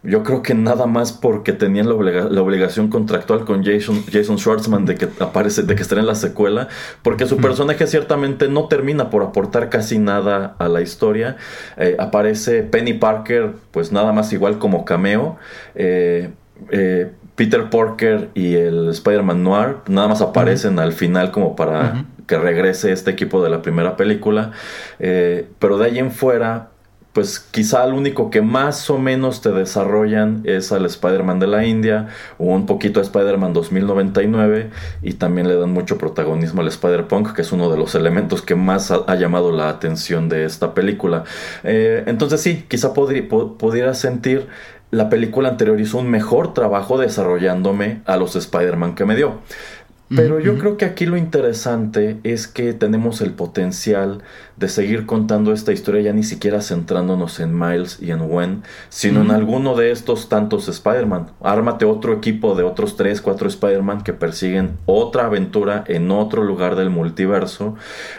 yo 0.03 0.23
creo 0.23 0.41
que 0.41 0.53
nada 0.53 0.85
más 0.85 1.11
porque 1.11 1.53
tenían 1.53 1.87
la, 1.87 2.41
obligación 2.41 2.89
contractual 2.89 3.45
con 3.45 3.63
Jason, 3.63 4.03
Jason 4.11 4.37
Schwartzman 4.37 4.85
de 4.85 4.95
que 4.95 5.07
aparece, 5.19 5.63
de 5.63 5.75
que 5.75 5.81
esté 5.81 5.95
en 5.95 6.07
la 6.07 6.15
secuela, 6.15 6.67
porque 7.03 7.25
su 7.25 7.37
personaje 7.37 7.85
ciertamente 7.87 8.47
no 8.47 8.67
termina 8.67 9.09
por 9.09 9.23
aportar 9.23 9.69
casi 9.69 9.99
nada 9.99 10.55
a 10.59 10.67
la 10.67 10.81
historia. 10.81 11.37
Eh, 11.77 11.95
aparece 11.99 12.63
Penny 12.63 12.93
Parker, 12.93 13.53
pues 13.71 13.91
nada 13.91 14.13
más 14.13 14.33
igual 14.33 14.59
como 14.59 14.85
cameo. 14.85 15.37
Eh, 15.75 16.31
Peter 17.35 17.69
Parker 17.69 18.29
y 18.33 18.55
el 18.55 18.89
Spider-Man 18.89 19.43
Noir 19.43 19.77
nada 19.87 20.09
más 20.09 20.21
aparecen 20.21 20.77
al 20.77 20.91
final 20.91 21.31
como 21.31 21.55
para 21.55 22.03
que 22.29 22.37
regrese 22.37 22.91
este 22.91 23.11
equipo 23.11 23.43
de 23.43 23.49
la 23.49 23.61
primera 23.61 23.97
película. 23.97 24.51
Eh, 24.99 25.47
pero 25.57 25.77
de 25.77 25.85
ahí 25.85 25.99
en 25.99 26.11
fuera, 26.11 26.69
pues 27.13 27.39
quizá 27.39 27.83
el 27.85 27.93
único 27.93 28.29
que 28.29 28.41
más 28.41 28.89
o 28.89 28.99
menos 28.99 29.41
te 29.41 29.51
desarrollan 29.51 30.41
es 30.43 30.71
al 30.71 30.85
Spider-Man 30.85 31.39
de 31.39 31.47
la 31.47 31.65
India 31.65 32.07
o 32.37 32.45
un 32.45 32.65
poquito 32.65 32.99
a 32.99 33.03
Spider-Man 33.03 33.53
2099 33.53 34.69
y 35.01 35.13
también 35.13 35.47
le 35.47 35.55
dan 35.55 35.71
mucho 35.71 35.97
protagonismo 35.97 36.61
al 36.61 36.67
Spider-Punk 36.67 37.33
que 37.33 37.41
es 37.41 37.51
uno 37.51 37.71
de 37.71 37.77
los 37.77 37.95
elementos 37.95 38.41
que 38.41 38.55
más 38.55 38.91
ha, 38.91 39.15
llamado 39.15 39.51
la 39.51 39.69
atención 39.69 40.29
de 40.29 40.45
esta 40.45 40.73
película. 40.73 41.23
Eh, 41.63 42.03
entonces 42.05 42.41
sí, 42.41 42.65
quizá 42.67 42.93
pudiera 42.93 43.93
sentir 43.95 44.47
la 44.91 45.09
película 45.09 45.49
anterior 45.49 45.79
hizo 45.79 45.99
un 45.99 46.09
mejor 46.09 46.53
trabajo 46.55 46.97
desarrollándome 46.97 48.01
a 48.05 48.17
los 48.17 48.35
Spider-Man 48.35 48.95
que 48.95 49.05
me 49.05 49.15
dio. 49.15 49.39
Pero 50.15 50.39
yo 50.39 50.57
creo 50.57 50.75
que 50.75 50.85
aquí 50.85 51.05
lo 51.05 51.17
interesante 51.17 52.19
es 52.23 52.47
que 52.47 52.73
tenemos 52.73 53.21
el 53.21 53.33
potencial 53.33 54.23
de 54.57 54.67
seguir 54.67 55.05
contando 55.05 55.53
esta 55.53 55.71
historia 55.71 56.01
ya 56.01 56.13
ni 56.13 56.23
siquiera 56.23 56.61
centrándonos 56.61 57.39
en 57.39 57.57
Miles 57.57 57.99
y 58.01 58.09
en 58.09 58.27
Gwen, 58.27 58.63
sino 58.89 59.21
en 59.21 59.29
alguno 59.29 59.75
de 59.75 59.91
estos 59.91 60.27
tantos 60.27 60.67
Spider-Man. 60.67 61.27
Ármate 61.41 61.85
otro 61.85 62.13
equipo 62.13 62.55
de 62.55 62.63
otros 62.63 62.97
3, 62.97 63.21
4 63.21 63.47
Spider-Man 63.47 64.03
que 64.03 64.13
persiguen 64.13 64.77
otra 64.87 65.27
aventura 65.27 65.83
en 65.87 66.09
otro 66.09 66.43
lugar 66.43 66.75
del 66.75 66.89
multiverso. 66.89 67.75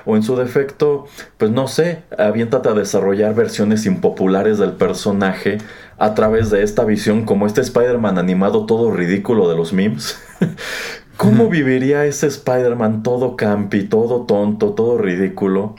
O 0.07 0.15
en 0.15 0.23
su 0.23 0.37
defecto, 0.37 1.07
pues 1.39 1.51
no 1.51 1.67
sé, 1.67 2.05
aviéntate 2.17 2.69
a 2.69 2.75
desarrollar 2.75 3.35
versiones 3.35 3.85
impopulares 3.85 4.59
del 4.59 4.73
personaje 4.73 5.59
a 5.99 6.15
través 6.15 6.51
de 6.51 6.63
esta 6.63 6.85
visión 6.85 7.25
como 7.25 7.47
este 7.47 7.61
Spider-Man 7.61 8.17
animado 8.17 8.65
todo 8.65 8.91
ridículo 8.93 9.51
de 9.51 9.57
los 9.57 9.73
memes. 9.73 10.19
¿Cómo 11.21 11.51
viviría 11.51 12.07
ese 12.07 12.29
Spider-Man 12.29 13.03
todo 13.03 13.37
campi, 13.37 13.83
todo 13.83 14.23
tonto, 14.25 14.73
todo 14.73 14.97
ridículo? 14.97 15.75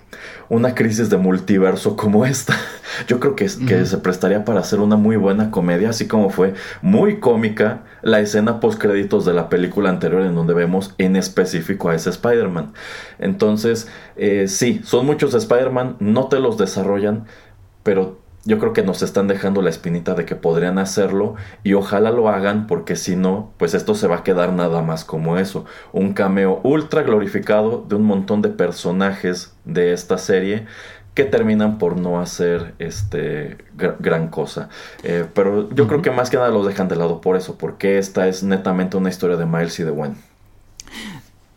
Una 0.50 0.76
crisis 0.76 1.10
de 1.10 1.18
multiverso 1.18 1.96
como 1.96 2.28
esta. 2.28 2.56
Yo 3.08 3.20
creo 3.20 3.36
que, 3.36 3.48
que 3.68 3.88
se 3.88 3.98
prestaría 3.98 4.46
para 4.46 4.60
hacer 4.60 4.80
una 4.80 4.98
muy 4.98 5.16
buena 5.16 5.50
comedia, 5.50 5.89
así 5.89 6.08
como 6.08 6.30
fue 6.30 6.54
muy 6.84 7.20
cómica 7.20 7.86
la 8.04 8.20
escena 8.20 8.60
post 8.60 8.80
créditos 8.80 9.26
de 9.26 9.34
la 9.34 9.50
película 9.50 9.89
anterior 9.89 10.22
en 10.22 10.36
donde 10.36 10.54
vemos 10.54 10.94
en 11.00 11.16
específico 11.16 11.89
a 11.89 11.96
ese 11.96 12.12
Spider-Man. 12.12 12.74
Entonces, 13.18 13.88
eh, 14.18 14.48
sí, 14.48 14.82
son 14.84 15.08
muchos 15.08 15.34
Spider-Man, 15.34 15.96
no 16.00 16.28
te 16.28 16.39
los 16.39 16.60
desarrollan, 16.60 17.26
pero 17.82 18.20
yo 18.44 18.58
creo 18.58 18.74
que 18.74 18.84
nos 18.84 19.04
están 19.04 19.28
dejando 19.28 19.62
la 19.62 19.70
espinita 19.70 20.16
de 20.16 20.26
que 20.26 20.36
podrían 20.36 20.80
hacerlo 20.80 21.36
y 21.64 21.74
ojalá 21.74 22.12
lo 22.12 22.28
hagan 22.30 22.66
porque 22.66 22.96
si 22.96 23.16
no, 23.16 23.52
pues 23.58 23.74
esto 23.74 23.94
se 23.94 24.08
va 24.08 24.18
a 24.18 24.24
quedar 24.24 24.54
nada 24.54 24.82
más 24.82 25.06
como 25.06 25.38
eso, 25.38 25.66
un 25.94 26.14
cameo 26.14 26.60
ultra 26.64 27.04
glorificado 27.04 27.86
de 27.88 27.96
un 27.96 28.04
montón 28.04 28.42
de 28.42 28.50
personajes 28.50 29.54
de 29.66 29.94
esta 29.94 30.18
serie 30.18 30.66
que 31.14 31.26
terminan 31.26 31.78
por 31.78 31.98
no 31.98 32.20
hacer 32.22 32.74
este 32.80 33.58
gran 34.00 34.30
cosa. 34.30 34.70
Eh, 35.04 35.26
pero 35.34 35.70
yo 35.74 35.88
creo 35.88 36.02
que 36.02 36.10
más 36.10 36.30
que 36.30 36.38
nada 36.38 36.50
los 36.50 36.66
dejan 36.66 36.88
de 36.88 36.96
lado 36.96 37.22
por 37.22 37.36
eso, 37.36 37.58
porque 37.58 37.98
esta 37.98 38.28
es 38.28 38.44
netamente 38.44 38.98
una 38.98 39.10
historia 39.10 39.36
de 39.36 39.46
Miles 39.46 39.80
y 39.80 39.84
de 39.84 39.92
Gwen. 39.92 40.16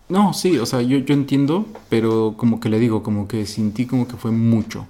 No, 0.08 0.34
sí, 0.34 0.58
o 0.58 0.66
sea, 0.66 0.82
yo, 0.82 0.98
yo 0.98 1.14
entiendo, 1.14 1.66
pero 1.88 2.34
como 2.36 2.60
que 2.60 2.68
le 2.68 2.78
digo, 2.78 3.02
como 3.02 3.26
que 3.26 3.46
sentí 3.46 3.86
como 3.86 4.06
que 4.06 4.16
fue 4.16 4.32
mucho. 4.32 4.86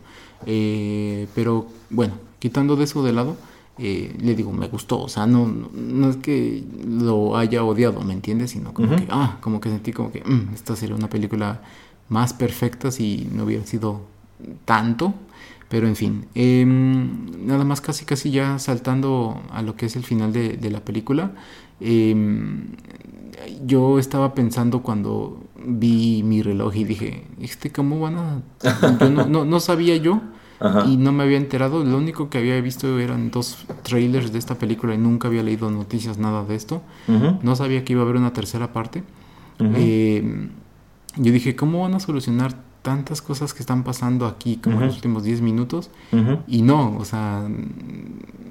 Eh, 0.47 1.29
pero 1.35 1.67
bueno, 1.95 2.15
quitando 2.39 2.77
de 2.77 2.85
eso 2.85 3.03
de 3.03 3.13
lado, 3.13 3.37
eh, 3.79 4.15
le 4.21 4.35
digo, 4.35 4.53
me 4.53 4.69
gustó. 4.69 5.01
O 5.01 5.09
sea, 5.09 5.27
no, 5.27 5.47
no, 5.47 6.11
es 6.11 6.17
que 6.17 6.65
lo 6.87 7.37
haya 7.37 7.65
odiado, 7.65 8.01
¿me 8.03 8.13
entiendes? 8.13 8.51
Sino 8.53 8.73
como 8.73 8.97
que, 8.97 9.07
ah, 9.11 9.39
como 9.41 9.61
que 9.61 9.71
sentí 9.71 9.93
como 9.93 10.13
que 10.13 10.23
mm, 10.25 10.55
esta 10.55 10.77
sería 10.77 10.95
una 10.95 11.09
película 11.09 11.63
más 12.09 12.33
perfecta 12.33 12.91
si 12.91 13.29
no 13.33 13.45
hubiera 13.45 13.65
sido 13.67 14.03
tanto. 14.65 15.15
Pero 15.69 15.89
en 15.89 15.97
fin, 15.97 16.27
em, 16.35 17.47
nada 17.47 17.65
más 17.65 17.81
casi 17.81 18.05
casi 18.05 18.31
ya 18.31 18.59
saltando 18.59 19.41
a 19.51 19.63
lo 19.63 19.77
que 19.77 19.87
es 19.87 19.97
el 19.97 20.05
final 20.05 20.33
de, 20.33 20.57
de 20.57 20.71
la 20.71 20.81
película. 20.85 21.33
Em, 21.81 22.69
yo 23.67 23.99
estaba 23.99 24.35
pensando 24.35 24.83
cuando 24.83 25.43
vi 25.67 26.23
mi 26.23 26.43
reloj 26.43 26.77
y 26.77 26.85
dije, 26.85 27.27
este, 27.41 27.73
¿cómo 27.73 28.01
van 28.01 28.17
a...? 28.17 28.43
Yo 29.01 29.11
no, 29.11 29.45
no, 29.45 29.61
sabía 29.61 29.97
yo 29.97 30.21
y 30.87 30.97
no 30.97 31.13
me 31.13 31.25
había 31.25 31.37
enterado. 31.37 31.85
Lo 31.85 31.97
único 31.97 32.31
que 32.31 32.39
había 32.39 32.61
visto 32.61 32.99
eran 32.99 33.31
dos 33.31 33.67
trailers 33.83 34.33
de 34.33 34.39
esta 34.39 34.57
película 34.57 34.95
y 34.95 34.99
nunca 34.99 35.29
había 35.29 35.43
leído 35.43 35.71
noticias, 35.71 36.19
nada 36.19 36.45
de 36.45 36.55
esto. 36.55 36.83
No 37.43 37.57
sabía 37.57 37.85
que 37.85 37.93
iba 37.93 38.03
a 38.03 38.05
haber 38.05 38.17
una 38.17 38.33
tercera 38.33 38.73
parte. 38.73 39.03
Eh, 39.59 40.49
yo 41.17 41.33
dije, 41.33 41.55
¿cómo 41.57 41.83
van 41.83 41.95
a 41.95 42.01
solucionar 42.01 42.55
tantas 42.83 43.23
cosas 43.23 43.55
que 43.55 43.61
están 43.61 43.83
pasando 43.85 44.27
aquí 44.27 44.57
como 44.57 44.81
en 44.81 44.87
los 44.87 44.97
últimos 44.97 45.25
10 45.25 45.41
minutos? 45.41 45.91
Y 46.47 46.63
no, 46.63 46.97
o 46.97 47.05
sea, 47.05 47.47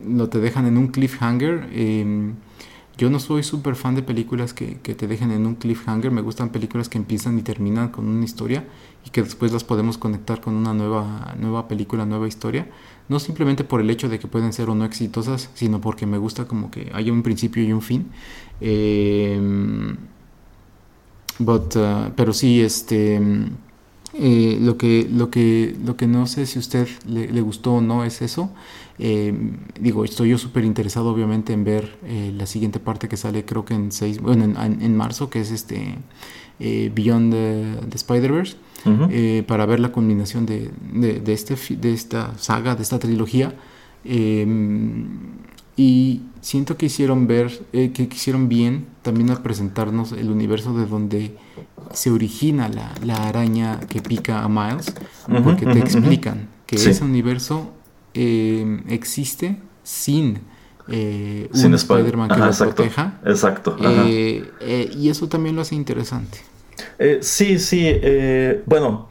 lo 0.08 0.30
te 0.30 0.40
dejan 0.40 0.68
en 0.68 0.78
un 0.78 0.88
cliffhanger. 0.88 1.70
Eh, 1.72 2.34
yo 2.96 3.10
no 3.10 3.20
soy 3.20 3.42
súper 3.42 3.76
fan 3.76 3.96
de 3.96 4.04
películas 4.04 4.54
que, 4.54 4.78
que, 4.84 4.94
te 4.94 5.08
dejen 5.08 5.32
en 5.32 5.48
un 5.48 5.56
cliffhanger. 5.56 6.12
Me 6.12 6.22
gustan 6.22 6.50
películas 6.50 6.90
que 6.90 7.00
empiezan 7.00 7.40
y 7.40 7.42
terminan 7.42 7.90
con 7.90 8.08
una 8.08 8.24
historia 8.24 8.66
y 9.06 9.10
que 9.10 9.22
después 9.24 9.52
las 9.52 9.64
podemos 9.64 9.98
conectar 9.98 10.42
con 10.42 10.56
una 10.56 10.74
nueva, 10.74 11.36
nueva 11.40 11.68
película, 11.68 12.06
nueva 12.06 12.28
historia. 12.28 12.68
No 13.10 13.20
simplemente 13.20 13.64
por 13.64 13.82
el 13.82 13.90
hecho 13.90 14.08
de 14.10 14.20
que 14.20 14.28
pueden 14.28 14.54
ser 14.54 14.70
o 14.70 14.76
no 14.76 14.86
exitosas, 14.86 15.50
sino 15.54 15.82
porque 15.82 16.06
me 16.06 16.18
gusta 16.18 16.46
como 16.46 16.72
que 16.72 16.90
haya 16.94 17.12
un 17.12 17.24
principio 17.24 17.64
y 17.64 17.74
un 17.74 17.82
fin. 17.82 18.08
Eh, 18.62 19.96
but, 21.40 21.76
uh, 21.76 22.12
pero 22.16 22.32
sí, 22.32 22.62
este 22.62 23.20
eh, 24.16 24.60
lo, 24.62 24.78
que, 24.78 25.10
lo, 25.12 25.32
que, 25.32 25.76
lo 25.84 25.98
que 25.98 26.06
no 26.06 26.28
sé 26.28 26.46
si 26.46 26.60
a 26.60 26.62
usted 26.62 26.88
le, 27.08 27.42
gustó 27.42 27.76
o 27.76 27.82
no 27.82 28.04
es 28.04 28.22
eso. 28.22 28.52
Eh, 29.00 29.34
digo, 29.80 30.06
estoy 30.06 30.30
yo 30.30 30.38
súper 30.38 30.66
interesado 30.66 31.10
obviamente 31.10 31.52
en 31.52 31.64
ver 31.64 31.98
eh, 32.04 32.32
la 32.38 32.46
siguiente 32.46 32.80
parte 32.80 33.10
que 33.10 33.18
sale 33.18 33.44
creo 33.44 33.66
que 33.66 33.74
en, 33.74 33.92
seis, 33.92 34.22
bueno, 34.22 34.44
en, 34.44 34.98
marzo, 34.98 35.32
que 35.32 35.42
es 35.42 35.50
este 35.52 35.98
Beyond 36.60 37.34
the, 37.90 37.96
Spider-Verse, 37.96 38.56
para 39.48 39.66
ver 39.66 39.80
la 39.80 39.92
combinación 39.92 40.46
de, 40.46 40.72
de, 40.94 41.34
este, 41.34 41.56
de 41.76 41.94
esta 41.94 42.38
saga, 42.38 42.76
de 42.76 42.84
esta 42.84 43.00
trilogía. 43.00 43.54
y 45.76 46.22
siento 46.42 46.78
que 46.78 46.88
hicieron 46.88 47.28
ver, 47.28 47.52
que 47.72 48.10
hicieron 48.12 48.50
bien 48.50 48.88
también 49.02 49.30
al 49.30 49.42
presentarnos 49.42 50.12
el 50.12 50.30
universo 50.30 50.76
de 50.78 50.86
donde 50.86 51.38
se 51.94 52.10
origina 52.10 52.70
la, 52.70 53.28
araña 53.28 53.80
que 53.82 54.02
pica 54.02 54.44
a 54.44 54.50
Miles, 54.50 54.94
porque 55.44 55.66
te 55.66 55.80
explican 55.80 56.50
que 56.66 56.76
ese 56.76 57.04
universo 57.04 57.74
eh, 58.14 58.82
existe 58.90 59.58
sin, 59.84 60.40
eh, 60.88 61.50
un 61.54 61.74
Spider-Man 61.74 62.30
que 62.30 62.38
lo 62.38 62.52
proteja. 62.52 63.20
Exacto. 63.26 63.78
Eh, 63.80 64.92
y 64.98 65.10
eso 65.10 65.28
también 65.28 65.56
lo 65.56 65.62
hace 65.62 65.76
interesante. 65.76 66.40
Sí, 67.22 67.60
sí. 67.60 68.00
bueno, 68.66 69.10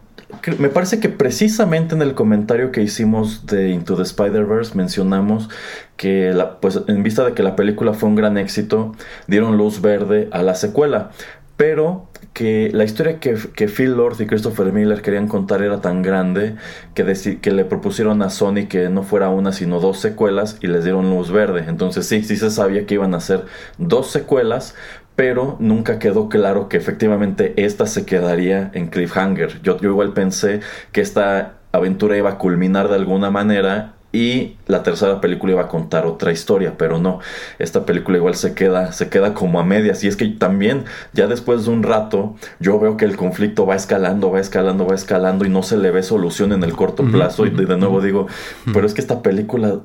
me 0.58 0.68
parece 0.68 0.98
que 0.98 1.08
precisamente 1.08 1.94
en 1.94 2.02
el 2.02 2.14
comentario 2.14 2.72
que 2.72 2.82
hicimos 2.82 3.46
de 3.46 3.70
Into 3.70 3.96
the 3.96 4.02
Spider-Verse 4.02 4.74
mencionamos 4.74 5.48
que, 5.96 6.34
pues, 6.60 6.80
en 6.88 7.02
vista 7.02 7.24
de 7.24 7.32
que 7.32 7.42
la 7.42 7.54
película 7.54 7.92
fue 7.92 8.08
un 8.08 8.16
gran 8.16 8.38
éxito, 8.38 8.94
dieron 9.26 9.56
luz 9.56 9.80
verde 9.80 10.28
a 10.32 10.42
la 10.42 10.54
secuela. 10.54 11.10
Pero 11.56 12.08
que 12.32 12.70
la 12.72 12.84
historia 12.84 13.20
que, 13.20 13.36
Phil 13.68 13.92
Lord 13.92 14.20
y 14.20 14.26
Christopher 14.26 14.72
Miller 14.72 15.02
querían 15.02 15.28
contar 15.28 15.62
era 15.62 15.80
tan 15.80 16.02
grande 16.02 16.56
que, 16.94 17.38
que 17.40 17.50
le 17.50 17.64
propusieron 17.64 18.22
a 18.22 18.30
Sony 18.30 18.66
que 18.68 18.88
no 18.88 19.02
fuera 19.02 19.28
una 19.28 19.52
sino 19.52 19.78
dos 19.78 20.00
secuelas 20.00 20.56
y 20.60 20.66
les 20.66 20.82
dieron 20.84 21.10
luz 21.10 21.30
verde. 21.30 21.64
Entonces 21.68 22.06
sí, 22.06 22.24
sí 22.24 22.36
se 22.36 22.50
sabía 22.50 22.86
que 22.86 22.94
iban 22.94 23.14
a 23.14 23.20
ser 23.20 23.44
dos 23.76 24.10
secuelas, 24.10 24.74
pero 25.16 25.56
nunca 25.60 25.98
quedó 25.98 26.28
claro 26.28 26.68
que 26.68 26.76
efectivamente 26.76 27.52
esta 27.56 27.86
se 27.86 28.04
quedaría 28.04 28.70
en 28.74 28.88
cliffhanger. 28.88 29.60
Yo, 29.62 29.78
yo 29.78 29.90
igual 29.90 30.12
pensé 30.12 30.60
que 30.92 31.00
esta 31.00 31.54
aventura 31.72 32.16
iba 32.16 32.30
a 32.30 32.38
culminar 32.38 32.88
de 32.88 32.96
alguna 32.96 33.30
manera 33.30 33.94
y 34.12 34.56
la 34.66 34.82
tercera 34.82 35.20
película 35.22 35.52
iba 35.52 35.62
a 35.62 35.68
contar 35.68 36.04
otra 36.04 36.32
historia, 36.32 36.74
pero 36.76 36.98
no, 36.98 37.20
esta 37.58 37.86
película 37.86 38.18
igual 38.18 38.34
se 38.34 38.54
queda, 38.54 38.92
se 38.92 39.08
queda 39.08 39.32
como 39.32 39.58
a 39.58 39.64
medias. 39.64 40.04
Y 40.04 40.08
es 40.08 40.16
que 40.16 40.26
también 40.26 40.84
ya 41.14 41.26
después 41.26 41.64
de 41.64 41.70
un 41.70 41.82
rato 41.82 42.36
yo 42.60 42.78
veo 42.78 42.98
que 42.98 43.06
el 43.06 43.16
conflicto 43.16 43.64
va 43.64 43.74
escalando, 43.74 44.30
va 44.30 44.40
escalando, 44.40 44.86
va 44.86 44.94
escalando 44.94 45.46
y 45.46 45.48
no 45.48 45.62
se 45.62 45.78
le 45.78 45.90
ve 45.90 46.02
solución 46.02 46.52
en 46.52 46.62
el 46.62 46.74
corto 46.74 47.04
plazo. 47.04 47.46
Y 47.46 47.50
de 47.50 47.76
nuevo 47.78 48.02
digo, 48.02 48.26
pero 48.72 48.86
es 48.86 48.92
que 48.92 49.00
esta 49.00 49.22
película 49.22 49.78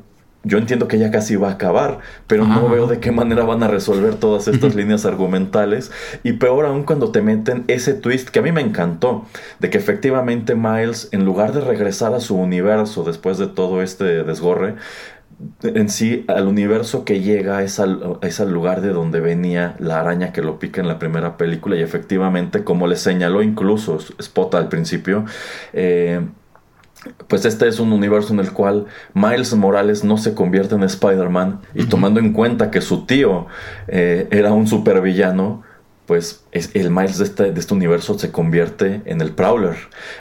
yo 0.43 0.57
entiendo 0.57 0.87
que 0.87 0.97
ya 0.97 1.11
casi 1.11 1.35
va 1.35 1.49
a 1.49 1.53
acabar, 1.53 1.99
pero 2.27 2.45
no 2.45 2.69
veo 2.69 2.87
de 2.87 2.99
qué 2.99 3.11
manera 3.11 3.43
van 3.43 3.63
a 3.63 3.67
resolver 3.67 4.15
todas 4.15 4.47
estas 4.47 4.75
líneas 4.75 5.05
argumentales. 5.05 5.91
Y 6.23 6.33
peor 6.33 6.65
aún 6.65 6.83
cuando 6.83 7.11
te 7.11 7.21
meten 7.21 7.65
ese 7.67 7.93
twist 7.93 8.29
que 8.29 8.39
a 8.39 8.41
mí 8.41 8.51
me 8.51 8.61
encantó, 8.61 9.25
de 9.59 9.69
que 9.69 9.77
efectivamente 9.77 10.55
Miles, 10.55 11.09
en 11.11 11.25
lugar 11.25 11.53
de 11.53 11.61
regresar 11.61 12.13
a 12.13 12.19
su 12.19 12.35
universo 12.35 13.03
después 13.03 13.37
de 13.37 13.47
todo 13.47 13.81
este 13.81 14.23
desgorre, 14.23 14.75
en 15.63 15.89
sí 15.89 16.25
al 16.27 16.47
universo 16.47 17.05
que 17.05 17.21
llega 17.21 17.61
es 17.61 17.79
al, 17.79 18.17
es 18.21 18.39
al, 18.39 18.51
lugar 18.51 18.81
de 18.81 18.89
donde 18.89 19.19
venía 19.19 19.75
la 19.77 19.99
araña 19.99 20.33
que 20.33 20.41
lo 20.41 20.57
pica 20.57 20.81
en 20.81 20.87
la 20.87 20.97
primera 20.97 21.37
película 21.37 21.75
y 21.75 21.83
efectivamente 21.83 22.63
como 22.63 22.87
le 22.87 22.95
señaló 22.95 23.43
incluso 23.43 23.99
Spot 24.17 24.55
al 24.55 24.67
principio 24.67 25.25
eh, 25.73 26.21
pues 27.27 27.45
este 27.45 27.67
es 27.67 27.79
un 27.79 27.91
universo 27.91 28.33
en 28.33 28.39
el 28.39 28.51
cual 28.51 28.85
Miles 29.13 29.53
Morales 29.53 30.03
no 30.03 30.17
se 30.17 30.33
convierte 30.33 30.75
en 30.75 30.83
Spider-Man 30.83 31.61
y 31.73 31.85
tomando 31.85 32.19
en 32.19 32.33
cuenta 32.33 32.71
que 32.71 32.81
su 32.81 33.05
tío 33.05 33.47
eh, 33.87 34.27
era 34.31 34.53
un 34.53 34.67
supervillano, 34.67 35.63
pues 36.05 36.45
es, 36.51 36.71
el 36.73 36.89
Miles 36.89 37.17
de 37.17 37.25
este, 37.25 37.51
de 37.51 37.59
este 37.59 37.73
universo 37.73 38.17
se 38.17 38.31
convierte 38.31 39.01
en 39.05 39.21
el 39.21 39.31
Prowler, 39.31 39.75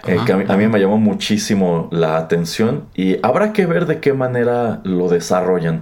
eh, 0.06 0.18
que 0.26 0.32
a 0.32 0.36
mí, 0.36 0.66
me 0.66 0.80
llamó 0.80 0.98
muchísimo 0.98 1.88
la 1.92 2.16
atención 2.16 2.86
y 2.94 3.18
habrá 3.22 3.52
que 3.52 3.66
ver 3.66 3.86
de 3.86 4.00
qué 4.00 4.12
manera 4.12 4.80
lo 4.84 5.08
desarrollan. 5.08 5.80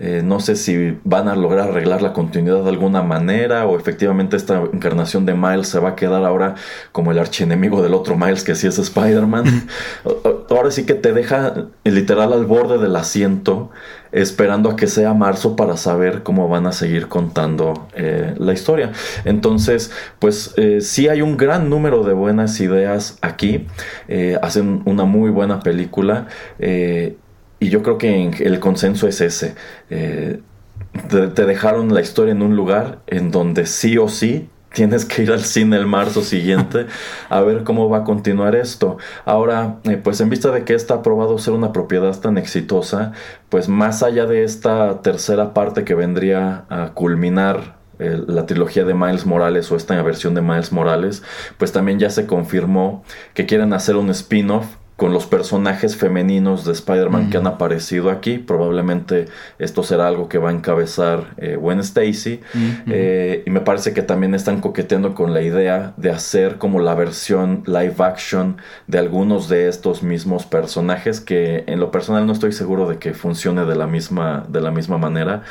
Eh, 0.00 0.22
no 0.24 0.40
sé 0.40 0.56
si 0.56 0.98
van 1.04 1.28
a 1.28 1.36
lograr 1.36 1.68
arreglar 1.68 2.02
la 2.02 2.12
continuidad 2.12 2.64
de 2.64 2.70
alguna 2.70 3.02
manera 3.02 3.64
o 3.66 3.78
efectivamente 3.78 4.36
esta 4.36 4.60
encarnación 4.72 5.24
de 5.24 5.34
Miles 5.34 5.68
se 5.68 5.78
va 5.78 5.90
a 5.90 5.96
quedar 5.96 6.24
ahora 6.24 6.56
como 6.90 7.12
el 7.12 7.18
archienemigo 7.18 7.80
del 7.80 7.94
otro 7.94 8.16
Miles 8.16 8.42
que 8.42 8.56
sí 8.56 8.66
es 8.66 8.78
Spider-Man. 8.78 9.68
ahora 10.50 10.70
sí 10.70 10.84
que 10.84 10.94
te 10.94 11.12
deja 11.12 11.68
literal 11.84 12.32
al 12.32 12.44
borde 12.44 12.78
del 12.78 12.96
asiento 12.96 13.70
esperando 14.10 14.70
a 14.70 14.76
que 14.76 14.86
sea 14.86 15.12
marzo 15.12 15.56
para 15.56 15.76
saber 15.76 16.22
cómo 16.22 16.48
van 16.48 16.66
a 16.66 16.72
seguir 16.72 17.08
contando 17.08 17.88
eh, 17.94 18.34
la 18.38 18.52
historia. 18.52 18.92
Entonces, 19.24 19.90
pues 20.18 20.54
eh, 20.56 20.80
sí 20.80 21.08
hay 21.08 21.20
un 21.20 21.36
gran 21.36 21.68
número 21.68 22.04
de 22.04 22.12
buenas 22.12 22.60
ideas 22.60 23.18
aquí. 23.22 23.66
hacen 24.40 24.82
una 24.84 25.04
muy 25.04 25.30
buena 25.30 25.60
película. 25.60 26.28
Y 27.60 27.68
yo 27.68 27.82
creo 27.82 27.98
que 27.98 28.28
el 28.28 28.60
consenso 28.60 29.08
es 29.08 29.20
ese. 29.20 29.54
Eh, 29.90 30.40
te, 31.08 31.46
dejaron 31.46 31.92
la 31.92 32.00
historia 32.00 32.32
en 32.32 32.42
un 32.42 32.56
lugar 32.56 33.00
en 33.06 33.30
donde 33.30 33.66
sí 33.66 33.98
o 33.98 34.08
sí 34.08 34.48
tienes 34.72 35.04
que 35.04 35.22
ir 35.22 35.30
al 35.30 35.44
cine 35.44 35.76
el 35.76 35.86
marzo 35.86 36.22
siguiente 36.22 36.86
a 37.28 37.40
ver 37.42 37.62
cómo 37.62 37.88
va 37.88 37.98
a 37.98 38.04
continuar 38.04 38.56
esto. 38.56 38.98
Ahora, 39.24 39.76
eh, 39.84 40.00
pues 40.02 40.20
en 40.20 40.30
vista 40.30 40.50
de 40.50 40.64
que 40.64 40.74
está 40.74 40.94
aprobado 40.94 41.38
ser 41.38 41.54
una 41.54 41.72
propiedad 41.72 42.18
tan 42.18 42.38
exitosa, 42.38 43.12
pues 43.48 43.68
más 43.68 44.02
allá 44.02 44.26
de 44.26 44.42
esta 44.42 45.00
tercera 45.02 45.54
parte 45.54 45.84
que 45.84 45.94
vendría 45.94 46.64
a 46.68 46.90
culminar 46.92 47.78
eh, 48.00 48.20
la 48.26 48.46
trilogía 48.46 48.84
de 48.84 48.94
Miles 48.94 49.26
Morales 49.26 49.70
o 49.70 49.76
esta 49.76 50.00
versión 50.02 50.34
de 50.34 50.42
Miles 50.42 50.72
Morales, 50.72 51.22
pues 51.58 51.70
también 51.70 52.00
ya 52.00 52.10
se 52.10 52.26
confirmó 52.26 53.04
que 53.34 53.46
quieren 53.46 53.72
hacer 53.72 53.94
un 53.94 54.10
spin-off 54.10 54.66
con 54.96 55.12
los 55.12 55.26
personajes 55.26 55.96
femeninos 55.96 56.64
de 56.64 56.72
Spider-Man 56.72 57.28
que 57.28 57.36
han 57.36 57.48
aparecido 57.48 58.10
aquí. 58.10 58.38
Probablemente 58.38 59.26
esto 59.58 59.82
será 59.82 60.06
algo 60.06 60.28
que 60.28 60.38
va 60.38 60.50
a 60.50 60.52
encabezar 60.52 61.34
eh, 61.36 61.56
Gwen 61.56 61.80
Stacy. 61.80 62.40
Eh, 62.86 63.42
y 63.44 63.50
me 63.50 63.60
parece 63.60 63.92
que 63.92 64.02
también 64.02 64.34
están 64.34 64.60
coqueteando 64.60 65.14
con 65.14 65.34
la 65.34 65.42
idea 65.42 65.94
de 65.96 66.10
hacer 66.10 66.58
como 66.58 66.78
la 66.78 66.94
versión 66.94 67.64
live 67.66 67.96
action 67.98 68.58
de 68.86 68.98
algunos 68.98 69.48
de 69.48 69.68
estos 69.68 70.04
mismos 70.04 70.46
personajes 70.46 71.20
que 71.20 71.64
en 71.66 71.80
lo 71.80 71.90
personal 71.90 72.24
no 72.26 72.32
estoy 72.32 72.52
seguro 72.52 72.88
de 72.88 72.98
que 72.98 73.14
funcione 73.14 73.64
de 73.64 73.74
la 73.74 73.88
misma, 73.88 74.46
de 74.48 74.60
la 74.60 74.70
misma 74.70 74.98
manera. 74.98 75.42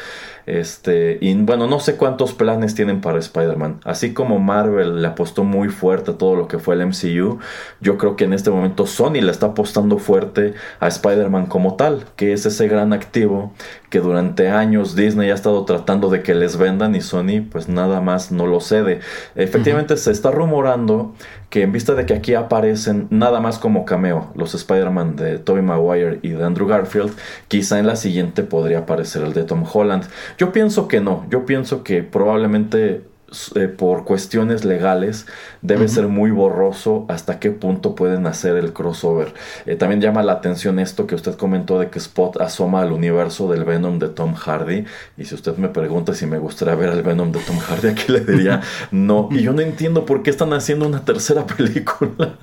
Este, 0.46 1.18
y 1.22 1.34
bueno, 1.36 1.68
no 1.68 1.80
sé 1.80 1.96
cuántos 1.96 2.34
planes 2.34 2.76
tienen 2.76 3.02
para 3.02 3.20
Spider-Man. 3.20 3.80
Así 3.84 4.14
como 4.14 4.40
Marvel 4.40 5.02
le 5.02 5.08
apostó 5.08 5.44
muy 5.44 5.70
fuerte 5.70 6.12
a 6.12 6.18
todo 6.18 6.36
lo 6.36 6.48
que 6.48 6.60
fue 6.60 6.76
el 6.76 6.86
MCU, 6.86 7.40
yo 7.80 7.98
creo 7.98 8.16
que 8.16 8.26
en 8.26 8.34
este 8.34 8.50
momento 8.50 8.86
Sony 8.86 9.22
le 9.22 9.32
está 9.34 9.48
apostando 9.48 9.98
fuerte 9.98 10.54
a 10.80 10.88
Spider-Man 10.88 11.48
como 11.48 11.76
tal, 11.76 12.06
que 12.16 12.32
es 12.32 12.46
ese 12.46 12.68
gran 12.68 12.94
activo 12.94 13.52
que 13.90 14.00
durante 14.00 14.50
años 14.50 14.96
Disney 14.96 15.30
ha 15.30 15.36
estado 15.36 15.66
tratando 15.66 16.10
de 16.10 16.24
que 16.24 16.34
les 16.34 16.58
vendan 16.58 16.96
y 16.96 17.02
Sony 17.02 17.44
pues 17.52 17.68
nada 17.68 18.02
más 18.02 18.32
no 18.32 18.48
lo 18.48 18.60
cede. 18.60 19.02
Efectivamente 19.36 19.98
se 19.98 20.12
está 20.12 20.32
rumorando 20.32 21.14
que 21.50 21.62
en 21.62 21.72
vista 21.72 21.94
de 21.94 22.08
que 22.08 22.16
aquí 22.16 22.34
aparecen 22.34 23.08
nada 23.12 23.40
más 23.40 23.60
como 23.60 23.86
cameo 23.86 24.32
los 24.36 24.56
Spider-Man 24.56 25.16
de 25.16 25.38
Tobey 25.38 25.62
Maguire 25.62 26.20
y 26.24 26.30
de 26.30 26.44
Andrew 26.44 26.68
Garfield, 26.68 27.12
quizá 27.48 27.78
en 27.78 27.86
la 27.86 27.96
siguiente 27.96 28.44
podría 28.44 28.80
aparecer 28.80 29.24
el 29.24 29.34
de 29.34 29.44
Tom 29.44 29.64
Holland. 29.72 30.06
Yo 30.38 30.52
pienso 30.52 30.88
que 30.88 31.00
no, 31.00 31.26
yo 31.30 31.46
pienso 31.46 31.84
que 31.84 32.02
probablemente 32.02 33.13
eh, 33.56 33.68
por 33.68 34.06
cuestiones 34.06 34.66
legales 34.66 35.26
debe 35.62 35.88
ser 35.88 36.08
muy 36.08 36.32
borroso 36.32 37.06
hasta 37.10 37.40
qué 37.40 37.52
punto 37.52 37.96
pueden 37.96 38.28
hacer 38.28 38.56
el 38.56 38.74
crossover. 38.74 39.34
Eh, 39.66 39.76
también 39.76 40.02
llama 40.02 40.24
la 40.24 40.34
atención 40.34 40.80
esto 40.80 41.08
que 41.08 41.16
usted 41.16 41.36
comentó 41.36 41.80
de 41.80 41.90
que 41.90 42.00
Spot 42.00 42.40
asoma 42.42 42.82
al 42.82 42.92
universo 42.92 43.50
del 43.52 43.64
Venom 43.64 44.00
de 44.00 44.10
Tom 44.10 44.34
Hardy. 44.34 44.86
Y 45.18 45.26
si 45.26 45.36
usted 45.36 45.58
me 45.58 45.70
pregunta 45.70 46.14
si 46.14 46.26
me 46.26 46.38
gustaría 46.38 46.76
ver 46.76 46.90
al 46.90 47.04
Venom 47.04 47.32
de 47.32 47.40
Tom 47.40 47.58
Hardy, 47.58 47.90
aquí 47.90 48.12
le 48.12 48.22
diría 48.22 48.62
no. 48.92 49.30
Y 49.32 49.42
yo 49.42 49.54
no 49.54 49.62
entiendo 49.62 50.06
por 50.06 50.24
qué 50.24 50.30
están 50.30 50.54
haciendo 50.54 50.88
una 50.88 51.04
tercera 51.06 51.46
película. 51.58 52.38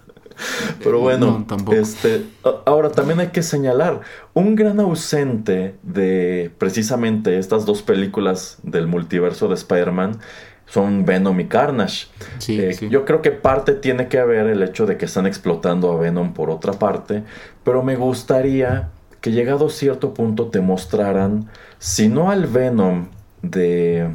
Pero 0.83 1.01
bueno, 1.01 1.47
este, 1.73 2.25
ahora 2.65 2.91
también 2.91 3.21
hay 3.21 3.29
que 3.29 3.43
señalar 3.43 4.01
un 4.33 4.57
gran 4.57 4.81
ausente 4.81 5.75
de 5.83 6.51
precisamente 6.59 7.39
estas 7.39 7.67
dos 7.67 7.83
películas 7.83 8.59
del 8.63 8.87
multiverso 8.87 9.49
de 9.49 9.55
Spider-Man 9.55 10.19
son 10.71 11.05
Venom 11.05 11.39
y 11.41 11.47
Carnage. 11.47 12.07
Eh, 12.49 12.89
yo 12.89 13.05
creo 13.05 13.23
que 13.23 13.33
parte 13.33 13.73
tiene 13.73 14.09
que 14.09 14.23
ver 14.23 14.47
el 14.47 14.63
hecho 14.63 14.87
de 14.87 14.97
que 14.97 15.07
están 15.07 15.27
explotando 15.27 15.93
a 15.93 15.97
Venom 15.97 16.33
por 16.33 16.49
otra 16.49 16.75
parte, 16.75 17.25
pero 17.65 17.83
me 17.83 17.97
gustaría 17.97 18.89
que 19.21 19.33
llegado 19.33 19.67
a 19.67 19.71
cierto 19.71 20.15
punto 20.15 20.47
te 20.47 20.61
mostraran, 20.61 21.51
si 21.79 22.09
no 22.09 22.31
al 22.31 22.47
Venom 22.47 23.09
de, 23.43 24.11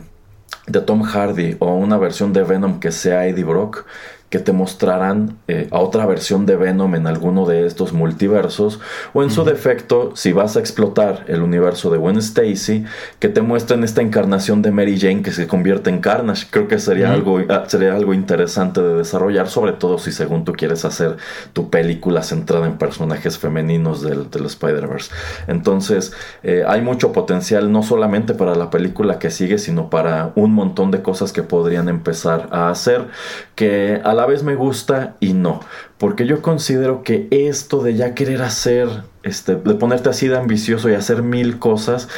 de 0.68 0.82
Tom 0.82 1.04
Hardy 1.04 1.58
o 1.60 1.74
una 1.76 1.98
versión 1.98 2.32
de 2.32 2.44
Venom 2.44 2.80
que 2.80 2.92
sea 2.92 3.28
Eddie 3.28 3.44
Brock, 3.44 3.86
que 4.30 4.40
te 4.40 4.54
mostrarán 4.54 5.38
eh, 5.48 5.68
a 5.72 5.80
otra 5.80 6.06
versión 6.06 6.46
de 6.46 6.56
Venom 6.56 6.96
en 6.96 7.08
alguno 7.08 7.46
de 7.46 7.66
estos 7.66 7.94
multiversos 7.94 8.80
o 9.14 9.22
en 9.22 9.30
su 9.30 9.44
defecto 9.44 10.12
si 10.16 10.34
vas 10.34 10.58
a 10.58 10.60
explotar 10.60 11.26
el 11.28 11.42
universo 11.42 11.92
de 11.92 11.98
Gwen 11.98 12.18
Stacy 12.18 12.86
que 13.20 13.30
te 13.30 13.42
muestren 13.42 13.84
esta 13.84 14.02
encarnación 14.02 14.62
de 14.62 14.72
Mary 14.72 15.00
Jane 15.00 15.22
que 15.22 15.32
se 15.32 15.48
convierte 15.48 15.92
en 15.92 16.00
Carnage. 16.00 16.48
Creo 16.50 16.68
que 16.68 16.80
sería 16.80 17.14
algo 17.14 17.40
ah, 17.50 17.66
sería 17.68 17.94
algo 17.94 18.14
interesante 18.14 18.82
de 18.82 18.96
desarrollar 18.96 19.48
sobre 19.48 19.74
todo 19.74 20.00
si 20.00 20.12
según 20.12 20.44
tú 20.44 20.54
quieres 20.54 20.86
hacer 20.86 21.18
tu 21.54 21.70
película 21.70 22.24
centrada 22.24 22.66
en 22.66 22.78
personajes 22.78 23.38
femeninos 23.38 24.02
del, 24.02 24.32
del 24.32 24.46
Spider-Verse. 24.48 25.12
Entonces 25.48 26.14
eh, 26.42 26.64
hay 26.68 26.82
mucho 26.82 27.12
potencial 27.12 27.72
no 27.72 27.84
solamente 27.84 28.34
para 28.34 28.56
la 28.56 28.72
película 28.72 29.20
que 29.20 29.30
sigue 29.30 29.60
sino 29.60 29.92
para 29.92 30.32
un 30.36 30.54
montón 30.54 30.90
de 30.90 31.04
cosas 31.04 31.32
que 31.32 31.44
podrían 31.44 31.90
empezar 31.90 32.50
a 32.52 32.70
hacer 32.70 33.06
que 33.54 34.02
a 34.04 34.15
la 34.16 34.26
vez 34.26 34.44
me 34.44 34.56
gusta 34.56 35.16
y 35.20 35.34
no. 35.34 35.60
Porque 35.98 36.26
yo 36.26 36.42
considero 36.42 37.04
que 37.04 37.28
esto 37.32 37.84
de 37.84 37.96
ya 37.96 38.16
querer 38.16 38.42
hacer, 38.42 38.88
este, 39.24 39.56
de 39.56 39.74
ponerte 39.76 40.10
así 40.10 40.28
de 40.28 40.38
ambicioso 40.38 40.90
y 40.90 40.94
hacer 40.94 41.22
mil 41.24 41.60
cosas, 41.60 42.10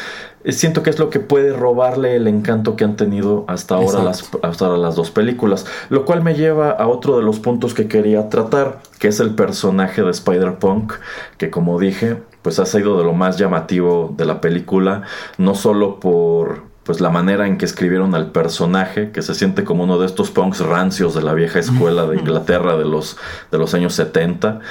eh, 0.44 0.52
siento 0.52 0.84
que 0.84 0.90
es 0.90 1.00
lo 1.00 1.10
que 1.10 1.20
puede 1.20 1.54
robarle 1.54 2.16
el 2.16 2.28
encanto 2.28 2.76
que 2.76 2.84
han 2.84 2.96
tenido 2.96 3.44
hasta 3.48 3.76
ahora, 3.76 4.04
las, 4.04 4.30
hasta 4.44 4.66
ahora 4.66 4.78
las 4.78 4.96
dos 4.96 5.12
películas. 5.12 5.66
Lo 5.90 6.06
cual 6.06 6.24
me 6.24 6.36
lleva 6.36 6.72
a 6.72 6.88
otro 6.88 7.18
de 7.18 7.24
los 7.24 7.40
puntos 7.40 7.74
que 7.74 7.88
quería 7.88 8.30
tratar, 8.30 8.80
que 9.00 9.10
es 9.10 9.20
el 9.20 9.32
personaje 9.32 10.02
de 10.04 10.12
Spider-Punk, 10.12 10.94
que 11.38 11.50
como 11.50 11.80
dije, 11.80 12.18
pues 12.42 12.60
ha 12.60 12.66
sido 12.66 12.98
de 12.98 13.04
lo 13.04 13.14
más 13.14 13.38
llamativo 13.38 14.14
de 14.16 14.26
la 14.26 14.40
película, 14.40 15.02
no 15.38 15.54
solo 15.54 16.00
por 16.00 16.67
pues 16.88 17.02
la 17.02 17.10
manera 17.10 17.48
en 17.48 17.58
que 17.58 17.66
escribieron 17.66 18.16
al 18.16 18.32
personaje, 18.32 19.12
que 19.12 19.22
se 19.22 19.36
siente 19.36 19.66
como 19.66 19.84
uno 19.84 20.00
de 20.00 20.06
estos 20.06 20.32
punks 20.32 20.62
rancios 20.62 21.14
de 21.14 21.22
la 21.22 21.34
vieja 21.34 21.60
escuela 21.60 22.08
de 22.08 22.16
Inglaterra 22.20 22.78
de 22.78 22.86
los, 22.86 23.18
de 23.52 23.58
los 23.58 23.74
años 23.74 23.94
70, 23.94 24.62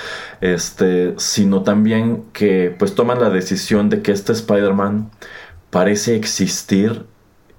este, 0.41 1.12
sino 1.19 1.61
también 1.61 2.25
que 2.33 2.75
pues 2.79 2.95
toman 2.95 3.21
la 3.21 3.29
decisión 3.29 3.91
de 3.91 4.01
que 4.01 4.12
este 4.12 4.33
Spider-Man 4.33 5.11
parece 5.69 6.17
existir 6.17 7.05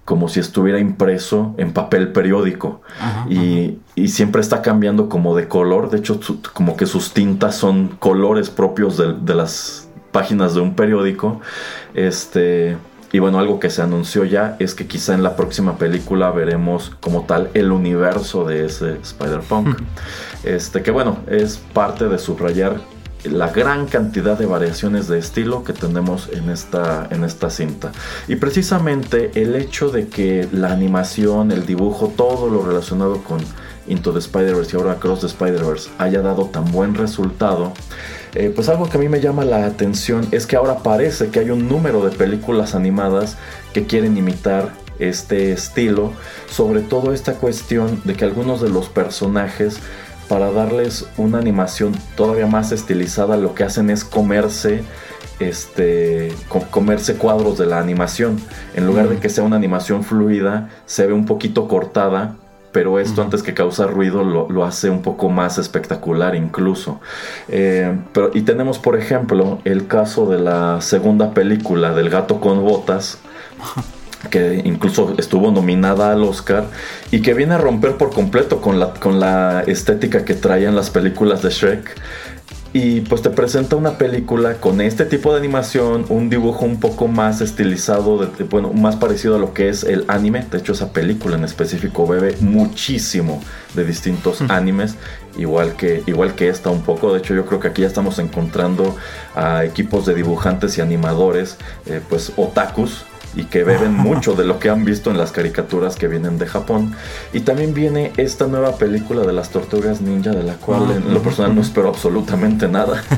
como 0.05 0.27
si 0.27 0.39
estuviera 0.39 0.79
impreso 0.79 1.53
en 1.57 1.71
papel 1.71 2.11
periódico. 2.11 2.81
Y, 3.29 3.77
siempre 4.07 4.41
está 4.41 4.63
cambiando 4.63 5.07
como 5.07 5.35
de 5.35 5.47
color, 5.47 5.91
de 5.91 5.99
hecho 5.99 6.19
como 6.53 6.77
que 6.77 6.87
sus 6.87 7.13
tintas 7.13 7.55
son 7.55 7.89
colores 7.99 8.49
propios 8.49 8.97
de, 8.97 9.13
de 9.13 9.35
las 9.35 9.87
páginas 10.11 10.55
de 10.55 10.61
un 10.61 10.75
periódico, 10.75 11.41
este 11.93 12.77
y 13.11 13.19
bueno, 13.19 13.39
algo 13.39 13.59
que 13.59 13.69
se 13.69 13.81
anunció 13.81 14.25
ya 14.25 14.57
es 14.59 14.75
que 14.75 14.85
quizá 14.85 15.13
en 15.13 15.23
la 15.23 15.35
próxima 15.35 15.77
película 15.77 16.31
veremos 16.31 16.91
como 16.99 17.23
tal 17.23 17.49
el 17.53 17.71
universo 17.71 18.43
de 18.43 18.65
ese 18.65 18.97
Spider-Punk. 19.01 19.77
Este, 20.43 20.81
que 20.83 20.91
bueno, 20.91 21.17
es 21.27 21.57
parte 21.73 22.07
de 22.07 22.17
subrayar 22.19 22.77
la 23.23 23.49
gran 23.49 23.87
cantidad 23.87 24.37
de 24.37 24.45
variaciones 24.45 25.07
de 25.07 25.19
estilo 25.19 25.63
que 25.63 25.73
tenemos 25.73 26.29
en 26.31 26.49
esta, 26.49 27.07
en 27.09 27.23
esta 27.23 27.49
cinta. 27.49 27.91
Y 28.27 28.35
precisamente 28.35 29.31
el 29.35 29.55
hecho 29.55 29.89
de 29.89 30.07
que 30.07 30.47
la 30.51 30.71
animación, 30.71 31.51
el 31.51 31.65
dibujo, 31.65 32.13
todo 32.15 32.49
lo 32.49 32.65
relacionado 32.65 33.23
con 33.23 33.39
Into 33.87 34.11
the 34.11 34.19
Spider-Verse 34.19 34.75
y 34.75 34.79
ahora 34.79 34.93
Across 34.93 35.21
the 35.21 35.27
Spider-Verse 35.27 35.89
haya 35.97 36.21
dado 36.21 36.45
tan 36.45 36.71
buen 36.71 36.93
resultado, 36.93 37.73
eh, 38.39 38.51
pues 38.53 38.69
algo 38.69 38.87
que 38.87 38.97
a 38.97 38.99
mí 38.99 39.09
me 39.09 39.19
llama 39.19 39.43
la 39.45 39.65
atención 39.65 40.27
es 40.31 40.45
que 40.45 40.55
ahora 40.55 40.83
parece 40.83 41.29
que 41.29 41.39
hay 41.39 41.49
un 41.49 41.67
número 41.67 42.07
de 42.07 42.15
películas 42.15 42.75
animadas 42.75 43.35
que 43.73 43.87
quieren 43.87 44.15
imitar 44.15 44.73
este 44.99 45.51
estilo, 45.51 46.13
sobre 46.47 46.81
todo 46.81 47.13
esta 47.13 47.33
cuestión 47.33 47.99
de 48.03 48.13
que 48.13 48.25
algunos 48.25 48.61
de 48.61 48.69
los 48.69 48.89
personajes 48.89 49.79
para 50.29 50.51
darles 50.51 51.07
una 51.17 51.39
animación 51.39 51.93
todavía 52.15 52.45
más 52.45 52.71
estilizada 52.71 53.37
lo 53.37 53.55
que 53.55 53.63
hacen 53.63 53.89
es 53.89 54.03
comerse 54.03 54.83
este 55.39 56.31
comerse 56.69 57.15
cuadros 57.15 57.57
de 57.57 57.65
la 57.65 57.79
animación. 57.79 58.39
En 58.75 58.85
lugar 58.85 59.09
de 59.09 59.17
que 59.17 59.29
sea 59.29 59.45
una 59.45 59.55
animación 59.55 60.03
fluida 60.03 60.69
se 60.85 61.07
ve 61.07 61.13
un 61.13 61.25
poquito 61.25 61.67
cortada 61.67 62.35
pero 62.77 62.99
esto 62.99 63.23
antes 63.23 63.41
que 63.41 63.55
causar 63.55 63.91
ruido 63.91 64.23
lo, 64.23 64.63
hace 64.63 64.91
un 64.91 65.01
poco 65.01 65.29
más 65.29 65.57
espectacular 65.57 66.35
incluso. 66.35 67.01
Eh, 67.47 67.91
pero, 68.13 68.29
y 68.35 68.41
tenemos 68.41 68.77
por 68.77 68.95
ejemplo 68.95 69.57
el 69.63 69.87
caso 69.87 70.29
de 70.29 70.37
la 70.37 70.79
segunda 70.79 71.33
película 71.33 71.95
del 71.95 72.11
gato 72.11 72.39
con 72.39 72.63
botas. 72.63 73.17
que 74.29 74.61
incluso 74.63 75.15
estuvo 75.17 75.49
nominada 75.51 76.11
al 76.11 76.23
Oscar 76.23 76.65
y 77.09 77.23
que 77.23 77.33
viene 77.33 77.55
a 77.55 77.57
romper 77.57 77.97
por 77.97 78.11
completo 78.11 78.61
con 78.61 78.79
la, 78.79 78.93
con 78.93 79.19
la 79.19 79.63
estética 79.65 80.23
que 80.23 80.35
traían 80.35 80.75
las 80.75 80.91
películas 80.91 81.41
de 81.41 81.49
Shrek. 81.49 81.95
Y 82.73 83.01
pues 83.01 83.21
te 83.21 83.29
presenta 83.29 83.75
una 83.75 83.97
película 83.97 84.55
con 84.55 84.81
este 84.81 85.05
tipo 85.05 85.31
de 85.31 85.39
animación, 85.39 86.05
un 86.09 86.29
dibujo 86.29 86.65
un 86.65 86.79
poco 86.79 87.07
más 87.07 87.41
estilizado, 87.41 88.17
de, 88.17 88.43
bueno, 88.43 88.73
más 88.73 88.97
parecido 88.97 89.35
a 89.35 89.39
lo 89.39 89.53
que 89.53 89.69
es 89.69 89.83
el 89.83 90.05
anime. 90.07 90.45
De 90.51 90.57
hecho, 90.57 90.73
esa 90.73 90.91
película 90.91 91.37
en 91.37 91.43
específico 91.43 92.05
bebe 92.05 92.35
muchísimo 92.41 93.41
de 93.73 93.85
distintos 93.85 94.41
animes, 94.49 94.95
igual 95.37 95.75
que, 95.75 96.03
igual 96.05 96.35
que 96.35 96.49
esta 96.49 96.69
un 96.69 96.83
poco. 96.83 97.13
De 97.13 97.19
hecho, 97.19 97.33
yo 97.33 97.45
creo 97.45 97.59
que 97.59 97.69
aquí 97.69 97.81
ya 97.81 97.87
estamos 97.87 98.19
encontrando 98.19 98.95
a 99.35 99.63
equipos 99.63 100.05
de 100.05 100.13
dibujantes 100.13 100.77
y 100.77 100.81
animadores, 100.81 101.57
eh, 101.85 102.01
pues 102.07 102.33
otakus, 102.35 103.05
y 103.35 103.45
que 103.45 103.63
beben 103.63 103.93
mucho 103.97 104.33
de 104.33 104.45
lo 104.45 104.59
que 104.59 104.69
han 104.69 104.85
visto 104.85 105.11
en 105.11 105.17
las 105.17 105.31
caricaturas 105.31 105.95
que 105.95 106.07
vienen 106.07 106.37
de 106.37 106.47
Japón. 106.47 106.93
Y 107.33 107.41
también 107.41 107.73
viene 107.73 108.13
esta 108.17 108.47
nueva 108.47 108.77
película 108.77 109.21
de 109.21 109.33
las 109.33 109.49
tortugas 109.49 110.01
ninja, 110.01 110.31
de 110.31 110.43
la 110.43 110.55
cual 110.55 110.91
en 110.91 111.13
lo 111.13 111.21
personal 111.21 111.55
no 111.55 111.61
espero 111.61 111.89
absolutamente 111.89 112.67
nada. 112.67 113.03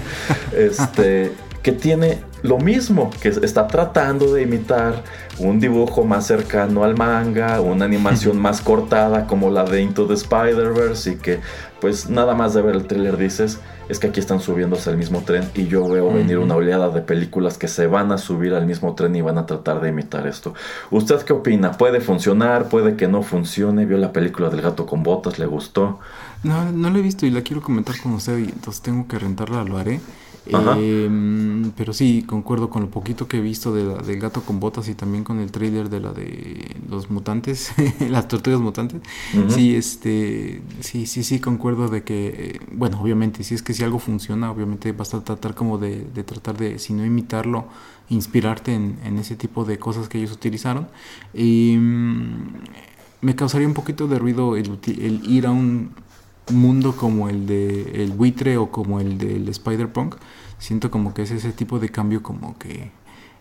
Este, 0.56 1.32
que 1.62 1.72
tiene 1.72 2.20
lo 2.42 2.58
mismo, 2.58 3.10
que 3.22 3.30
está 3.30 3.68
tratando 3.68 4.34
de 4.34 4.44
imitar 4.44 5.04
un 5.40 5.60
dibujo 5.60 6.04
más 6.04 6.28
cercano 6.28 6.84
al 6.84 6.96
manga, 6.96 7.60
una 7.60 7.86
animación 7.86 8.40
más 8.40 8.62
cortada 8.62 9.28
como 9.28 9.50
la 9.50 9.66
de 9.66 9.82
Into 9.82 10.08
the 10.08 10.14
Spider-Verse 10.14 11.12
y 11.12 11.16
que 11.16 11.40
pues 11.82 12.10
nada 12.10 12.36
más 12.36 12.54
de 12.54 12.62
ver 12.62 12.76
el 12.76 12.88
tráiler 12.88 13.18
dices, 13.18 13.60
es 13.90 14.00
que 14.00 14.08
aquí 14.08 14.20
están 14.20 14.40
subiéndose 14.40 14.90
al 14.90 14.98
mismo 14.98 15.24
tren 15.24 15.50
y 15.56 15.68
yo 15.68 15.88
veo 15.88 16.14
venir 16.14 16.38
una 16.38 16.56
oleada 16.56 16.90
de 16.90 17.02
películas 17.02 17.58
que 17.58 17.68
se 17.68 17.88
van 17.88 18.12
a 18.12 18.18
subir 18.18 18.54
al 18.54 18.66
mismo 18.66 18.96
tren 18.96 19.16
y 19.16 19.22
van 19.22 19.38
a 19.38 19.46
tratar 19.46 19.82
de 19.82 19.90
imitar 19.90 20.28
esto. 20.28 20.54
¿Usted 20.92 21.22
qué 21.24 21.34
opina? 21.34 21.72
¿Puede 21.72 22.00
funcionar? 22.00 22.70
¿Puede 22.70 22.96
que 22.96 23.08
no 23.08 23.24
funcione? 23.24 23.86
¿Vio 23.86 23.98
la 23.98 24.14
película 24.14 24.50
del 24.50 24.62
gato 24.62 24.86
con 24.86 25.04
botas? 25.04 25.40
¿Le 25.40 25.46
gustó? 25.46 26.00
No, 26.44 26.72
no 26.72 26.90
la 26.90 27.00
he 27.00 27.02
visto 27.02 27.26
y 27.26 27.32
la 27.32 27.42
quiero 27.42 27.62
comentar 27.62 27.96
con 28.02 28.14
usted 28.14 28.38
y 28.38 28.44
entonces 28.44 28.82
tengo 28.82 29.08
que 29.08 29.18
rentarla, 29.18 29.64
lo 29.64 29.78
haré. 29.78 30.00
Eh, 30.52 31.72
pero 31.76 31.94
sí, 31.94 32.24
concuerdo 32.26 32.70
con 32.70 32.84
lo 32.84 32.90
poquito 32.90 33.28
que 33.28 33.38
he 33.38 33.42
visto 33.42 33.74
de 33.74 33.84
la, 33.84 34.02
del 34.02 34.20
gato 34.20 34.42
con 34.42 34.60
botas 34.60 34.88
y 34.90 34.96
también 34.96 35.24
con 35.24 35.40
el 35.40 35.52
trailer 35.52 35.90
de 35.90 36.00
la 36.00 36.12
de 36.12 36.76
los 36.90 37.10
mutantes, 37.10 37.72
las 38.10 38.28
tortugas 38.28 38.60
mutantes. 38.60 39.02
Sí, 39.50 39.76
este, 39.76 40.62
sí, 40.80 41.06
sí, 41.06 41.24
sí, 41.24 41.40
concuerdo 41.40 41.88
de 41.88 42.04
que, 42.04 42.60
bueno, 42.72 43.00
obviamente, 43.02 43.44
si 43.44 43.56
es 43.56 43.62
que 43.62 43.74
si 43.74 43.84
algo 43.84 44.00
funciona, 44.00 44.52
obviamente 44.52 44.92
vas 44.92 45.14
a 45.14 45.24
tratar 45.24 45.56
como 45.56 45.78
de, 45.78 46.02
tratar 46.26 46.58
de, 46.58 46.80
si 46.80 46.94
no 46.94 47.06
imitarlo, 47.06 47.66
inspirarte 48.10 48.74
en, 48.74 49.20
ese 49.20 49.36
tipo 49.36 49.66
de 49.66 49.78
cosas 49.78 50.10
que 50.10 50.18
ellos 50.18 50.32
utilizaron. 50.32 50.88
Y 51.34 51.78
mm, 51.78 52.54
me 53.22 53.36
causaría 53.36 53.68
un 53.68 53.74
poquito 53.74 54.08
de 54.08 54.18
ruido 54.18 54.56
el, 54.56 54.80
el 54.88 55.30
ir 55.30 55.46
a 55.46 55.52
un 55.52 55.92
mundo 56.52 56.96
como 56.96 57.30
el 57.30 57.46
de 57.46 58.04
el 58.04 58.12
buitre 58.12 58.58
o 58.58 58.72
como 58.72 59.00
el 59.00 59.18
del 59.18 59.48
Spider-Punk, 59.50 60.16
siento 60.60 60.92
como 60.92 61.14
que 61.14 61.24
es 61.24 61.32
ese 61.32 61.52
tipo 61.52 61.80
de 61.80 61.90
cambio 61.90 62.22
como 62.22 62.58
que 62.58 62.92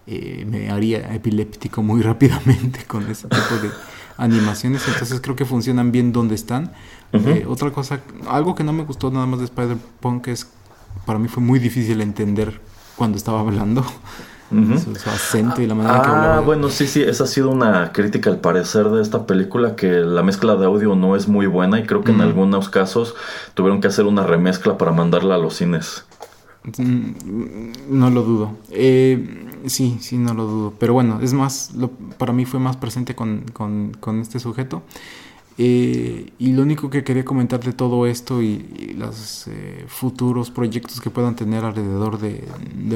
eh, 0.07 0.47
me 0.49 0.71
haría 0.71 1.15
epiléptico 1.15 1.83
muy 1.83 2.01
rápidamente 2.11 2.85
con 2.87 3.09
ese 3.11 3.29
tipo 3.29 3.57
de 3.63 3.71
animaciones, 4.17 4.83
entonces 4.89 5.21
creo 5.21 5.37
que 5.37 5.45
funcionan 5.45 5.93
bien 5.93 6.13
donde 6.13 6.35
están. 6.35 6.73
Eh, 7.13 7.45
otra 7.49 7.71
cosa, 7.71 8.01
algo 8.29 8.55
que 8.55 8.65
no 8.65 8.73
me 8.73 8.85
gustó 8.85 9.11
nada 9.11 9.27
más 9.27 9.39
de 9.39 9.47
Spider-Punk 9.47 10.29
es, 10.29 10.49
para 11.07 11.19
mí 11.19 11.29
fue 11.29 11.43
muy 11.43 11.59
difícil 11.59 12.01
entender 12.01 12.61
cuando 12.97 13.17
estaba 13.17 13.41
hablando 13.41 13.85
su, 14.51 15.11
acento 15.11 15.63
y 15.63 15.67
la 15.67 15.75
manera 15.75 16.03
que 16.03 16.09
hablaba. 16.09 16.37
Ah, 16.39 16.41
bueno, 16.41 16.69
sí, 16.69 16.87
sí, 16.87 17.03
esa 17.03 17.25
ha 17.25 17.27
sido 17.27 17.51
una 17.51 17.93
crítica 17.93 18.31
al 18.31 18.41
parecer 18.41 18.89
de 18.89 19.03
esta 19.03 19.27
película, 19.27 19.77
que 19.77 19.89
la 19.89 20.23
mezcla 20.23 20.57
de 20.57 20.67
audio 20.67 20.95
no 20.97 21.17
es 21.17 21.29
muy 21.29 21.47
buena 21.47 21.79
y 21.79 21.87
creo 21.87 22.03
que 22.03 22.13
en 22.13 22.21
algunos 22.21 22.69
casos 22.69 23.15
tuvieron 23.55 23.81
que 23.81 23.89
hacer 23.89 24.07
una 24.07 24.25
remezcla 24.25 24.79
para 24.79 24.93
mandarla 24.93 25.37
a 25.37 25.39
los 25.39 25.55
cines. 25.55 26.05
Mm, 26.77 27.73
no 27.99 28.11
lo 28.11 28.23
dudo. 28.23 28.59
Eh, 28.71 29.47
sí, 29.67 29.99
sí, 30.01 30.19
no 30.19 30.35
lo 30.35 30.47
dudo. 30.47 30.75
Pero 30.79 30.93
bueno, 30.93 31.21
es 31.23 31.33
más, 31.33 31.73
para 32.19 32.33
mí 32.33 32.45
fue 32.45 32.61
más 32.61 32.77
presente 32.77 33.15
con, 33.15 33.45
con, 33.53 33.97
con 34.01 34.21
este 34.21 34.39
sujeto. 34.39 34.83
Eh, 35.61 36.31
y 36.39 36.53
lo 36.53 36.63
único 36.63 36.89
que 36.89 37.03
quería 37.03 37.25
comentar 37.25 37.59
de 37.59 37.73
todo 37.73 38.07
esto 38.07 38.41
y, 38.41 38.95
los 38.97 39.49
eh, 39.49 39.85
futuros 39.89 40.53
proyectos 40.53 41.01
que 41.01 41.11
puedan 41.11 41.35
tener 41.35 41.65
alrededor 41.65 42.19
de, 42.21 42.45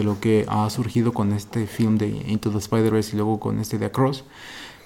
lo 0.02 0.20
que 0.20 0.46
ha 0.48 0.70
surgido 0.70 1.12
con 1.12 1.32
este 1.32 1.66
film 1.66 1.98
de 1.98 2.08
Into 2.28 2.50
the 2.50 2.58
Spider-Verse 2.58 3.14
y 3.14 3.16
luego 3.16 3.40
con 3.40 3.58
este 3.58 3.78
de 3.78 3.86
Across, 3.86 4.24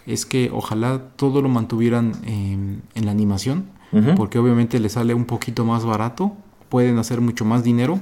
es 0.07 0.25
que 0.25 0.51
ojalá 0.53 1.03
todo 1.17 1.43
lo 1.43 1.51
mantuvieran 1.51 2.13
en 2.25 3.05
la 3.05 3.11
animación, 3.11 3.67
porque 4.17 4.39
obviamente 4.39 4.79
le 4.79 4.89
sale 4.89 5.15
un 5.15 5.25
poquito 5.25 5.65
más 5.65 5.85
barato, 5.85 6.37
pueden 6.69 6.99
hacer 6.99 7.21
mucho 7.21 7.45
más 7.45 7.65
dinero 7.65 8.01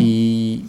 y 0.00 0.66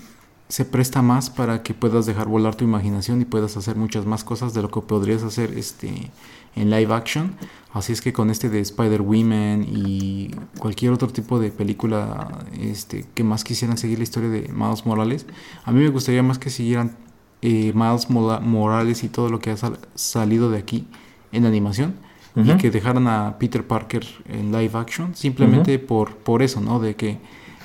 se 0.49 0.63
presta 0.63 1.01
más 1.01 1.29
para 1.29 1.61
que 1.61 1.73
puedas 1.73 2.05
dejar 2.05 2.27
volar 2.27 2.55
tu 2.55 2.63
imaginación 2.63 3.21
y 3.21 3.25
puedas 3.25 3.57
hacer 3.57 3.75
muchas 3.75 4.05
más 4.05 4.23
cosas 4.23 4.53
de 4.53 4.61
lo 4.61 4.71
que 4.71 4.81
podrías 4.81 5.23
hacer 5.23 5.57
este 5.57 6.11
en 6.55 6.69
live 6.71 6.93
action. 6.93 7.35
Así 7.71 7.93
es 7.93 8.01
que 8.01 8.13
con 8.13 8.29
este 8.29 8.49
de 8.49 8.59
Spider-Woman 8.61 9.65
y 9.69 10.31
cualquier 10.57 10.91
otro 10.93 11.09
tipo 11.09 11.39
de 11.39 11.51
película 11.51 12.45
este, 12.59 13.05
que 13.13 13.23
más 13.23 13.43
quisieran 13.43 13.77
seguir 13.77 13.99
la 13.99 14.03
historia 14.03 14.29
de 14.29 14.49
Miles 14.53 14.85
Morales, 14.85 15.25
a 15.63 15.71
mí 15.71 15.81
me 15.81 15.89
gustaría 15.89 16.23
más 16.23 16.39
que 16.39 16.49
siguieran 16.49 16.95
eh, 17.41 17.73
Miles 17.75 18.09
Morales 18.09 19.03
y 19.03 19.09
todo 19.09 19.29
lo 19.29 19.39
que 19.39 19.51
ha 19.51 19.57
salido 19.95 20.49
de 20.49 20.57
aquí 20.57 20.87
en 21.31 21.45
animación 21.45 22.06
y 22.35 22.55
que 22.57 22.69
dejaran 22.69 23.07
a 23.07 23.37
Peter 23.39 23.65
Parker 23.65 24.05
en 24.29 24.51
live 24.51 24.71
action 24.77 25.15
simplemente 25.15 25.79
por, 25.79 26.15
por 26.17 26.43
eso, 26.43 26.61
¿no? 26.61 26.79
De 26.79 26.95
que 26.95 27.17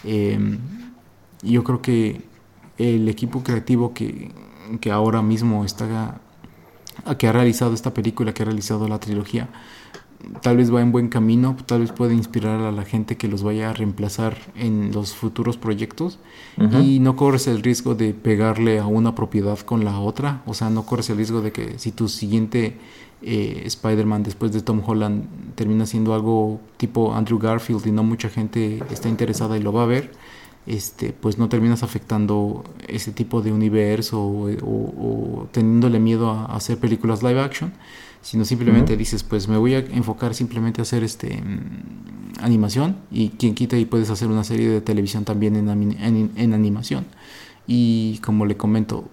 em, 0.04 0.58
yo 1.42 1.62
creo 1.62 1.82
que 1.82 2.22
el 2.78 3.08
equipo 3.08 3.42
creativo 3.42 3.92
que, 3.92 4.30
que 4.80 4.90
ahora 4.90 5.20
mismo 5.22 5.64
está 5.64 6.20
que 7.18 7.26
ha 7.26 7.32
realizado 7.32 7.74
esta 7.74 7.94
película, 7.94 8.32
que 8.32 8.42
ha 8.42 8.46
realizado 8.46 8.86
la 8.88 8.98
trilogía, 8.98 9.48
tal 10.40 10.56
vez 10.56 10.72
va 10.72 10.80
en 10.80 10.92
buen 10.92 11.08
camino, 11.08 11.56
tal 11.66 11.80
vez 11.80 11.92
puede 11.92 12.14
inspirar 12.14 12.60
a 12.60 12.72
la 12.72 12.84
gente 12.84 13.16
que 13.16 13.28
los 13.28 13.42
vaya 13.42 13.70
a 13.70 13.72
reemplazar 13.72 14.36
en 14.56 14.92
los 14.92 15.14
futuros 15.14 15.56
proyectos 15.56 16.18
y 16.80 17.00
no 17.00 17.16
corres 17.16 17.46
el 17.46 17.62
riesgo 17.62 17.94
de 17.94 18.14
pegarle 18.14 18.78
a 18.78 18.86
una 18.86 19.14
propiedad 19.14 19.58
con 19.60 19.84
la 19.84 19.98
otra, 19.98 20.42
o 20.46 20.54
sea, 20.54 20.70
no 20.70 20.84
corres 20.84 21.10
el 21.10 21.16
riesgo 21.16 21.40
de 21.40 21.52
que 21.52 21.78
si 21.78 21.92
tu 21.92 22.08
siguiente 22.08 22.76
eh, 23.22 23.62
Spider-Man 23.66 24.22
después 24.22 24.52
de 24.52 24.62
Tom 24.62 24.82
Holland 24.84 25.24
termina 25.54 25.86
siendo 25.86 26.14
algo 26.14 26.60
tipo 26.76 27.14
Andrew 27.14 27.38
Garfield 27.38 27.86
y 27.86 27.92
no 27.92 28.02
mucha 28.02 28.28
gente 28.28 28.82
está 28.90 29.08
interesada 29.08 29.56
y 29.56 29.62
lo 29.62 29.72
va 29.72 29.84
a 29.84 29.86
ver, 29.86 30.12
este, 30.66 31.12
pues 31.12 31.38
no 31.38 31.48
terminas 31.48 31.82
afectando 31.82 32.64
ese 32.88 33.12
tipo 33.12 33.42
de 33.42 33.52
universo 33.52 34.20
o, 34.20 35.48
teniéndole 35.52 35.98
miedo 35.98 36.30
a, 36.30 36.46
hacer 36.46 36.78
películas 36.78 37.22
live 37.22 37.40
action, 37.40 37.72
sino 38.20 38.44
simplemente 38.44 38.96
dices, 38.96 39.22
pues 39.22 39.48
me 39.48 39.56
voy 39.56 39.74
a 39.74 39.78
enfocar 39.78 40.34
simplemente 40.34 40.80
a 40.80 40.82
hacer 40.82 41.02
este 41.02 41.42
animación 42.40 42.96
y 43.10 43.30
quien 43.30 43.54
quita 43.54 43.76
y 43.76 43.84
puedes 43.84 44.10
hacer 44.10 44.28
una 44.28 44.44
serie 44.44 44.68
de 44.68 44.80
televisión 44.80 45.24
también 45.24 45.56
en, 45.56 46.30
en, 46.36 46.54
animación. 46.54 47.06
Y 47.66 48.18
como 48.18 48.46
le 48.46 48.56
comento, 48.56 49.08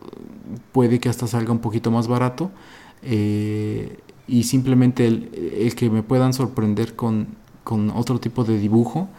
puede 0.71 0.99
que 0.99 1.09
hasta 1.09 1.27
salga 1.27 1.51
un 1.51 1.59
poquito 1.59 1.91
más 1.91 2.07
barato. 2.07 2.51
Eh, 3.03 3.97
y 4.27 4.43
simplemente 4.43 5.07
el, 5.07 5.73
que 5.75 5.89
me 5.89 6.03
puedan 6.03 6.33
sorprender 6.33 6.95
con, 6.95 7.27
con 7.63 7.89
otro 7.89 8.19
tipo 8.19 8.43
de 8.43 8.59
dibujo 8.59 9.09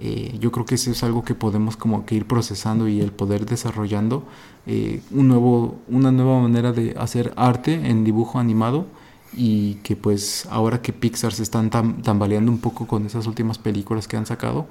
eh, 0.00 0.38
yo 0.38 0.52
creo 0.52 0.64
que 0.64 0.76
eso 0.76 0.92
es 0.92 1.02
algo 1.02 1.24
que 1.24 1.34
podemos 1.34 1.76
como 1.76 2.06
que 2.06 2.14
ir 2.14 2.26
procesando 2.26 2.86
y 2.86 3.00
el 3.00 3.10
poder 3.10 3.46
desarrollando 3.46 4.22
eh, 4.66 5.02
un 5.10 5.26
nuevo, 5.26 5.80
una 5.88 6.12
nueva 6.12 6.40
manera 6.40 6.72
de 6.72 6.94
hacer 6.96 7.32
arte 7.36 7.74
en 7.74 8.04
dibujo 8.04 8.38
animado 8.38 8.86
y 9.32 9.74
que 9.82 9.96
pues 9.96 10.46
ahora 10.50 10.82
que 10.82 10.92
Pixar 10.92 11.32
se 11.32 11.42
están 11.42 11.70
tambaleando 11.70 12.52
un 12.52 12.58
poco 12.58 12.86
con 12.86 13.06
esas 13.06 13.26
últimas 13.26 13.58
películas 13.58 14.06
que 14.06 14.16
han 14.16 14.24
sacado, 14.24 14.68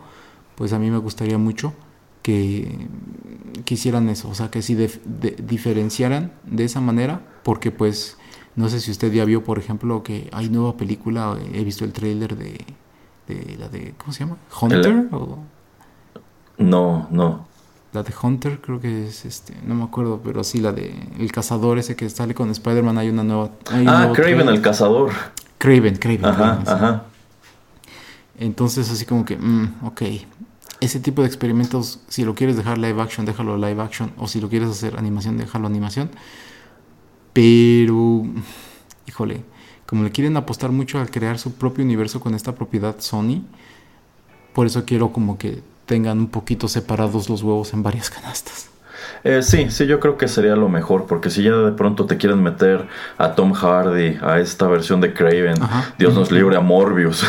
pues 0.55 0.71
a 0.71 0.79
mí 0.79 0.89
me 0.89 0.97
gustaría 0.97 1.37
mucho 1.37 1.73
que, 2.21 2.87
quisieran 3.65 4.07
eso, 4.09 4.29
o 4.29 4.35
sea, 4.35 4.49
que 4.49 4.61
si 4.61 4.75
diferenciaran 4.75 6.31
de 6.45 6.63
esa 6.63 6.79
manera, 6.79 7.21
porque 7.43 7.71
pues 7.71 8.17
no 8.57 8.67
sé 8.67 8.81
si 8.81 8.91
usted 8.91 9.13
ya 9.13 9.23
vio, 9.23 9.43
por 9.43 9.57
ejemplo, 9.59 10.03
que 10.03 10.29
hay 10.33 10.49
nueva 10.49 10.75
película, 10.75 11.37
he 11.53 11.63
visto 11.63 11.85
el 11.85 11.93
trailer 11.93 12.35
de 12.35 12.65
de 13.27 13.57
la 13.59 13.67
de 13.69 13.93
¿cómo 13.97 14.13
se 14.13 14.19
llama? 14.19 14.37
Hunter 14.61 15.07
No, 16.57 17.07
no. 17.11 17.47
La 17.93 18.03
de 18.03 18.13
Hunter 18.21 18.59
creo 18.59 18.79
que 18.79 19.07
es 19.07 19.25
este, 19.25 19.53
no 19.65 19.75
me 19.75 19.83
acuerdo, 19.83 20.21
pero 20.23 20.43
sí 20.43 20.59
la 20.59 20.71
de 20.71 20.93
el 21.19 21.31
cazador 21.31 21.77
ese 21.77 21.95
que 21.95 22.09
sale 22.09 22.33
con 22.33 22.49
Spider-Man 22.49 22.97
hay 22.97 23.09
una 23.09 23.23
nueva 23.23 23.51
Ah, 23.71 24.11
Craven 24.13 24.49
el 24.49 24.61
cazador. 24.61 25.11
Craven, 25.57 25.95
Craven. 25.95 26.25
Ajá, 26.25 26.61
ajá. 26.65 27.03
Entonces 28.39 28.89
así 28.91 29.05
como 29.05 29.25
que, 29.25 29.35
mm, 29.35 29.85
ok, 29.85 30.01
ese 30.79 30.99
tipo 30.99 31.21
de 31.21 31.27
experimentos, 31.27 31.99
si 32.07 32.23
lo 32.23 32.35
quieres 32.35 32.55
dejar 32.55 32.77
live 32.77 33.01
action, 33.01 33.25
déjalo 33.25 33.57
live 33.57 33.81
action, 33.81 34.11
o 34.17 34.27
si 34.27 34.39
lo 34.39 34.49
quieres 34.49 34.69
hacer 34.69 34.97
animación, 34.97 35.37
déjalo 35.37 35.65
animación. 35.65 36.09
Pero, 37.37 38.25
híjole, 39.05 39.43
como 39.85 40.01
le 40.01 40.09
quieren 40.09 40.35
apostar 40.37 40.71
mucho 40.71 40.97
al 40.97 41.11
crear 41.11 41.37
su 41.37 41.53
propio 41.53 41.83
universo 41.85 42.19
con 42.19 42.33
esta 42.33 42.55
propiedad 42.55 42.95
Sony, 42.99 43.43
por 44.55 44.65
eso 44.65 44.85
quiero 44.85 45.13
como 45.13 45.37
que 45.37 45.61
tengan 45.85 46.17
un 46.17 46.29
poquito 46.29 46.67
separados 46.67 47.29
los 47.29 47.43
huevos 47.43 47.73
en 47.73 47.83
varias 47.83 48.09
canastas. 48.09 48.71
Eh, 49.23 49.41
sí, 49.43 49.69
sí, 49.69 49.87
yo 49.87 49.99
creo 49.99 50.17
que 50.17 50.27
sería 50.27 50.55
lo 50.55 50.69
mejor, 50.69 51.05
porque 51.05 51.29
si 51.29 51.43
ya 51.43 51.51
de 51.51 51.71
pronto 51.71 52.05
te 52.05 52.17
quieren 52.17 52.41
meter 52.41 52.87
a 53.17 53.33
Tom 53.33 53.53
Hardy, 53.53 54.17
a 54.21 54.39
esta 54.39 54.67
versión 54.67 55.01
de 55.01 55.13
Craven, 55.13 55.57
Dios 55.97 56.13
nos 56.13 56.31
libre 56.31 56.55
a 56.55 56.61
Morbius, 56.61 57.23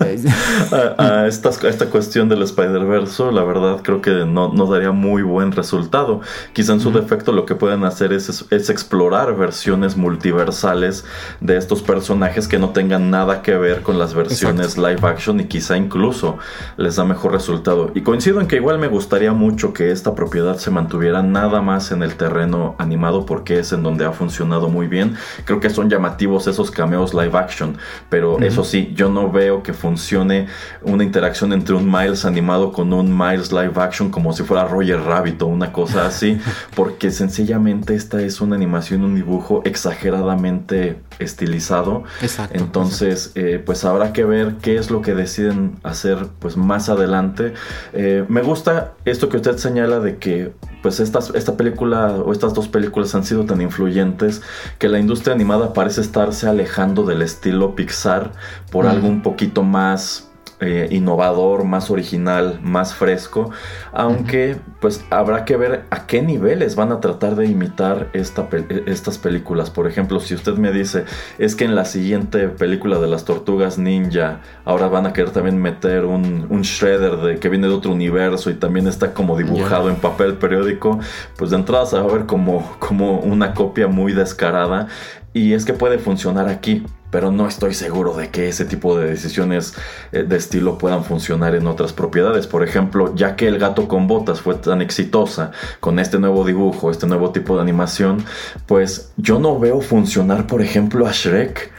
a, 0.98 1.26
esta, 1.26 1.86
cuestión 1.86 2.28
del 2.28 2.42
Spider-Verse, 2.42 3.32
la 3.32 3.44
verdad 3.44 3.80
creo 3.82 4.00
que 4.00 4.24
no, 4.26 4.48
daría 4.66 4.92
muy 4.92 5.22
buen 5.22 5.52
resultado. 5.52 6.20
Quizá 6.52 6.72
en 6.72 6.80
su 6.80 6.90
defecto 6.90 7.32
lo 7.32 7.46
que 7.46 7.54
pueden 7.54 7.84
hacer 7.84 8.12
es, 8.12 8.46
es, 8.50 8.70
explorar 8.70 9.36
versiones 9.36 9.96
multiversales 9.96 11.04
de 11.40 11.56
estos 11.56 11.82
personajes 11.82 12.48
que 12.48 12.58
no 12.58 12.70
tengan 12.70 13.10
nada 13.10 13.42
que 13.42 13.56
ver 13.56 13.82
con 13.82 13.98
las 13.98 14.14
versiones 14.14 14.78
live 14.78 15.00
action 15.02 15.40
y 15.40 15.44
quizá 15.44 15.76
incluso 15.76 16.38
les 16.76 16.96
da 16.96 17.04
mejor 17.04 17.32
resultado. 17.32 17.90
Y 17.94 18.02
coincido 18.02 18.40
en 18.40 18.46
que 18.46 18.56
igual 18.56 18.78
me 18.78 18.88
gustaría 18.88 19.32
mucho 19.32 19.72
que 19.72 19.90
esta 19.90 20.14
propiedad 20.14 20.56
se 20.56 20.70
mantuviera 20.70 20.81
tuviera 20.88 21.22
nada 21.22 21.60
más 21.60 21.92
en 21.92 22.02
el 22.02 22.14
terreno 22.14 22.74
animado 22.78 23.26
porque 23.26 23.58
es 23.58 23.72
en 23.72 23.82
donde 23.82 24.04
ha 24.04 24.12
funcionado 24.12 24.68
muy 24.68 24.86
bien. 24.86 25.16
Creo 25.44 25.60
que 25.60 25.70
son 25.70 25.90
llamativos 25.90 26.46
esos 26.46 26.70
cameos 26.70 27.14
live 27.14 27.36
action, 27.36 27.76
pero 28.08 28.38
eso 28.40 28.64
sí, 28.64 28.92
yo 28.94 29.08
no 29.08 29.30
veo 29.30 29.62
que 29.62 29.72
funcione 29.72 30.46
una 30.82 31.04
interacción 31.04 31.52
entre 31.52 31.74
un 31.74 31.90
Miles 31.90 32.24
animado 32.24 32.72
con 32.72 32.92
un 32.92 33.16
Miles 33.16 33.52
live 33.52 33.72
action 33.76 34.10
como 34.10 34.32
si 34.32 34.42
fuera 34.42 34.66
Roger 34.66 35.00
Rabbit 35.00 35.40
o 35.42 35.46
una 35.46 35.72
cosa 35.72 36.06
así, 36.06 36.38
porque 36.74 37.10
sencillamente 37.10 37.94
esta 37.94 38.22
es 38.22 38.40
una 38.40 38.56
animación, 38.56 39.04
un 39.04 39.14
dibujo 39.14 39.62
exageradamente 39.64 41.00
estilizado. 41.18 42.04
Exacto. 42.20 42.58
Entonces, 42.58 43.32
eh, 43.34 43.62
pues 43.64 43.84
habrá 43.84 44.12
que 44.12 44.24
ver 44.24 44.56
qué 44.60 44.76
es 44.76 44.90
lo 44.90 45.02
que 45.02 45.14
deciden 45.14 45.76
hacer 45.82 46.26
pues 46.38 46.56
más 46.56 46.88
adelante. 46.88 47.54
Eh, 47.92 48.24
me 48.28 48.42
gusta 48.42 48.94
esto 49.04 49.28
que 49.28 49.36
usted 49.36 49.56
señala 49.56 50.00
de 50.00 50.16
que 50.18 50.52
pues 50.82 51.00
esta 51.00 51.56
película 51.56 52.16
o 52.16 52.32
estas 52.32 52.54
dos 52.54 52.68
películas 52.68 53.14
han 53.14 53.24
sido 53.24 53.44
tan 53.44 53.60
influyentes 53.60 54.42
que 54.78 54.88
la 54.88 54.98
industria 54.98 55.34
animada 55.34 55.72
parece 55.72 56.00
estarse 56.00 56.48
alejando 56.48 57.04
del 57.04 57.22
estilo 57.22 57.76
Pixar 57.76 58.32
por 58.70 58.86
algo 58.86 59.08
un 59.08 59.22
poquito 59.22 59.62
más 59.62 60.31
eh, 60.62 60.88
innovador, 60.90 61.64
más 61.64 61.90
original, 61.90 62.60
más 62.62 62.94
fresco, 62.94 63.50
aunque 63.92 64.56
pues 64.80 65.04
habrá 65.10 65.44
que 65.44 65.56
ver 65.56 65.84
a 65.90 66.06
qué 66.06 66.22
niveles 66.22 66.76
van 66.76 66.92
a 66.92 67.00
tratar 67.00 67.36
de 67.36 67.46
imitar 67.46 68.08
esta 68.12 68.48
estas 68.86 69.18
películas. 69.18 69.70
Por 69.70 69.86
ejemplo, 69.86 70.20
si 70.20 70.34
usted 70.34 70.54
me 70.54 70.72
dice, 70.72 71.04
es 71.38 71.56
que 71.56 71.64
en 71.64 71.74
la 71.74 71.84
siguiente 71.84 72.48
película 72.48 72.98
de 72.98 73.08
las 73.08 73.24
tortugas 73.24 73.78
ninja, 73.78 74.40
ahora 74.64 74.88
van 74.88 75.06
a 75.06 75.12
querer 75.12 75.30
también 75.30 75.60
meter 75.60 76.04
un, 76.04 76.62
shredder 76.62 77.16
de, 77.16 77.38
que 77.38 77.48
viene 77.48 77.68
de 77.68 77.74
otro 77.74 77.92
universo 77.92 78.50
y 78.50 78.54
también 78.54 78.86
está 78.86 79.14
como 79.14 79.36
dibujado 79.36 79.88
en 79.88 79.96
papel 79.96 80.34
periódico, 80.34 81.00
pues 81.36 81.50
de 81.50 81.56
entrada 81.56 81.86
se 81.86 81.98
va 81.98 82.04
a 82.04 82.12
ver 82.12 82.26
como, 82.26 82.76
como 82.78 83.18
una 83.18 83.54
copia 83.54 83.88
muy 83.88 84.12
descarada. 84.12 84.88
Y 85.34 85.54
es 85.54 85.64
que 85.64 85.72
puede 85.72 85.98
funcionar 85.98 86.48
aquí, 86.48 86.84
pero 87.12 87.30
no 87.30 87.46
estoy 87.46 87.74
seguro 87.74 88.14
de 88.14 88.30
que 88.30 88.48
ese 88.48 88.64
tipo 88.64 88.98
de 88.98 89.10
decisiones 89.10 89.74
eh, 90.12 90.24
de 90.24 90.36
estilo 90.36 90.78
puedan 90.78 91.04
funcionar 91.04 91.54
en 91.54 91.66
otras 91.66 91.92
propiedades. 91.92 92.46
Por 92.46 92.64
ejemplo, 92.64 93.14
ya 93.14 93.36
que 93.36 93.46
el 93.46 93.58
gato 93.58 93.86
con 93.86 94.08
botas 94.08 94.40
fue 94.40 94.54
tan 94.54 94.80
exitosa 94.80 95.52
con 95.78 95.98
este 95.98 96.18
nuevo 96.18 96.44
dibujo, 96.44 96.90
este 96.90 97.06
nuevo 97.06 97.30
tipo 97.30 97.54
de 97.54 97.62
animación, 97.62 98.24
pues 98.66 99.12
yo 99.18 99.38
no 99.38 99.58
veo 99.58 99.82
funcionar, 99.82 100.46
por 100.46 100.62
ejemplo, 100.62 101.06
a 101.06 101.12
Shrek 101.12 101.70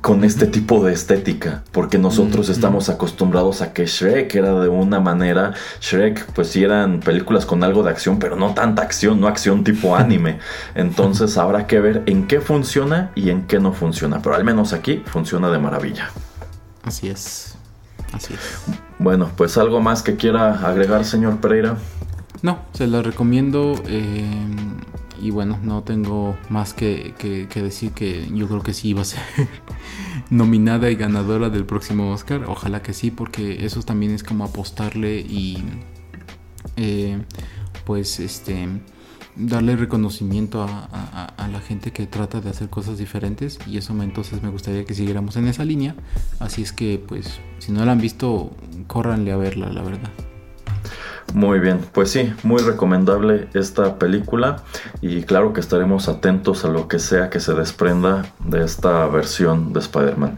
con 0.00 0.24
este 0.24 0.46
tipo 0.46 0.84
de 0.84 0.92
estética, 0.92 1.64
porque 1.72 1.98
nosotros 1.98 2.48
estamos 2.48 2.88
acostumbrados 2.88 3.62
a 3.62 3.72
que 3.72 3.86
Shrek 3.86 4.34
era 4.34 4.60
de 4.60 4.68
una 4.68 5.00
manera, 5.00 5.54
Shrek 5.80 6.26
pues 6.32 6.48
sí 6.48 6.62
eran 6.62 7.00
películas 7.00 7.46
con 7.46 7.64
algo 7.64 7.82
de 7.82 7.90
acción, 7.90 8.18
pero 8.18 8.36
no 8.36 8.54
tanta 8.54 8.82
acción, 8.82 9.20
no 9.20 9.26
acción 9.26 9.64
tipo 9.64 9.96
anime. 9.96 10.38
Entonces 10.74 11.36
habrá 11.36 11.66
que 11.66 11.80
ver 11.80 12.02
en 12.06 12.26
qué 12.26 12.40
funciona 12.40 13.10
y 13.14 13.30
en 13.30 13.46
qué 13.46 13.58
no 13.58 13.72
funciona, 13.72 14.20
pero 14.22 14.34
al 14.34 14.44
menos 14.44 14.72
aquí 14.72 15.02
funciona 15.06 15.50
de 15.50 15.58
maravilla. 15.58 16.10
Así 16.82 17.08
es, 17.08 17.56
así 18.12 18.34
es. 18.34 18.74
Bueno, 18.98 19.30
pues 19.36 19.56
algo 19.58 19.80
más 19.80 20.02
que 20.02 20.16
quiera 20.16 20.66
agregar, 20.66 21.04
señor 21.04 21.40
Pereira. 21.40 21.76
No, 22.42 22.58
se 22.72 22.86
lo 22.86 23.02
recomiendo. 23.02 23.74
Eh, 23.86 24.26
y 25.20 25.30
bueno, 25.30 25.58
no 25.62 25.82
tengo 25.82 26.36
más 26.48 26.74
que, 26.74 27.14
decir 27.54 27.92
que 27.92 28.28
yo 28.32 28.46
creo 28.48 28.62
que 28.62 28.74
sí 28.74 28.88
iba 28.88 29.02
a 29.02 29.04
ser 29.04 29.22
nominada 30.30 30.90
y 30.90 30.96
ganadora 30.96 31.50
del 31.50 31.64
próximo 31.64 32.12
Oscar. 32.12 32.44
Ojalá 32.46 32.82
que 32.82 32.92
sí, 32.92 33.10
porque 33.10 33.64
eso 33.64 33.82
también 33.82 34.12
es 34.12 34.22
como 34.22 34.44
apostarle 34.44 35.20
y 35.20 35.62
eh, 36.76 37.22
pues 37.84 38.20
este 38.20 38.68
darle 39.36 39.76
reconocimiento 39.76 40.62
a, 40.62 41.48
la 41.50 41.60
gente 41.60 41.92
que 41.92 42.06
trata 42.06 42.40
de 42.40 42.50
hacer 42.50 42.68
cosas 42.68 42.98
diferentes 42.98 43.58
y 43.66 43.76
eso 43.76 43.94
entonces 44.02 44.42
me 44.42 44.48
gustaría 44.48 44.84
que 44.84 44.94
siguiéramos 44.94 45.36
en 45.36 45.46
esa 45.46 45.64
línea. 45.64 45.94
Así 46.40 46.62
es 46.62 46.72
que 46.72 47.02
pues 47.04 47.40
si 47.58 47.72
no 47.72 47.84
la 47.84 47.92
han 47.92 48.00
visto, 48.00 48.56
córranle 48.86 49.32
a 49.32 49.36
verla, 49.36 49.68
la 49.70 49.82
verdad. 49.82 50.10
Muy 51.32 51.58
bien, 51.58 51.80
pues 51.92 52.10
sí, 52.10 52.32
muy 52.44 52.62
recomendable 52.62 53.48
esta 53.54 53.98
película 53.98 54.58
y 55.00 55.22
claro 55.22 55.52
que 55.52 55.60
estaremos 55.60 56.08
atentos 56.08 56.64
a 56.64 56.68
lo 56.68 56.86
que 56.86 57.00
sea 57.00 57.28
que 57.28 57.40
se 57.40 57.54
desprenda 57.54 58.24
de 58.38 58.62
esta 58.62 59.06
versión 59.08 59.72
de 59.72 59.80
Spider-Man. 59.80 60.36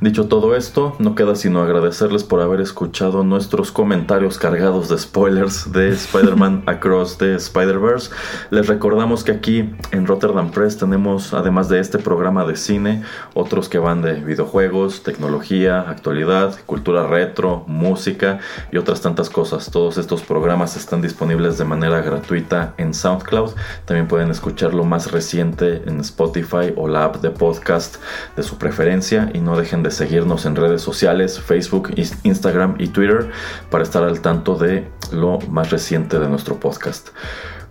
Dicho 0.00 0.28
todo 0.28 0.54
esto, 0.54 0.94
no 1.00 1.16
queda 1.16 1.34
sino 1.34 1.62
agradecerles 1.62 2.22
por 2.22 2.40
haber 2.40 2.60
escuchado 2.60 3.24
nuestros 3.24 3.72
comentarios 3.72 4.38
cargados 4.38 4.88
de 4.88 4.98
spoilers 4.98 5.72
de 5.72 5.88
Spider-Man 5.92 6.62
Across 6.66 7.18
the 7.18 7.34
Spider-Verse. 7.34 8.10
Les 8.50 8.68
recordamos 8.68 9.24
que 9.24 9.32
aquí 9.32 9.74
en 9.90 10.06
Rotterdam 10.06 10.52
Press 10.52 10.76
tenemos, 10.76 11.34
además 11.34 11.68
de 11.68 11.80
este 11.80 11.98
programa 11.98 12.44
de 12.44 12.54
cine, 12.56 13.02
otros 13.34 13.68
que 13.68 13.78
van 13.78 14.00
de 14.00 14.14
videojuegos, 14.14 15.02
tecnología, 15.02 15.80
actualidad, 15.80 16.56
cultura 16.66 17.06
retro, 17.06 17.64
música 17.66 18.38
y 18.70 18.76
otras 18.76 19.00
tantas 19.00 19.28
cosas. 19.28 19.70
Todos 19.70 19.98
estos 19.98 20.22
programas 20.26 20.76
están 20.76 21.00
disponibles 21.02 21.58
de 21.58 21.64
manera 21.64 22.00
gratuita 22.00 22.74
en 22.76 22.92
SoundCloud. 22.92 23.52
También 23.84 24.08
pueden 24.08 24.30
escuchar 24.30 24.74
lo 24.74 24.84
más 24.84 25.12
reciente 25.12 25.82
en 25.86 26.00
Spotify 26.00 26.74
o 26.76 26.88
la 26.88 27.04
app 27.04 27.16
de 27.16 27.30
podcast 27.30 27.96
de 28.36 28.42
su 28.42 28.58
preferencia. 28.58 29.30
Y 29.32 29.40
no 29.40 29.56
dejen 29.56 29.82
de 29.82 29.90
seguirnos 29.90 30.46
en 30.46 30.56
redes 30.56 30.82
sociales, 30.82 31.40
Facebook, 31.40 31.94
Instagram 32.22 32.76
y 32.78 32.88
Twitter 32.88 33.30
para 33.70 33.84
estar 33.84 34.02
al 34.02 34.20
tanto 34.20 34.56
de 34.56 34.88
lo 35.12 35.38
más 35.48 35.70
reciente 35.70 36.18
de 36.18 36.28
nuestro 36.28 36.60
podcast. 36.60 37.08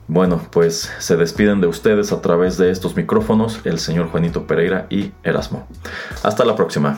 Bueno, 0.07 0.41
pues 0.51 0.91
se 0.99 1.17
despiden 1.17 1.61
de 1.61 1.67
ustedes 1.67 2.11
a 2.11 2.21
través 2.21 2.57
de 2.57 2.69
estos 2.69 2.95
micrófonos 2.95 3.59
el 3.65 3.79
señor 3.79 4.09
Juanito 4.09 4.45
Pereira 4.45 4.85
y 4.89 5.11
Erasmo. 5.23 5.67
Hasta 6.23 6.45
la 6.45 6.55
próxima. 6.55 6.97